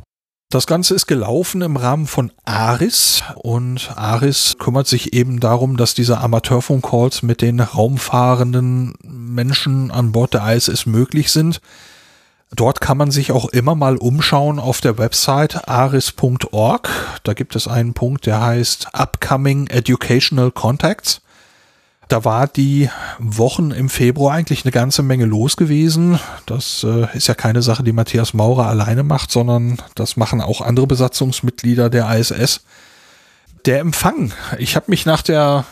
[0.53, 5.95] Das Ganze ist gelaufen im Rahmen von ARIS und ARIS kümmert sich eben darum, dass
[5.95, 11.59] diese Amateurfunk-Calls mit den raumfahrenden Menschen an Bord der ISS möglich sind.
[12.55, 16.87] Dort kann man sich auch immer mal umschauen auf der Website aris.org.
[17.23, 21.22] Da gibt es einen Punkt, der heißt Upcoming Educational Contacts.
[22.13, 26.19] Da war die Wochen im Februar eigentlich eine ganze Menge los gewesen.
[26.45, 30.61] Das äh, ist ja keine Sache, die Matthias Maurer alleine macht, sondern das machen auch
[30.61, 32.65] andere Besatzungsmitglieder der ISS.
[33.65, 34.31] Der Empfang.
[34.59, 35.65] Ich habe mich nach der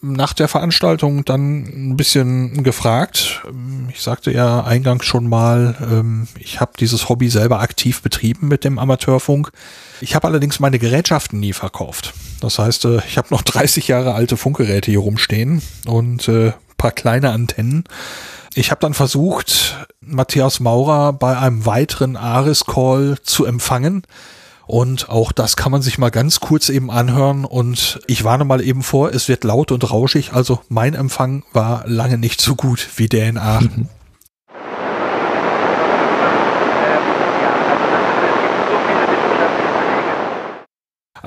[0.00, 3.42] nach der Veranstaltung dann ein bisschen gefragt.
[3.92, 8.64] Ich sagte ja eingangs schon mal, ähm, ich habe dieses Hobby selber aktiv betrieben mit
[8.64, 9.50] dem Amateurfunk.
[10.00, 12.14] Ich habe allerdings meine Gerätschaften nie verkauft.
[12.40, 16.92] Das heißt, äh, ich habe noch 30 Jahre alte Funkgeräte hier rumstehen und äh, paar
[16.92, 17.84] kleine Antennen.
[18.54, 24.02] Ich habe dann versucht, Matthias Maurer bei einem weiteren Aris-Call zu empfangen.
[24.68, 27.46] Und auch das kann man sich mal ganz kurz eben anhören.
[27.46, 30.34] Und ich warne mal eben vor, es wird laut und rauschig.
[30.34, 33.88] Also mein Empfang war lange nicht so gut wie der in Aachen.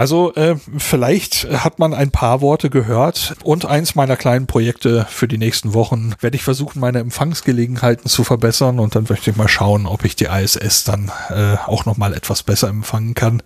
[0.01, 5.27] Also äh, vielleicht hat man ein paar Worte gehört und eins meiner kleinen Projekte für
[5.27, 9.47] die nächsten Wochen werde ich versuchen, meine Empfangsgelegenheiten zu verbessern und dann möchte ich mal
[9.47, 13.43] schauen, ob ich die ISS dann äh, auch noch mal etwas besser empfangen kann.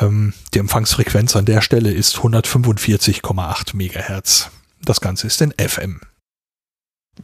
[0.00, 4.52] Ähm, die Empfangsfrequenz an der Stelle ist 145,8 Megahertz.
[4.84, 6.02] Das Ganze ist in FM.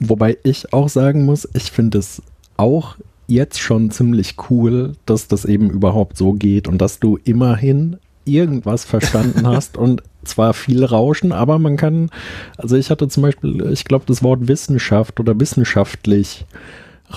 [0.01, 2.21] Wobei ich auch sagen muss, ich finde es
[2.57, 2.97] auch
[3.29, 8.01] jetzt schon ziemlich cool, dass das eben überhaupt so geht und dass du immerhin
[8.33, 12.11] irgendwas verstanden hast und zwar viel Rauschen, aber man kann,
[12.57, 16.45] also ich hatte zum Beispiel, ich glaube, das Wort Wissenschaft oder wissenschaftlich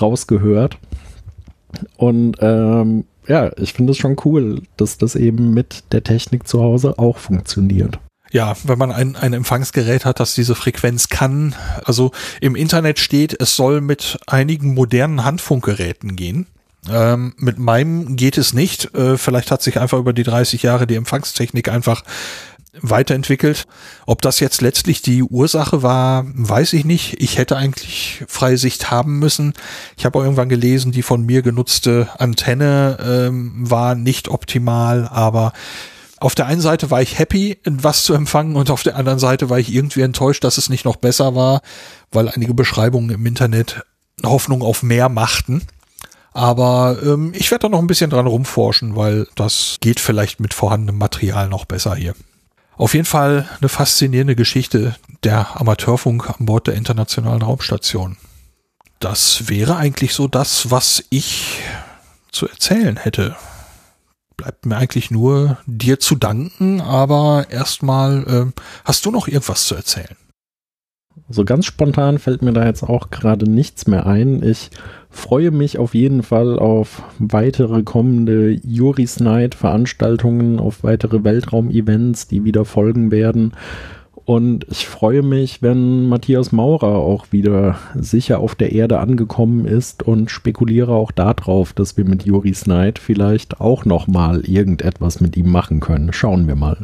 [0.00, 0.78] rausgehört
[1.96, 6.62] und ähm, ja, ich finde es schon cool, dass das eben mit der Technik zu
[6.62, 7.98] Hause auch funktioniert.
[8.30, 11.54] Ja, wenn man ein, ein Empfangsgerät hat, das diese Frequenz kann.
[11.84, 12.10] Also
[12.40, 16.46] im Internet steht, es soll mit einigen modernen Handfunkgeräten gehen.
[16.90, 18.94] Ähm, mit meinem geht es nicht.
[18.94, 22.02] Äh, vielleicht hat sich einfach über die 30 Jahre die Empfangstechnik einfach
[22.80, 23.66] weiterentwickelt.
[24.06, 27.20] Ob das jetzt letztlich die Ursache war, weiß ich nicht.
[27.22, 29.54] Ich hätte eigentlich freie Sicht haben müssen.
[29.96, 35.52] Ich habe auch irgendwann gelesen, die von mir genutzte Antenne ähm, war nicht optimal, aber
[36.18, 39.50] auf der einen Seite war ich happy, was zu empfangen und auf der anderen Seite
[39.50, 41.60] war ich irgendwie enttäuscht, dass es nicht noch besser war,
[42.12, 43.84] weil einige Beschreibungen im Internet
[44.24, 45.62] Hoffnung auf mehr machten.
[46.34, 50.52] Aber ähm, ich werde da noch ein bisschen dran rumforschen, weil das geht vielleicht mit
[50.52, 52.14] vorhandenem Material noch besser hier.
[52.76, 58.16] Auf jeden Fall eine faszinierende Geschichte der Amateurfunk an Bord der Internationalen Raumstation.
[58.98, 61.60] Das wäre eigentlich so das, was ich
[62.32, 63.36] zu erzählen hätte.
[64.36, 68.24] Bleibt mir eigentlich nur dir zu danken, aber erstmal
[68.56, 70.16] äh, hast du noch irgendwas zu erzählen?
[71.28, 74.42] So ganz spontan fällt mir da jetzt auch gerade nichts mehr ein.
[74.42, 74.70] Ich
[75.14, 82.44] freue mich auf jeden Fall auf weitere kommende Juris Night Veranstaltungen, auf weitere Weltraum-Events, die
[82.44, 83.52] wieder folgen werden.
[84.26, 90.02] Und ich freue mich, wenn Matthias Maurer auch wieder sicher auf der Erde angekommen ist
[90.02, 95.50] und spekuliere auch darauf, dass wir mit Juris Night vielleicht auch nochmal irgendetwas mit ihm
[95.50, 96.12] machen können.
[96.12, 96.78] Schauen wir mal.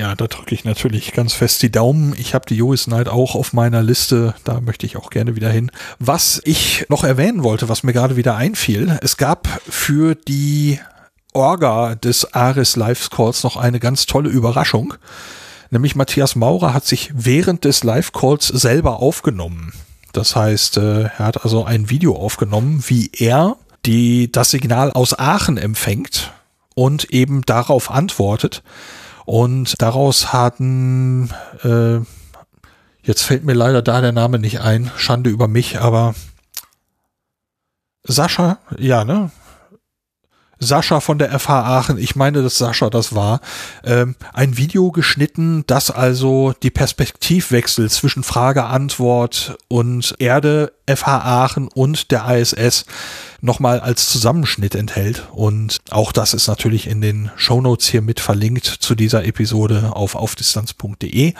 [0.00, 2.14] Ja, da drücke ich natürlich ganz fest die Daumen.
[2.16, 4.34] Ich habe die US Night auch auf meiner Liste.
[4.44, 5.70] Da möchte ich auch gerne wieder hin.
[5.98, 10.80] Was ich noch erwähnen wollte, was mir gerade wieder einfiel, es gab für die
[11.34, 14.94] Orga des Ares Live Calls noch eine ganz tolle Überraschung.
[15.68, 19.74] Nämlich Matthias Maurer hat sich während des Live Calls selber aufgenommen.
[20.14, 25.18] Das heißt, äh, er hat also ein Video aufgenommen, wie er die, das Signal aus
[25.18, 26.32] Aachen empfängt
[26.74, 28.62] und eben darauf antwortet.
[29.30, 31.30] Und daraus hatten,
[31.62, 32.00] äh,
[33.04, 36.16] jetzt fällt mir leider da der Name nicht ein, Schande über mich, aber
[38.02, 39.30] Sascha, ja, ne?
[40.60, 43.40] Sascha von der FH Aachen, ich meine, dass Sascha das war,
[43.82, 51.68] ähm, ein Video geschnitten, das also die Perspektivwechsel zwischen Frage, Antwort und Erde, FH Aachen
[51.68, 52.84] und der ISS
[53.40, 55.28] nochmal als Zusammenschnitt enthält.
[55.32, 60.14] Und auch das ist natürlich in den Shownotes hier mit verlinkt zu dieser Episode auf
[60.14, 61.32] aufdistanz.de.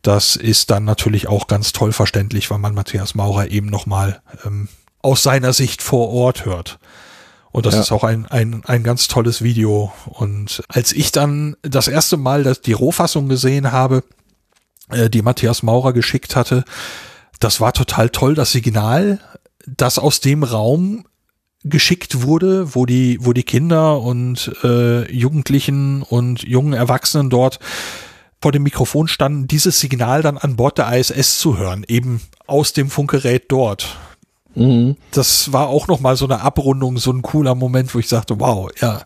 [0.00, 4.68] Das ist dann natürlich auch ganz toll verständlich, weil man Matthias Maurer eben nochmal ähm,
[5.02, 6.78] aus seiner Sicht vor Ort hört.
[7.56, 7.80] Und das ja.
[7.80, 9.90] ist auch ein, ein, ein ganz tolles Video.
[10.04, 14.04] Und als ich dann das erste Mal das, die Rohfassung gesehen habe,
[14.90, 16.64] äh, die Matthias Maurer geschickt hatte,
[17.40, 19.20] das war total toll, das Signal,
[19.66, 21.06] das aus dem Raum
[21.64, 27.58] geschickt wurde, wo die, wo die Kinder und äh, Jugendlichen und jungen Erwachsenen dort
[28.38, 32.74] vor dem Mikrofon standen, dieses Signal dann an Bord der ISS zu hören, eben aus
[32.74, 33.96] dem Funkgerät dort.
[34.56, 34.96] Mhm.
[35.12, 38.40] Das war auch noch mal so eine Abrundung, so ein cooler Moment, wo ich sagte,
[38.40, 39.02] wow, ja,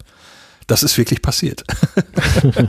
[0.66, 1.64] das ist wirklich passiert.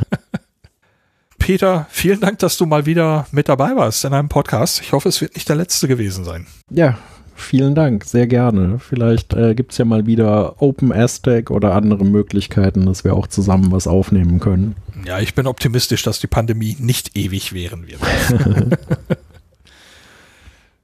[1.38, 4.82] Peter, vielen Dank, dass du mal wieder mit dabei warst in einem Podcast.
[4.82, 6.48] Ich hoffe, es wird nicht der letzte gewesen sein.
[6.70, 6.98] Ja,
[7.36, 8.80] vielen Dank, sehr gerne.
[8.80, 13.28] Vielleicht äh, gibt es ja mal wieder Open Aztec oder andere Möglichkeiten, dass wir auch
[13.28, 14.76] zusammen was aufnehmen können.
[15.06, 18.02] Ja, ich bin optimistisch, dass die Pandemie nicht ewig währen wird.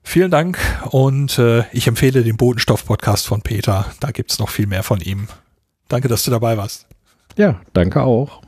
[0.08, 0.58] Vielen Dank
[0.90, 3.84] und äh, ich empfehle den Bodenstoff-Podcast von Peter.
[4.00, 5.28] Da gibt es noch viel mehr von ihm.
[5.88, 6.86] Danke, dass du dabei warst.
[7.36, 8.40] Ja, danke auch.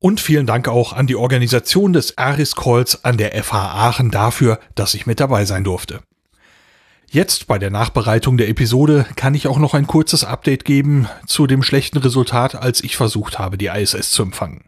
[0.00, 4.58] Und vielen Dank auch an die Organisation des Aris Calls an der FH Aachen dafür,
[4.74, 6.00] dass ich mit dabei sein durfte.
[7.08, 11.46] Jetzt bei der Nachbereitung der Episode kann ich auch noch ein kurzes Update geben zu
[11.46, 14.64] dem schlechten Resultat, als ich versucht habe, die ISS zu empfangen.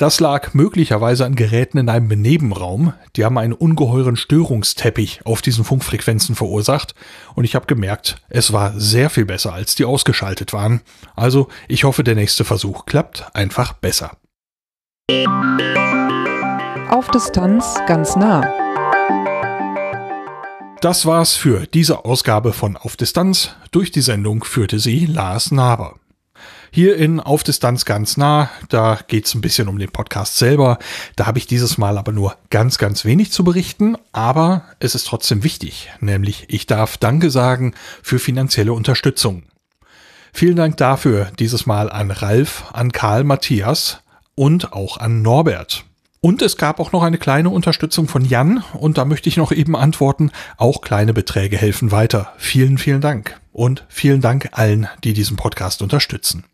[0.00, 2.94] Das lag möglicherweise an Geräten in einem Nebenraum.
[3.16, 6.94] Die haben einen ungeheuren Störungsteppich auf diesen Funkfrequenzen verursacht
[7.34, 10.80] und ich habe gemerkt, es war sehr viel besser, als die ausgeschaltet waren.
[11.16, 14.12] Also ich hoffe, der nächste Versuch klappt einfach besser.
[16.88, 18.40] Auf Distanz ganz nah.
[20.80, 23.50] Das war's für diese Ausgabe von Auf Distanz.
[23.70, 25.99] Durch die Sendung führte sie Lars Naber.
[26.72, 30.78] Hier in Auf Distanz ganz nah, da geht's ein bisschen um den Podcast selber.
[31.16, 35.08] Da habe ich dieses Mal aber nur ganz, ganz wenig zu berichten, aber es ist
[35.08, 39.42] trotzdem wichtig, nämlich ich darf Danke sagen für finanzielle Unterstützung.
[40.32, 43.98] Vielen Dank dafür dieses Mal an Ralf, an Karl Matthias
[44.36, 45.84] und auch an Norbert.
[46.20, 49.50] Und es gab auch noch eine kleine Unterstützung von Jan und da möchte ich noch
[49.50, 52.32] eben antworten, auch kleine Beträge helfen weiter.
[52.36, 53.40] Vielen, vielen Dank.
[53.52, 56.44] Und vielen Dank allen, die diesen Podcast unterstützen.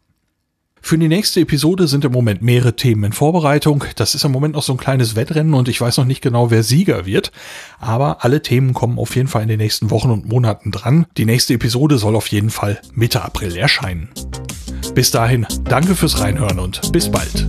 [0.86, 3.82] Für die nächste Episode sind im Moment mehrere Themen in Vorbereitung.
[3.96, 6.52] Das ist im Moment noch so ein kleines Wettrennen und ich weiß noch nicht genau,
[6.52, 7.32] wer Sieger wird.
[7.80, 11.06] Aber alle Themen kommen auf jeden Fall in den nächsten Wochen und Monaten dran.
[11.16, 14.10] Die nächste Episode soll auf jeden Fall Mitte April erscheinen.
[14.94, 17.48] Bis dahin, danke fürs Reinhören und bis bald.